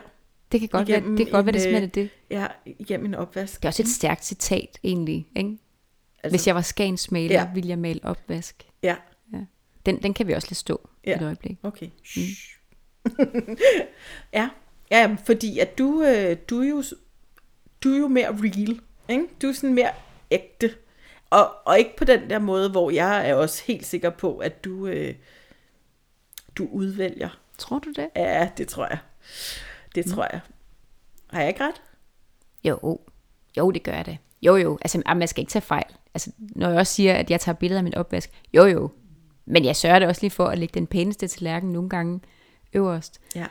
Det 0.51 0.59
kan 0.59 0.69
godt 0.69 0.87
være, 0.87 1.01
det, 1.01 1.17
kan 1.17 1.31
godt 1.31 1.45
være, 1.45 1.49
en, 1.49 1.53
det 1.53 1.61
simpelthen 1.61 1.89
øh, 1.89 1.93
det. 1.93 2.09
Ja, 2.29 2.47
igennem 2.65 3.05
en 3.05 3.15
opvask. 3.15 3.59
Det 3.61 3.65
er 3.65 3.69
også 3.69 3.83
et 3.83 3.87
stærkt 3.89 4.25
citat, 4.25 4.79
egentlig. 4.83 5.27
Ikke? 5.35 5.57
Altså, 6.23 6.37
Hvis 6.37 6.47
jeg 6.47 6.55
var 6.55 6.61
skagensmaler, 6.61 7.35
Ja. 7.35 7.41
ja. 7.41 7.53
ville 7.53 7.69
jeg 7.69 7.79
male 7.79 7.99
opvask. 8.03 8.65
Ja, 8.83 8.95
Den, 9.85 10.03
den 10.03 10.13
kan 10.13 10.27
vi 10.27 10.33
også 10.33 10.47
lade 10.47 10.55
stå 10.55 10.89
ja. 11.05 11.11
Ja. 11.11 11.17
et 11.17 11.21
øjeblik. 11.23 11.57
okay. 11.63 11.89
Shh. 12.03 12.19
ja, 14.33 14.49
ja, 14.91 15.15
fordi 15.25 15.59
at 15.59 15.77
du, 15.77 16.01
øh, 16.03 16.37
du, 16.49 16.61
er 16.61 16.69
jo, 16.69 16.83
du 17.83 17.93
er 17.93 17.97
jo 17.99 18.07
mere 18.07 18.27
real. 18.31 18.79
Ikke? 19.09 19.27
Du 19.41 19.47
er 19.47 19.53
sådan 19.53 19.73
mere 19.73 19.89
ægte. 20.31 20.73
Og, 21.29 21.51
og 21.65 21.79
ikke 21.79 21.95
på 21.97 22.03
den 22.03 22.29
der 22.29 22.39
måde, 22.39 22.69
hvor 22.69 22.89
jeg 22.89 23.29
er 23.29 23.35
også 23.35 23.63
helt 23.67 23.85
sikker 23.85 24.09
på, 24.09 24.37
at 24.37 24.63
du, 24.63 24.87
øh, 24.87 25.13
du 26.55 26.67
udvælger. 26.71 27.29
Tror 27.57 27.79
du 27.79 27.91
det? 27.91 28.09
Ja, 28.15 28.49
det 28.57 28.67
tror 28.67 28.87
jeg. 28.87 28.97
Det 29.95 30.05
tror 30.05 30.27
jeg. 30.31 30.41
Har 31.29 31.39
jeg 31.39 31.47
ikke 31.47 31.63
ret? 31.63 31.81
Jo, 32.63 32.99
jo, 33.57 33.71
det 33.71 33.83
gør 33.83 33.93
jeg 33.93 34.05
da. 34.05 34.17
Jo, 34.41 34.55
jo, 34.55 34.77
altså 34.81 35.01
man 35.05 35.27
skal 35.27 35.41
ikke 35.41 35.49
tage 35.49 35.61
fejl. 35.61 35.95
Altså, 36.13 36.31
når 36.37 36.69
jeg 36.69 36.79
også 36.79 36.93
siger, 36.93 37.13
at 37.13 37.31
jeg 37.31 37.41
tager 37.41 37.55
billeder 37.55 37.79
af 37.79 37.83
min 37.83 37.95
opvask, 37.95 38.29
jo, 38.53 38.65
jo. 38.65 38.91
Men 39.45 39.65
jeg 39.65 39.75
sørger 39.75 39.99
det 39.99 40.07
også 40.07 40.21
lige 40.21 40.31
for 40.31 40.45
at 40.45 40.57
lægge 40.57 40.73
den 40.73 40.87
pæneste 40.87 41.27
tallerken 41.27 41.73
nogle 41.73 41.89
gange 41.89 42.21
øverst. 42.73 43.21
Ja. 43.35 43.45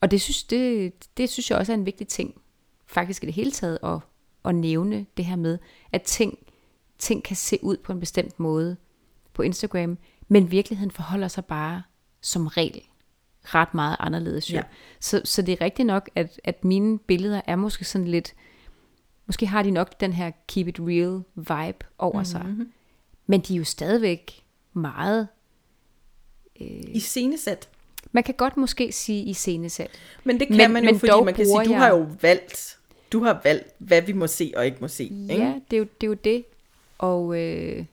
Og 0.00 0.10
det 0.10 0.20
synes, 0.20 0.44
det, 0.44 0.92
det 1.16 1.30
synes 1.30 1.50
jeg 1.50 1.58
også 1.58 1.72
er 1.72 1.76
en 1.76 1.86
vigtig 1.86 2.08
ting, 2.08 2.40
faktisk 2.86 3.22
i 3.22 3.26
det 3.26 3.34
hele 3.34 3.50
taget, 3.50 3.78
at, 3.82 3.98
at 4.44 4.54
nævne 4.54 5.06
det 5.16 5.24
her 5.24 5.36
med, 5.36 5.58
at 5.92 6.02
ting, 6.02 6.38
ting 6.98 7.24
kan 7.24 7.36
se 7.36 7.58
ud 7.62 7.76
på 7.76 7.92
en 7.92 8.00
bestemt 8.00 8.40
måde 8.40 8.76
på 9.32 9.42
Instagram, 9.42 9.98
men 10.28 10.50
virkeligheden 10.50 10.90
forholder 10.90 11.28
sig 11.28 11.44
bare 11.44 11.82
som 12.20 12.46
regel 12.46 12.82
ret 13.42 13.74
meget 13.74 13.96
anderledes. 14.00 14.50
Jo. 14.52 14.56
Ja. 14.56 14.62
Så, 15.00 15.20
så 15.24 15.42
det 15.42 15.52
er 15.52 15.60
rigtigt 15.60 15.86
nok, 15.86 16.10
at, 16.14 16.40
at 16.44 16.64
mine 16.64 16.98
billeder 16.98 17.40
er 17.46 17.56
måske 17.56 17.84
sådan 17.84 18.08
lidt, 18.08 18.34
måske 19.26 19.46
har 19.46 19.62
de 19.62 19.70
nok 19.70 20.00
den 20.00 20.12
her 20.12 20.30
keep 20.48 20.68
it 20.68 20.76
real 20.80 21.22
vibe 21.34 21.86
over 21.98 22.12
mm-hmm. 22.12 22.24
sig, 22.24 22.54
men 23.26 23.40
de 23.40 23.54
er 23.54 23.58
jo 23.58 23.64
stadigvæk 23.64 24.44
meget, 24.72 25.28
I 26.56 27.00
scenesæt. 27.00 27.68
man 28.12 28.22
kan 28.24 28.34
godt 28.34 28.56
måske 28.56 28.92
sige 28.92 29.24
i 29.24 29.32
scenesæt. 29.32 29.90
Men 30.24 30.40
det 30.40 30.48
kan 30.48 30.56
Men- 30.56 30.72
man 30.72 30.84
jo, 30.84 30.90
men 30.90 31.00
fordi 31.00 31.24
man 31.24 31.34
kan 31.34 31.46
sige, 31.46 31.64
du 31.64 31.70
jeg- 31.70 31.78
har 31.78 31.88
jo 31.88 32.08
valgt, 32.22 32.78
du 33.12 33.22
har 33.24 33.40
valgt, 33.44 33.74
hvad 33.78 34.02
vi 34.02 34.12
må 34.12 34.26
se 34.26 34.52
og 34.56 34.66
ikke 34.66 34.78
må 34.80 34.88
se. 34.88 35.04
Ikke? 35.04 35.34
Ja, 35.34 35.54
det 35.70 35.76
er 35.76 35.78
jo 35.80 35.86
det. 36.00 36.02
Er 36.02 36.06
jo 36.08 36.14
det. 36.14 36.44
Og, 36.98 37.38
øh, 37.40 37.84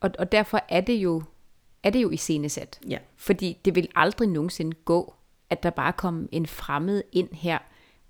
og, 0.00 0.10
og 0.18 0.32
derfor 0.32 0.64
er 0.68 0.80
det 0.80 0.94
jo 0.94 1.22
er 1.82 1.90
det 1.90 2.02
jo 2.02 2.10
i 2.10 2.16
scenesat. 2.16 2.80
Ja. 2.88 2.98
Fordi 3.16 3.58
det 3.64 3.74
vil 3.74 3.88
aldrig 3.94 4.28
nogensinde 4.28 4.76
gå, 4.84 5.14
at 5.50 5.62
der 5.62 5.70
bare 5.70 5.92
kom 5.92 6.28
en 6.32 6.46
fremmed 6.46 7.02
ind 7.12 7.28
her 7.32 7.58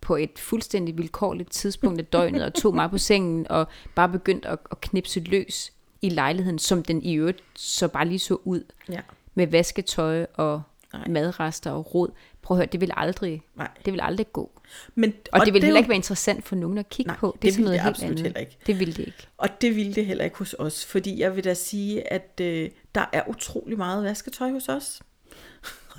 på 0.01 0.17
et 0.17 0.39
fuldstændig 0.39 0.99
vilkårligt 0.99 1.51
tidspunkt 1.51 2.01
af 2.01 2.07
døgnet, 2.07 2.45
og 2.45 2.55
tog 2.55 2.75
mig 2.75 2.91
på 2.91 2.99
sengen, 2.99 3.47
og 3.51 3.67
bare 3.95 4.09
begyndte 4.09 4.49
at, 4.49 4.59
at 4.71 4.81
knipse 4.81 5.21
løs 5.21 5.73
i 6.03 6.09
lejligheden, 6.09 6.59
som 6.59 6.83
den 6.83 7.03
i 7.03 7.15
øvrigt 7.15 7.43
så 7.55 7.89
bare 7.89 8.07
lige 8.09 8.19
så 8.19 8.35
ud, 8.45 8.65
ja. 8.89 9.01
med 9.35 9.47
vasketøj 9.47 10.27
og. 10.35 10.63
Nej. 10.93 11.09
madrester 11.09 11.71
og 11.71 11.95
rod. 11.95 12.09
Prøv 12.43 12.57
at 12.57 12.59
høre, 12.59 12.67
det 12.73 12.81
vil 12.81 12.91
aldrig, 12.97 13.43
Nej. 13.57 13.69
det 13.85 13.93
vil 13.93 14.01
aldrig 14.01 14.33
gå. 14.33 14.61
Men, 14.95 15.13
Og, 15.33 15.41
og 15.41 15.47
det 15.47 15.55
vil 15.55 15.63
er 15.63 15.65
heller 15.67 15.79
ikke 15.79 15.89
være 15.89 15.97
interessant 15.97 16.45
for 16.45 16.57
nogen 16.57 16.79
at 16.79 16.89
kigge 16.89 17.09
Nej, 17.11 17.19
på. 17.19 17.39
det 17.43 17.49
er 17.49 17.53
sådan 17.53 17.65
noget 17.65 17.75
det 17.79 17.83
helt 17.83 17.91
absolut 17.91 18.11
andet. 18.11 18.23
heller 18.23 18.41
ikke. 18.41 18.59
Det 18.67 18.79
vil 18.79 18.97
det 18.97 19.07
ikke. 19.07 19.27
Og 19.37 19.49
det 19.61 19.77
ville 19.77 19.95
det 19.95 20.07
heller 20.07 20.25
ikke 20.25 20.37
hos 20.39 20.55
os, 20.59 20.87
fordi 20.87 21.21
jeg 21.21 21.37
vil 21.37 21.45
da 21.45 21.55
sige, 21.55 22.13
at 22.13 22.41
øh, 22.43 22.71
der 22.95 23.05
er 23.13 23.23
utrolig 23.29 23.79
meget 23.79 24.05
vasketøj 24.05 24.51
hos 24.51 24.69
os. 24.69 25.03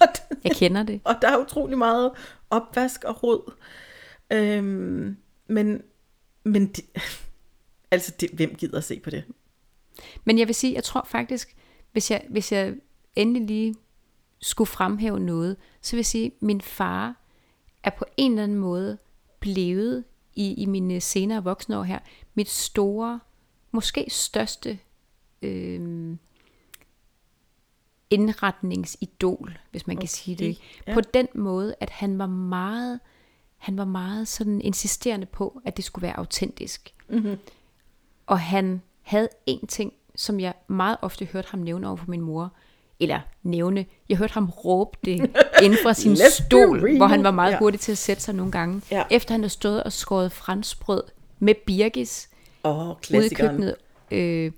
Jeg 0.44 0.52
kender 0.56 0.84
det. 0.84 1.02
og 1.04 1.16
der 1.22 1.30
er 1.30 1.38
utrolig 1.38 1.78
meget 1.78 2.12
opvask 2.50 3.04
og 3.04 3.24
rod. 3.24 3.54
Øhm, 4.32 5.18
men 5.48 5.82
men 6.44 6.68
det, 6.68 6.86
altså, 7.92 8.14
det, 8.20 8.30
hvem 8.34 8.56
gider 8.56 8.78
at 8.78 8.84
se 8.84 9.00
på 9.00 9.10
det? 9.10 9.24
Men 10.26 10.40
jeg 10.40 10.48
vil 10.48 10.56
sige, 10.56 10.74
jeg 10.74 10.84
tror 10.84 11.08
faktisk, 11.10 11.56
hvis 11.92 12.12
jeg, 12.12 12.26
hvis 12.30 12.52
jeg 12.52 12.74
endelig 13.16 13.48
lige 13.48 13.76
skulle 14.42 14.68
fremhæve 14.68 15.20
noget, 15.20 15.58
så 15.82 15.92
vil 15.92 15.98
jeg 15.98 16.06
sige, 16.06 16.26
at 16.26 16.42
min 16.42 16.62
far 16.62 17.16
er 17.84 17.90
på 17.90 18.06
en 18.18 18.32
eller 18.32 18.44
anden 18.44 18.58
måde 18.58 18.98
blevet 19.40 20.04
i, 20.36 20.54
i 20.54 20.66
mine 20.66 21.02
senere 21.02 21.44
voksne 21.44 21.78
år 21.78 21.84
her, 21.84 22.00
mit 22.34 22.50
store, 22.50 23.20
måske 23.72 24.06
største 24.10 24.80
øh, 25.42 26.18
indretningsidol, 28.10 29.60
hvis 29.72 29.88
man 29.88 29.98
okay. 29.98 30.02
kan 30.02 30.10
sige 30.10 30.36
det. 30.36 30.60
ja. 30.88 30.94
På 30.94 31.02
den 31.02 31.28
måde, 31.36 31.76
at 31.80 31.90
han 31.90 32.18
var 32.18 32.28
meget, 32.28 33.00
han 33.58 33.78
var 33.78 33.86
meget 33.86 34.28
sådan 34.28 34.62
insisterende 34.62 35.26
på, 35.26 35.62
at 35.66 35.78
det 35.78 35.86
skulle 35.86 36.04
være 36.04 36.18
autentisk. 36.18 36.94
Og 38.26 38.40
han 38.40 38.82
havde 39.02 39.30
en 39.46 39.68
ting, 39.68 39.94
som 40.16 40.40
jeg 40.40 40.54
meget 40.68 40.98
ofte 41.02 41.26
hørte 41.26 41.48
ham 41.52 41.60
nævne 41.60 41.88
over 41.88 41.96
for 41.98 42.10
min 42.10 42.22
mor. 42.22 42.54
Eller 43.02 43.20
nævne. 43.44 43.86
Jeg 44.10 44.18
hørte 44.18 44.34
ham 44.34 44.50
råbe 44.50 44.98
det 45.06 45.20
inden 45.64 45.80
fra 45.84 45.94
sin 45.94 46.18
stol, 46.18 46.98
hvor 46.98 47.06
han 47.08 47.24
var 47.24 47.32
meget 47.32 47.52
Ja. 47.52 47.60
hurtig 47.60 47.80
til 47.80 47.92
at 47.92 47.98
sætte 47.98 48.24
sig 48.24 48.36
nogle 48.36 48.52
gange. 48.52 48.82
Ja. 48.92 49.04
Efter 49.10 49.34
han 49.34 49.42
havde 49.42 49.50
stået 49.54 49.84
og 49.84 49.92
skåret 49.92 50.32
franskbrød 50.32 51.04
med 51.40 51.56
birgis 51.66 52.30
Åh, 52.64 52.88
ude 52.90 53.26
i 53.26 53.30
køkkenet. 53.30 53.76
Øh, 54.12 54.52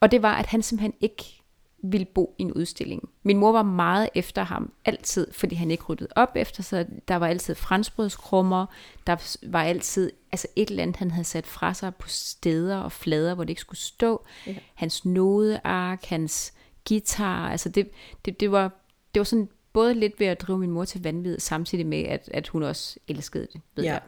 og 0.00 0.10
det 0.10 0.22
var, 0.22 0.34
at 0.34 0.46
han 0.46 0.62
simpelthen 0.62 0.92
ikke 1.00 1.36
ville 1.82 2.06
bo 2.14 2.34
i 2.38 2.42
en 2.42 2.52
udstilling. 2.52 3.08
Min 3.22 3.36
mor 3.36 3.52
var 3.52 3.62
meget 3.62 4.08
efter 4.14 4.42
ham, 4.42 4.72
altid, 4.84 5.26
fordi 5.32 5.54
han 5.54 5.70
ikke 5.70 5.84
ryddede 5.84 6.08
op 6.16 6.32
efter 6.36 6.62
sig. 6.62 6.86
Der 7.08 7.16
var 7.16 7.26
altid 7.26 7.54
franskbrødskrummer, 7.54 8.66
der 9.06 9.36
var 9.42 9.62
altid 9.62 10.12
altså 10.32 10.46
et 10.56 10.70
eller 10.70 10.82
andet, 10.82 10.96
han 10.96 11.10
havde 11.10 11.24
sat 11.24 11.46
fra 11.46 11.74
sig 11.74 11.94
på 11.94 12.08
steder 12.08 12.76
og 12.78 12.92
flader, 12.92 13.34
hvor 13.34 13.44
det 13.44 13.50
ikke 13.50 13.60
skulle 13.60 13.80
stå. 13.80 14.24
Ja. 14.46 14.54
Hans 14.74 15.04
nodeark, 15.04 16.04
hans 16.04 16.52
guitar, 16.88 17.48
altså 17.50 17.68
det, 17.68 17.90
det, 18.24 18.40
det, 18.40 18.52
var, 18.52 18.72
det 19.14 19.20
var 19.20 19.24
sådan 19.24 19.48
både 19.72 19.94
lidt 19.94 20.20
ved 20.20 20.26
at 20.26 20.40
drive 20.40 20.58
min 20.58 20.70
mor 20.70 20.84
til 20.84 21.02
vanvid, 21.02 21.38
samtidig 21.38 21.86
med, 21.86 22.02
at, 22.04 22.28
at 22.34 22.48
hun 22.48 22.62
også 22.62 22.98
elskede 23.08 23.46
det, 23.52 23.60
ved 23.74 23.84
Ja. 23.84 23.92
jeg. 23.92 24.02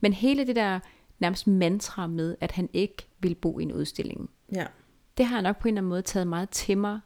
Men 0.00 0.12
hele 0.12 0.46
det 0.46 0.56
der 0.56 0.80
nærmest 1.18 1.46
mantra 1.46 2.06
med, 2.06 2.36
at 2.40 2.52
han 2.52 2.68
ikke 2.72 3.06
ville 3.20 3.34
bo 3.34 3.58
i 3.58 3.62
en 3.62 3.72
udstilling, 3.72 4.30
Ja. 4.54 4.66
det 5.16 5.26
har 5.26 5.36
jeg 5.36 5.42
nok 5.42 5.58
på 5.58 5.68
en 5.68 5.74
eller 5.74 5.80
anden 5.80 5.88
måde 5.88 6.02
taget 6.02 6.26
meget 6.26 6.50
til 6.50 6.78
mig 6.78 7.00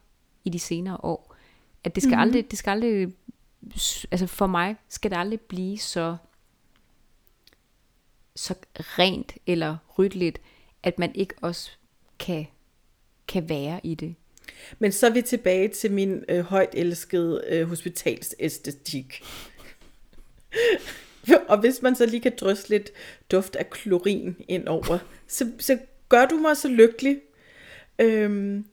i 0.45 0.49
de 0.49 0.59
senere 0.59 0.97
år. 1.03 1.35
At 1.83 1.95
det 1.95 2.03
skal 2.03 2.09
mm-hmm. 2.09 2.21
aldrig, 2.21 2.51
det 2.51 2.59
skal 2.59 2.71
aldrig, 2.71 3.13
altså 4.11 4.27
for 4.27 4.47
mig 4.47 4.75
skal 4.89 5.11
det 5.11 5.17
aldrig 5.17 5.41
blive 5.41 5.77
så, 5.77 6.17
så 8.35 8.55
rent 8.75 9.33
eller 9.47 9.77
ryddeligt, 9.99 10.41
at 10.83 10.99
man 10.99 11.15
ikke 11.15 11.33
også 11.41 11.71
kan, 12.19 12.47
kan 13.27 13.49
være 13.49 13.79
i 13.83 13.95
det. 13.95 14.15
Men 14.79 14.91
så 14.91 15.07
er 15.07 15.11
vi 15.11 15.21
tilbage 15.21 15.67
til 15.67 15.91
min 15.91 16.23
øh, 16.29 16.39
højt 16.39 16.69
elskede 16.73 17.43
øh, 17.47 17.67
hospitalsæstetik. 17.67 19.23
og 21.49 21.57
hvis 21.57 21.81
man 21.81 21.95
så 21.95 22.05
lige 22.05 22.21
kan 22.21 22.33
drysse 22.41 22.69
lidt 22.69 22.91
duft 23.31 23.55
af 23.55 23.69
klorin 23.69 24.35
ind 24.47 24.67
over, 24.67 24.97
så, 25.27 25.51
så 25.59 25.77
gør 26.09 26.25
du 26.25 26.35
mig 26.35 26.57
så 26.57 26.67
lykkelig. 26.67 27.21
Øhm, 27.99 28.65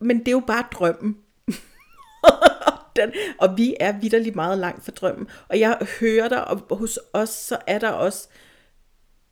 men 0.00 0.18
det 0.18 0.28
er 0.28 0.32
jo 0.32 0.42
bare 0.46 0.64
drømmen. 0.72 1.18
Den, 2.96 3.12
og 3.38 3.56
vi 3.56 3.76
er 3.80 4.00
vidderligt 4.00 4.36
meget 4.36 4.58
langt 4.58 4.84
fra 4.84 4.92
drømmen. 4.92 5.28
Og 5.48 5.60
jeg 5.60 5.86
hører 6.00 6.28
dig, 6.28 6.48
og 6.48 6.76
hos 6.76 6.98
os, 7.12 7.28
så 7.28 7.58
er 7.66 7.78
der 7.78 7.88
også 7.88 8.28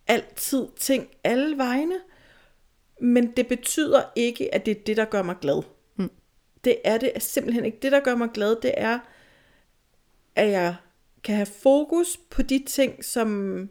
altid 0.07 0.67
ting 0.79 1.09
alle 1.25 1.59
vegne. 1.59 1.95
Men 3.03 3.31
det 3.31 3.47
betyder 3.47 4.03
ikke, 4.17 4.55
at 4.55 4.67
det 4.67 4.79
er 4.79 4.83
det, 4.87 4.97
der 4.97 5.05
gør 5.05 5.23
mig 5.23 5.37
glad. 5.41 5.63
Mm. 5.97 6.11
Det 6.65 6.77
er 6.85 6.99
det 6.99 7.23
simpelthen 7.23 7.65
ikke. 7.65 7.79
Det, 7.83 7.93
der 7.93 8.01
gør 8.01 8.15
mig 8.15 8.29
glad, 8.35 8.57
det 8.63 8.75
er, 8.77 8.99
at 10.37 10.51
jeg 10.51 10.75
kan 11.25 11.35
have 11.35 11.47
fokus 11.47 12.17
på 12.31 12.43
de 12.43 12.65
ting, 12.67 13.05
som 13.05 13.69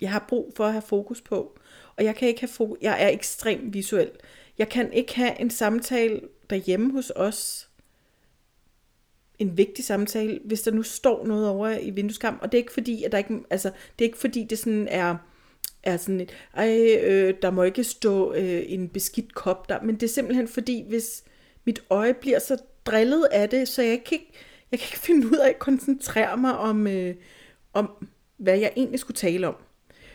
jeg 0.00 0.10
har 0.10 0.24
brug 0.28 0.52
for 0.56 0.66
at 0.66 0.72
have 0.72 0.82
fokus 0.82 1.20
på. 1.20 1.58
Og 1.96 2.04
jeg 2.04 2.16
kan 2.16 2.28
ikke 2.28 2.40
have 2.40 2.48
fokus. 2.48 2.78
Jeg 2.82 3.02
er 3.02 3.08
ekstremt 3.08 3.74
visuel. 3.74 4.10
Jeg 4.58 4.68
kan 4.68 4.92
ikke 4.92 5.16
have 5.16 5.40
en 5.40 5.50
samtale 5.50 6.20
derhjemme 6.50 6.92
hos 6.92 7.12
os. 7.16 7.68
En 9.38 9.56
vigtig 9.56 9.84
samtale, 9.84 10.40
hvis 10.44 10.62
der 10.62 10.70
nu 10.70 10.82
står 10.82 11.26
noget 11.26 11.48
over 11.48 11.68
i 11.68 11.90
vindueskamp. 11.90 12.42
Og 12.42 12.52
det 12.52 12.58
er 12.58 12.62
ikke 12.62 12.72
fordi, 12.72 13.04
at 13.04 13.12
der 13.12 13.18
ikke, 13.18 13.40
altså, 13.50 13.68
det 13.68 14.04
er 14.04 14.08
ikke 14.08 14.18
fordi, 14.18 14.44
det 14.44 14.58
sådan 14.58 14.88
er, 14.88 15.16
er 15.82 15.96
sådan 15.96 16.20
et, 16.20 16.32
ej, 16.54 16.96
øh, 17.02 17.34
der 17.42 17.50
må 17.50 17.62
ikke 17.62 17.84
stå 17.84 18.34
øh, 18.34 18.62
en 18.66 18.88
beskidt 18.88 19.34
kop 19.34 19.68
der. 19.68 19.82
Men 19.82 19.94
det 19.94 20.02
er 20.02 20.12
simpelthen 20.12 20.48
fordi, 20.48 20.84
hvis 20.88 21.24
mit 21.64 21.82
øje 21.90 22.14
bliver 22.14 22.38
så 22.38 22.56
drillet 22.84 23.24
af 23.24 23.48
det, 23.48 23.68
så 23.68 23.82
jeg 23.82 24.02
kan 24.04 24.12
ikke, 24.12 24.32
jeg 24.70 24.80
kan 24.80 24.86
ikke 24.86 24.98
finde 25.06 25.26
ud 25.26 25.36
af 25.36 25.48
at 25.48 25.58
koncentrere 25.58 26.36
mig 26.36 26.58
om, 26.58 26.86
øh, 26.86 27.14
om, 27.72 28.06
hvad 28.36 28.58
jeg 28.58 28.72
egentlig 28.76 29.00
skulle 29.00 29.16
tale 29.16 29.48
om. 29.48 29.56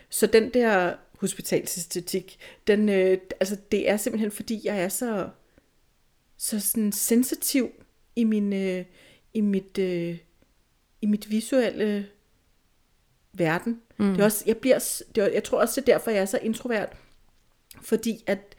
Så 0.09 0.27
den 0.27 0.53
der 0.53 0.93
hospitalsæstetik. 1.19 2.39
Den, 2.67 2.89
øh, 2.89 3.17
altså, 3.39 3.57
det 3.71 3.89
er 3.89 3.97
simpelthen, 3.97 4.31
fordi 4.31 4.61
jeg 4.63 4.83
er 4.83 4.89
så, 4.89 5.29
så 6.37 6.59
sådan 6.59 6.91
sensitiv 6.91 7.71
i, 8.15 8.23
min, 8.23 8.53
øh, 8.53 8.85
i, 9.33 9.41
mit, 9.41 9.77
øh, 9.77 10.17
i 11.01 11.05
mit 11.05 11.31
visuelle 11.31 12.07
verden. 13.39 13.81
Mm. 13.97 14.11
Det 14.11 14.19
er 14.19 14.25
også, 14.25 14.43
jeg, 14.47 14.57
bliver, 14.57 15.01
det 15.15 15.23
er, 15.23 15.27
jeg 15.27 15.43
tror 15.43 15.61
også, 15.61 15.81
det 15.81 15.89
er 15.89 15.93
derfor, 15.93 16.11
jeg 16.11 16.21
er 16.21 16.25
så 16.25 16.39
introvert. 16.41 16.89
Fordi 17.81 18.23
at 18.27 18.55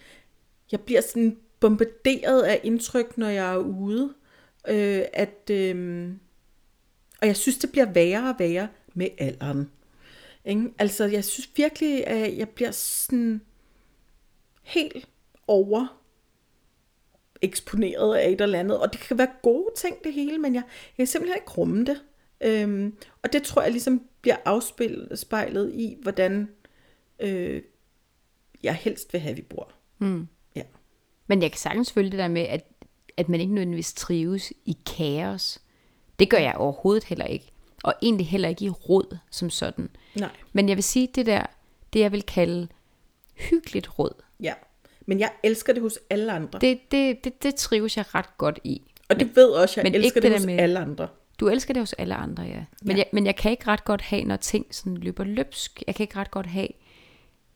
jeg 0.73 0.81
bliver 0.81 1.01
sådan 1.01 1.39
bombarderet 1.61 2.43
af 2.43 2.61
indtryk, 2.63 3.19
når 3.19 3.29
jeg 3.29 3.53
er 3.53 3.59
ude. 3.59 4.15
Øh, 4.69 5.03
at, 5.13 5.51
øh, 5.51 6.09
og 7.21 7.27
jeg 7.27 7.37
synes, 7.37 7.59
det 7.59 7.73
bliver 7.73 7.93
værre 7.93 8.29
og 8.29 8.35
værre 8.39 8.69
med 8.95 9.09
alderen. 9.19 9.71
Ikke? 10.45 10.75
Altså, 10.79 11.05
jeg 11.05 11.25
synes 11.25 11.51
virkelig, 11.57 12.07
at 12.07 12.37
jeg 12.37 12.49
bliver 12.49 12.71
sådan 12.71 13.41
helt 14.63 15.09
over 15.47 15.99
eksponeret 17.43 18.17
af 18.17 18.31
et 18.31 18.41
eller 18.41 18.59
andet. 18.59 18.79
Og 18.79 18.93
det 18.93 19.01
kan 19.01 19.19
være 19.19 19.31
gode 19.43 19.71
ting, 19.77 19.97
det 20.05 20.13
hele, 20.13 20.39
men 20.39 20.55
jeg, 20.55 20.63
jeg 20.67 20.97
kan 20.97 21.07
simpelthen 21.07 21.37
ikke 21.37 21.53
rumme 21.53 21.85
det. 21.85 22.03
Øhm, 22.41 22.97
og 23.23 23.33
det 23.33 23.43
tror 23.43 23.63
jeg 23.63 23.71
ligesom 23.71 24.08
bliver 24.21 24.37
afspejlet 24.45 25.73
i, 25.75 25.97
hvordan 26.03 26.49
øh, 27.21 27.63
jeg 28.63 28.75
helst 28.75 29.13
vil 29.13 29.21
have, 29.21 29.31
at 29.31 29.37
vi 29.37 29.43
bor. 29.43 29.73
Mm. 29.99 30.29
Ja. 30.55 30.63
Men 31.27 31.43
jeg 31.43 31.51
kan 31.51 31.59
sagtens 31.59 31.93
følge 31.93 32.11
det 32.11 32.19
der 32.19 32.29
med, 32.29 32.43
at, 32.43 32.65
at 33.17 33.29
man 33.29 33.41
ikke 33.41 33.55
nødvendigvis 33.55 33.93
trives 33.93 34.53
i 34.65 34.77
kaos. 34.97 35.59
Det 36.19 36.31
gør 36.31 36.39
jeg 36.39 36.55
overhovedet 36.57 37.05
heller 37.05 37.25
ikke. 37.25 37.53
Og 37.85 37.95
egentlig 38.03 38.27
heller 38.29 38.49
ikke 38.49 38.65
i 38.65 38.71
råd 38.71 39.17
som 39.31 39.51
sådan. 39.51 39.91
Nej. 40.15 40.31
Men 40.53 40.69
jeg 40.69 40.77
vil 40.77 40.85
sige, 40.85 41.09
det 41.15 41.27
der, 41.27 41.47
det 41.93 42.01
jeg 42.01 42.13
vil 42.13 42.23
kalde 42.23 42.69
hyggeligt 43.35 43.99
råd, 43.99 44.13
Ja. 44.41 44.55
Men 45.07 45.21
jeg 45.21 45.33
elsker 45.43 45.73
det 45.73 45.83
hos 45.83 45.99
alle 46.11 46.33
andre. 46.33 46.59
Det, 46.59 46.81
det, 46.91 47.25
det, 47.25 47.43
det, 47.43 47.55
trives 47.55 47.97
jeg 47.97 48.15
ret 48.15 48.37
godt 48.39 48.59
i. 48.65 48.83
og 49.09 49.21
det 49.21 49.37
ved 49.37 49.49
også, 49.51 49.81
jeg 49.81 49.85
men 49.85 49.95
elsker 49.95 50.07
ikke 50.07 50.15
det, 50.15 50.23
det 50.23 50.33
hos 50.41 50.47
med- 50.47 50.59
alle 50.59 50.79
andre. 50.79 51.09
Du 51.41 51.49
elsker 51.49 51.75
det 51.75 51.81
hos 51.83 51.93
alle 51.93 52.15
andre, 52.15 52.43
ja. 52.45 52.65
Men, 52.83 52.91
Ja. 52.91 52.97
Jeg, 52.97 53.07
men 53.13 53.27
jeg 53.27 53.37
kan 53.37 53.51
ikke 53.51 53.67
ret 53.67 53.85
godt 53.85 54.03
have, 54.03 54.25
når 54.25 54.37
ting 54.37 54.75
sådan 54.75 54.97
løber 54.97 55.25
løbsk. 55.25 55.83
Jeg 55.87 55.95
kan 55.95 56.05
ikke 56.05 56.17
ret 56.17 56.31
godt 56.31 56.47
have, 56.47 56.69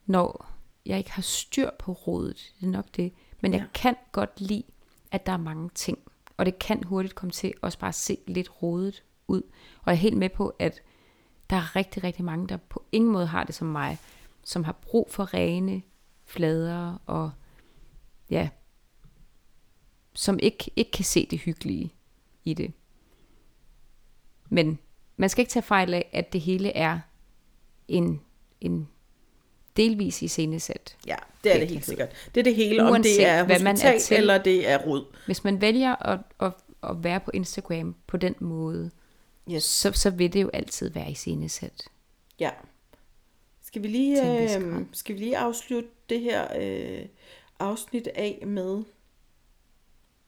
når 0.07 0.53
jeg 0.87 0.99
ikke 0.99 1.13
har 1.13 1.23
styr 1.23 1.71
på 1.79 1.93
rådet. 1.93 2.53
Det 2.61 2.67
er 2.67 2.71
nok 2.71 2.87
det. 2.97 3.13
Men 3.41 3.53
jeg 3.53 3.61
Ja. 3.61 3.67
kan 3.75 3.95
godt 4.13 4.41
lide, 4.41 4.63
at 5.11 5.27
der 5.27 5.33
er 5.33 5.37
mange 5.37 5.71
ting. 5.75 5.99
Og 6.37 6.47
det 6.47 6.59
kan 6.59 6.85
hurtigt 6.85 7.15
komme 7.15 7.31
til 7.33 7.53
også 7.63 7.79
bare 7.79 7.93
se 7.93 8.19
lidt 8.27 8.63
rodet 8.63 9.03
ud. 9.29 9.43
Og 9.79 9.83
jeg 9.87 9.93
er 9.93 9.97
helt 10.01 10.17
med 10.17 10.29
på, 10.31 10.49
at 10.59 10.83
der 11.51 11.57
er 11.57 11.77
rigtig, 11.77 12.05
rigtig 12.05 12.25
mange, 12.25 12.49
der 12.49 12.57
på 12.57 12.85
ingen 12.93 13.13
måde 13.13 13.27
har 13.27 13.45
det 13.45 13.55
som 13.55 13.67
mig. 13.69 13.99
Som 14.45 14.65
har 14.65 14.73
brug 14.73 15.09
for 15.11 15.35
rene 15.35 15.83
flader 16.25 16.99
og 17.07 17.31
ja, 18.31 18.49
som 20.15 20.39
ikke, 20.43 20.71
ikke 20.77 20.91
kan 20.91 21.05
se 21.05 21.27
det 21.31 21.39
hyggelige 21.39 21.95
i 22.45 22.55
det. 22.55 22.73
Men 24.53 24.79
man 25.17 25.29
skal 25.29 25.43
ikke 25.43 25.51
tage 25.51 25.63
fejl 25.63 25.95
af, 25.95 26.09
at 26.13 26.33
det 26.33 26.41
hele 26.41 26.77
er 26.77 26.99
en, 27.89 28.21
en 28.61 28.89
delvis 29.77 30.23
iscenesæt. 30.23 30.97
Ja, 31.07 31.17
det 31.45 31.55
er 31.55 31.59
det 31.59 31.69
helt 31.69 31.85
sikkert. 31.85 32.09
Det 32.35 32.41
er 32.41 32.45
det 32.45 32.55
hele, 32.55 32.83
om 32.83 32.91
Uanset 32.93 33.17
det 33.19 33.27
er 33.27 33.45
hvad 33.45 33.59
man 33.59 33.67
er 33.67 33.71
hospital 33.71 34.01
til. 34.01 34.17
eller 34.17 34.39
det 34.43 34.69
er 34.69 34.79
rod. 34.79 35.05
Hvis 35.27 35.45
man 35.45 35.61
vælger 35.61 35.97
at, 36.09 36.21
at, 36.41 36.53
at 36.83 37.05
være 37.05 37.21
på 37.21 37.31
Instagram 37.35 37.95
på 38.07 38.17
den 38.17 38.35
måde, 38.41 38.91
Yes. 39.53 39.65
så, 39.65 39.93
så 39.93 40.11
vil 40.11 40.33
det 40.33 40.43
jo 40.43 40.51
altid 40.53 40.91
være 40.91 41.11
iscenesæt. 41.11 41.83
Ja. 42.41 42.51
Skal 43.63 43.83
vi 43.83 43.89
lige, 43.89 44.45
øh, 44.57 44.85
skal 44.93 45.15
vi 45.15 45.21
lige 45.21 45.39
afslutte 45.39 45.89
det 46.09 46.21
her 46.21 46.47
øh, 46.61 47.07
afsnit 47.59 48.07
af 48.15 48.43
med 48.47 48.83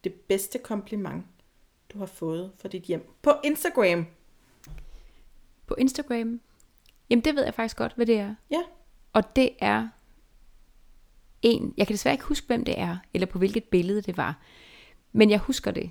det 0.04 0.12
bedste 0.14 0.58
kompliment, 0.58 1.24
du 1.94 1.98
har 1.98 2.06
fået 2.06 2.52
for 2.56 2.68
dit 2.68 2.82
hjem 2.82 3.10
på 3.22 3.32
Instagram? 3.44 4.06
På 5.66 5.74
Instagram, 5.74 6.40
jamen 7.10 7.24
det 7.24 7.34
ved 7.34 7.44
jeg 7.44 7.54
faktisk 7.54 7.76
godt, 7.76 7.92
hvad 7.96 8.06
det 8.06 8.18
er. 8.18 8.34
Ja. 8.50 8.62
Og 9.12 9.36
det 9.36 9.50
er 9.58 9.88
en, 11.42 11.74
jeg 11.76 11.86
kan 11.86 11.94
desværre 11.94 12.14
ikke 12.14 12.24
huske, 12.24 12.46
hvem 12.46 12.64
det 12.64 12.78
er, 12.78 12.96
eller 13.14 13.26
på 13.26 13.38
hvilket 13.38 13.64
billede 13.64 14.02
det 14.02 14.16
var. 14.16 14.42
Men 15.12 15.30
jeg 15.30 15.38
husker 15.38 15.70
det 15.70 15.90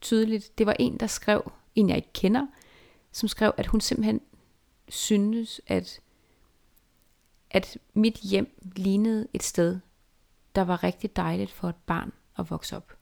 tydeligt. 0.00 0.58
Det 0.58 0.66
var 0.66 0.76
en, 0.78 1.00
der 1.00 1.06
skrev, 1.06 1.52
en 1.74 1.88
jeg 1.88 1.96
ikke 1.96 2.12
kender, 2.12 2.46
som 3.12 3.28
skrev, 3.28 3.52
at 3.56 3.66
hun 3.66 3.80
simpelthen 3.80 4.20
synes, 4.88 5.60
at, 5.66 6.00
at 7.50 7.78
mit 7.94 8.16
hjem 8.16 8.60
lignede 8.76 9.28
et 9.32 9.42
sted, 9.42 9.80
der 10.54 10.62
var 10.62 10.84
rigtig 10.84 11.16
dejligt 11.16 11.50
for 11.50 11.68
et 11.68 11.76
barn 11.86 12.12
at 12.38 12.50
vokse 12.50 12.76
op. 12.76 12.96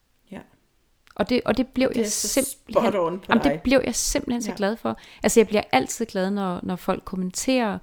Og 1.14 1.28
det, 1.28 1.40
og 1.44 1.56
det 1.56 1.68
blev 1.68 1.88
Det 1.88 1.96
jeg 1.96 2.06
simpelthen... 2.06 2.72
spot 2.72 2.94
Jamen, 3.28 3.44
det 3.44 3.60
blev 3.62 3.80
jeg 3.84 3.94
simpelthen 3.94 4.42
så 4.42 4.50
Ja. 4.50 4.56
glad 4.56 4.76
for. 4.76 4.98
Altså, 5.22 5.40
jeg 5.40 5.46
bliver 5.48 5.62
altid 5.72 6.06
glad, 6.06 6.30
når, 6.30 6.60
når 6.62 6.76
folk 6.76 7.04
kommenterer 7.04 7.78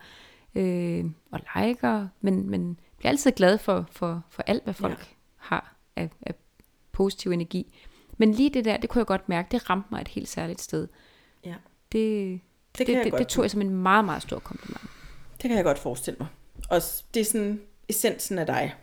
øh, 0.56 1.06
og 1.32 1.40
liker, 1.56 2.08
men, 2.22 2.50
men 2.50 2.80
bliver 2.98 3.10
altid 3.10 3.32
glad 3.32 3.58
for, 3.58 3.86
for, 3.92 4.24
for 4.30 4.44
alt, 4.48 4.64
hvad 4.64 4.74
folk 4.74 5.00
Ja. 5.00 5.04
har 5.36 5.76
af, 5.96 6.10
af 6.22 6.34
positiv 6.92 7.32
energi. 7.32 7.80
Men 8.18 8.32
lige 8.34 8.50
det 8.50 8.66
der, 8.66 8.78
det 8.78 8.90
kunne 8.90 9.00
jeg 9.00 9.06
godt 9.06 9.30
mærke, 9.30 9.48
det 9.52 9.70
ramte 9.70 9.88
mig 9.92 10.02
et 10.02 10.08
helt 10.08 10.30
særligt 10.30 10.62
sted. 10.62 10.88
Ja. 11.46 11.56
Det, 11.92 12.40
Det, 12.78 12.88
det, 12.88 13.06
det, 13.06 13.14
det 13.18 13.28
tog 13.28 13.44
jeg 13.44 13.52
som 13.52 13.62
en 13.62 13.70
meget, 13.70 14.06
meget 14.06 14.22
stor 14.22 14.40
kompliment. 14.40 14.82
det 15.32 15.42
kan 15.48 15.56
jeg 15.56 15.64
godt 15.64 15.80
forestille 15.80 16.18
mig. 16.20 16.28
Og 16.70 16.82
det 17.14 17.20
er 17.20 17.26
sådan 17.26 17.62
essensen 17.90 18.40
af 18.40 18.46
dig. 18.46 18.74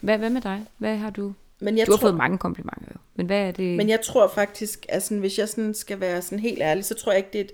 Hvad, 0.00 0.18
hvad 0.18 0.30
med 0.30 0.40
dig? 0.40 0.66
Hvad 0.78 0.96
har 0.96 1.10
du? 1.10 1.32
Men 1.62 1.78
jeg 1.78 1.86
Du 1.86 1.92
har 1.92 1.96
tror, 1.96 2.08
fået 2.08 2.16
mange 2.16 2.38
komplimenter 2.38 2.86
jo. 2.94 2.98
Men 3.14 3.26
hvad 3.26 3.38
er 3.38 3.50
det? 3.50 3.76
Men 3.76 3.88
jeg 3.88 4.00
tror 4.00 4.28
faktisk, 4.28 4.86
at 4.88 5.02
sådan, 5.02 5.18
hvis 5.18 5.38
jeg 5.38 5.48
sådan 5.48 5.74
skal 5.74 6.00
være 6.00 6.22
sådan 6.22 6.38
helt 6.38 6.62
ærlig, 6.62 6.84
så 6.84 6.94
tror 6.94 7.12
jeg 7.12 7.18
ikke, 7.18 7.30
det 7.32 7.40
er 7.40 7.44
et, 7.44 7.52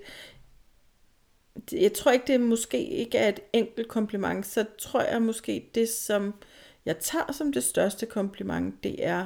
jeg 1.71 1.93
tror 1.93 2.11
ikke, 2.11 2.27
det 2.27 2.41
måske 2.41 2.87
ikke 2.87 3.17
er 3.17 3.29
et 3.29 3.39
enkelt 3.53 3.87
kompliment, 3.87 4.45
så 4.45 4.65
tror 4.79 5.01
jeg 5.01 5.21
måske, 5.21 5.69
det 5.75 5.89
som 5.89 6.33
jeg 6.85 6.99
tager 6.99 7.31
som 7.31 7.53
det 7.53 7.63
største 7.63 8.05
kompliment, 8.05 8.83
det 8.83 9.05
er, 9.05 9.25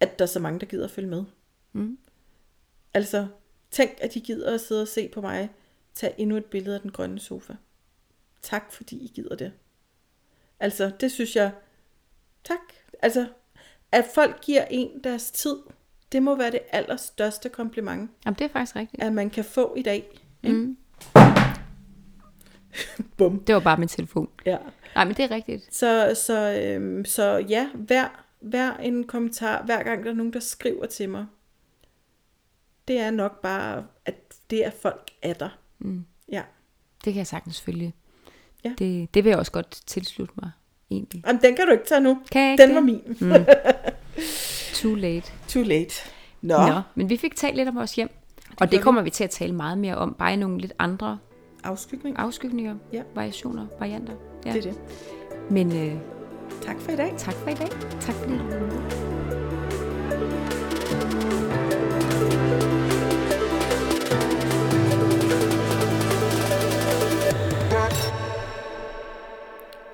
at 0.00 0.18
der 0.18 0.24
er 0.24 0.26
så 0.26 0.40
mange, 0.40 0.60
der 0.60 0.66
gider 0.66 0.84
at 0.84 0.90
følge 0.90 1.08
med. 1.08 1.24
Mm. 1.72 1.98
Altså, 2.94 3.26
tænk, 3.70 3.90
at 4.00 4.14
de 4.14 4.20
gider 4.20 4.54
at 4.54 4.60
sidde 4.60 4.82
og 4.82 4.88
se 4.88 5.08
på 5.08 5.20
mig, 5.20 5.50
tage 5.94 6.20
endnu 6.20 6.36
et 6.36 6.44
billede 6.44 6.74
af 6.74 6.80
den 6.80 6.90
grønne 6.92 7.18
sofa. 7.18 7.54
Tak, 8.42 8.72
fordi 8.72 8.96
I 8.96 9.12
gider 9.14 9.36
det. 9.36 9.52
Altså, 10.60 10.92
det 11.00 11.12
synes 11.12 11.36
jeg, 11.36 11.50
tak. 12.44 12.58
Altså, 13.02 13.26
at 13.92 14.04
folk 14.14 14.40
giver 14.40 14.64
en 14.70 14.90
deres 15.04 15.30
tid, 15.30 15.56
det 16.12 16.22
må 16.22 16.36
være 16.36 16.50
det 16.50 16.60
allerstørste 16.70 17.48
kompliment, 17.48 18.10
Jamen, 18.24 18.38
det 18.38 18.44
er 18.44 18.48
faktisk 18.48 18.76
rigtigt. 18.76 19.02
at 19.02 19.12
man 19.12 19.30
kan 19.30 19.44
få 19.44 19.74
i 19.76 19.82
dag. 19.82 20.20
Mm. 20.44 20.76
Bum. 23.16 23.40
Det 23.44 23.54
var 23.54 23.60
bare 23.60 23.76
min 23.76 23.88
telefon. 23.88 24.28
Ja. 24.46 24.56
Nej, 24.94 25.04
men 25.04 25.14
det 25.16 25.24
er 25.24 25.30
rigtigt. 25.30 25.74
Så, 25.74 26.12
så, 26.26 26.60
øhm, 26.62 27.04
så 27.04 27.44
ja, 27.48 27.68
hver, 27.74 28.24
hver 28.40 28.76
en 28.76 29.04
kommentar, 29.04 29.64
hver 29.64 29.82
gang 29.82 30.04
der 30.04 30.10
er 30.10 30.14
nogen, 30.14 30.32
der 30.32 30.40
skriver 30.40 30.86
til 30.86 31.08
mig, 31.08 31.26
det 32.88 33.00
er 33.00 33.10
nok 33.10 33.42
bare, 33.42 33.86
at 34.04 34.14
det 34.50 34.66
er 34.66 34.70
folk 34.70 35.10
er 35.22 35.32
der. 35.32 35.58
Mm. 35.78 36.04
Ja. 36.32 36.42
Det 37.04 37.12
kan 37.12 37.18
jeg 37.18 37.26
sagtens 37.26 37.60
følge. 37.60 37.94
Ja. 38.64 38.74
Det, 38.78 39.14
det 39.14 39.24
vil 39.24 39.30
jeg 39.30 39.38
også 39.38 39.52
godt 39.52 39.70
tilslutte 39.86 40.34
mig, 40.36 40.50
egentlig. 40.90 41.22
Jamen, 41.26 41.42
den 41.42 41.56
kan 41.56 41.66
du 41.66 41.72
ikke 41.72 41.84
tage 41.86 42.00
nu. 42.00 42.18
Kan 42.32 42.42
jeg 42.42 42.50
ikke 42.52 42.62
Den 42.62 42.68
det? 42.68 42.74
var 42.76 42.82
min. 42.82 43.00
Mm. 43.20 43.44
Too 44.82 44.94
late. 44.94 45.32
Too 45.48 45.62
late. 45.62 45.94
Nå, 46.42 46.56
Nå, 46.66 46.80
men 46.94 47.08
vi 47.10 47.16
fik 47.16 47.36
talt 47.36 47.56
lidt 47.56 47.68
om 47.68 47.74
vores 47.76 47.94
hjem. 47.94 48.08
Og 48.50 48.56
gør 48.58 48.66
det 48.66 48.80
kommer 48.80 49.02
vi 49.02 49.10
til 49.10 49.24
at 49.24 49.30
tale 49.30 49.54
meget 49.54 49.78
mere 49.78 49.94
om, 49.94 50.16
bare 50.18 50.32
i 50.32 50.36
nogle 50.36 50.58
lidt 50.58 50.72
andre 50.78 51.18
afskygning. 51.64 52.18
afskygninger, 52.18 52.74
Ja. 52.92 53.02
variationer, 53.14 53.66
varianter. 53.78 54.12
Ja. 54.46 54.52
Det 54.52 54.66
er 54.66 54.70
det. 54.72 54.80
Men 55.50 55.76
øh, 55.76 55.94
Tak 56.62 56.80
for 56.80 56.92
i 56.92 56.96
dag. 56.96 57.14
tak 57.16 57.34
for 57.34 57.50
i 57.50 57.54
dag. 57.54 57.68
Tak 58.00 58.14
fordi 58.14 58.32
du 58.32 59.17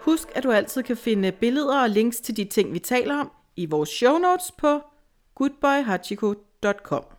Husk, 0.04 0.28
at 0.34 0.42
du 0.42 0.50
altid 0.50 0.82
kan 0.82 0.96
finde 0.96 1.32
billeder 1.32 1.82
og 1.82 1.90
links 1.90 2.20
til 2.20 2.36
de 2.36 2.44
ting, 2.44 2.72
vi 2.72 2.78
taler 2.78 3.14
om 3.20 3.30
i 3.56 3.66
vores 3.66 3.88
show 3.88 4.18
notes 4.18 4.52
på 4.58 4.80
goodboyhachiko.com. 5.34 7.13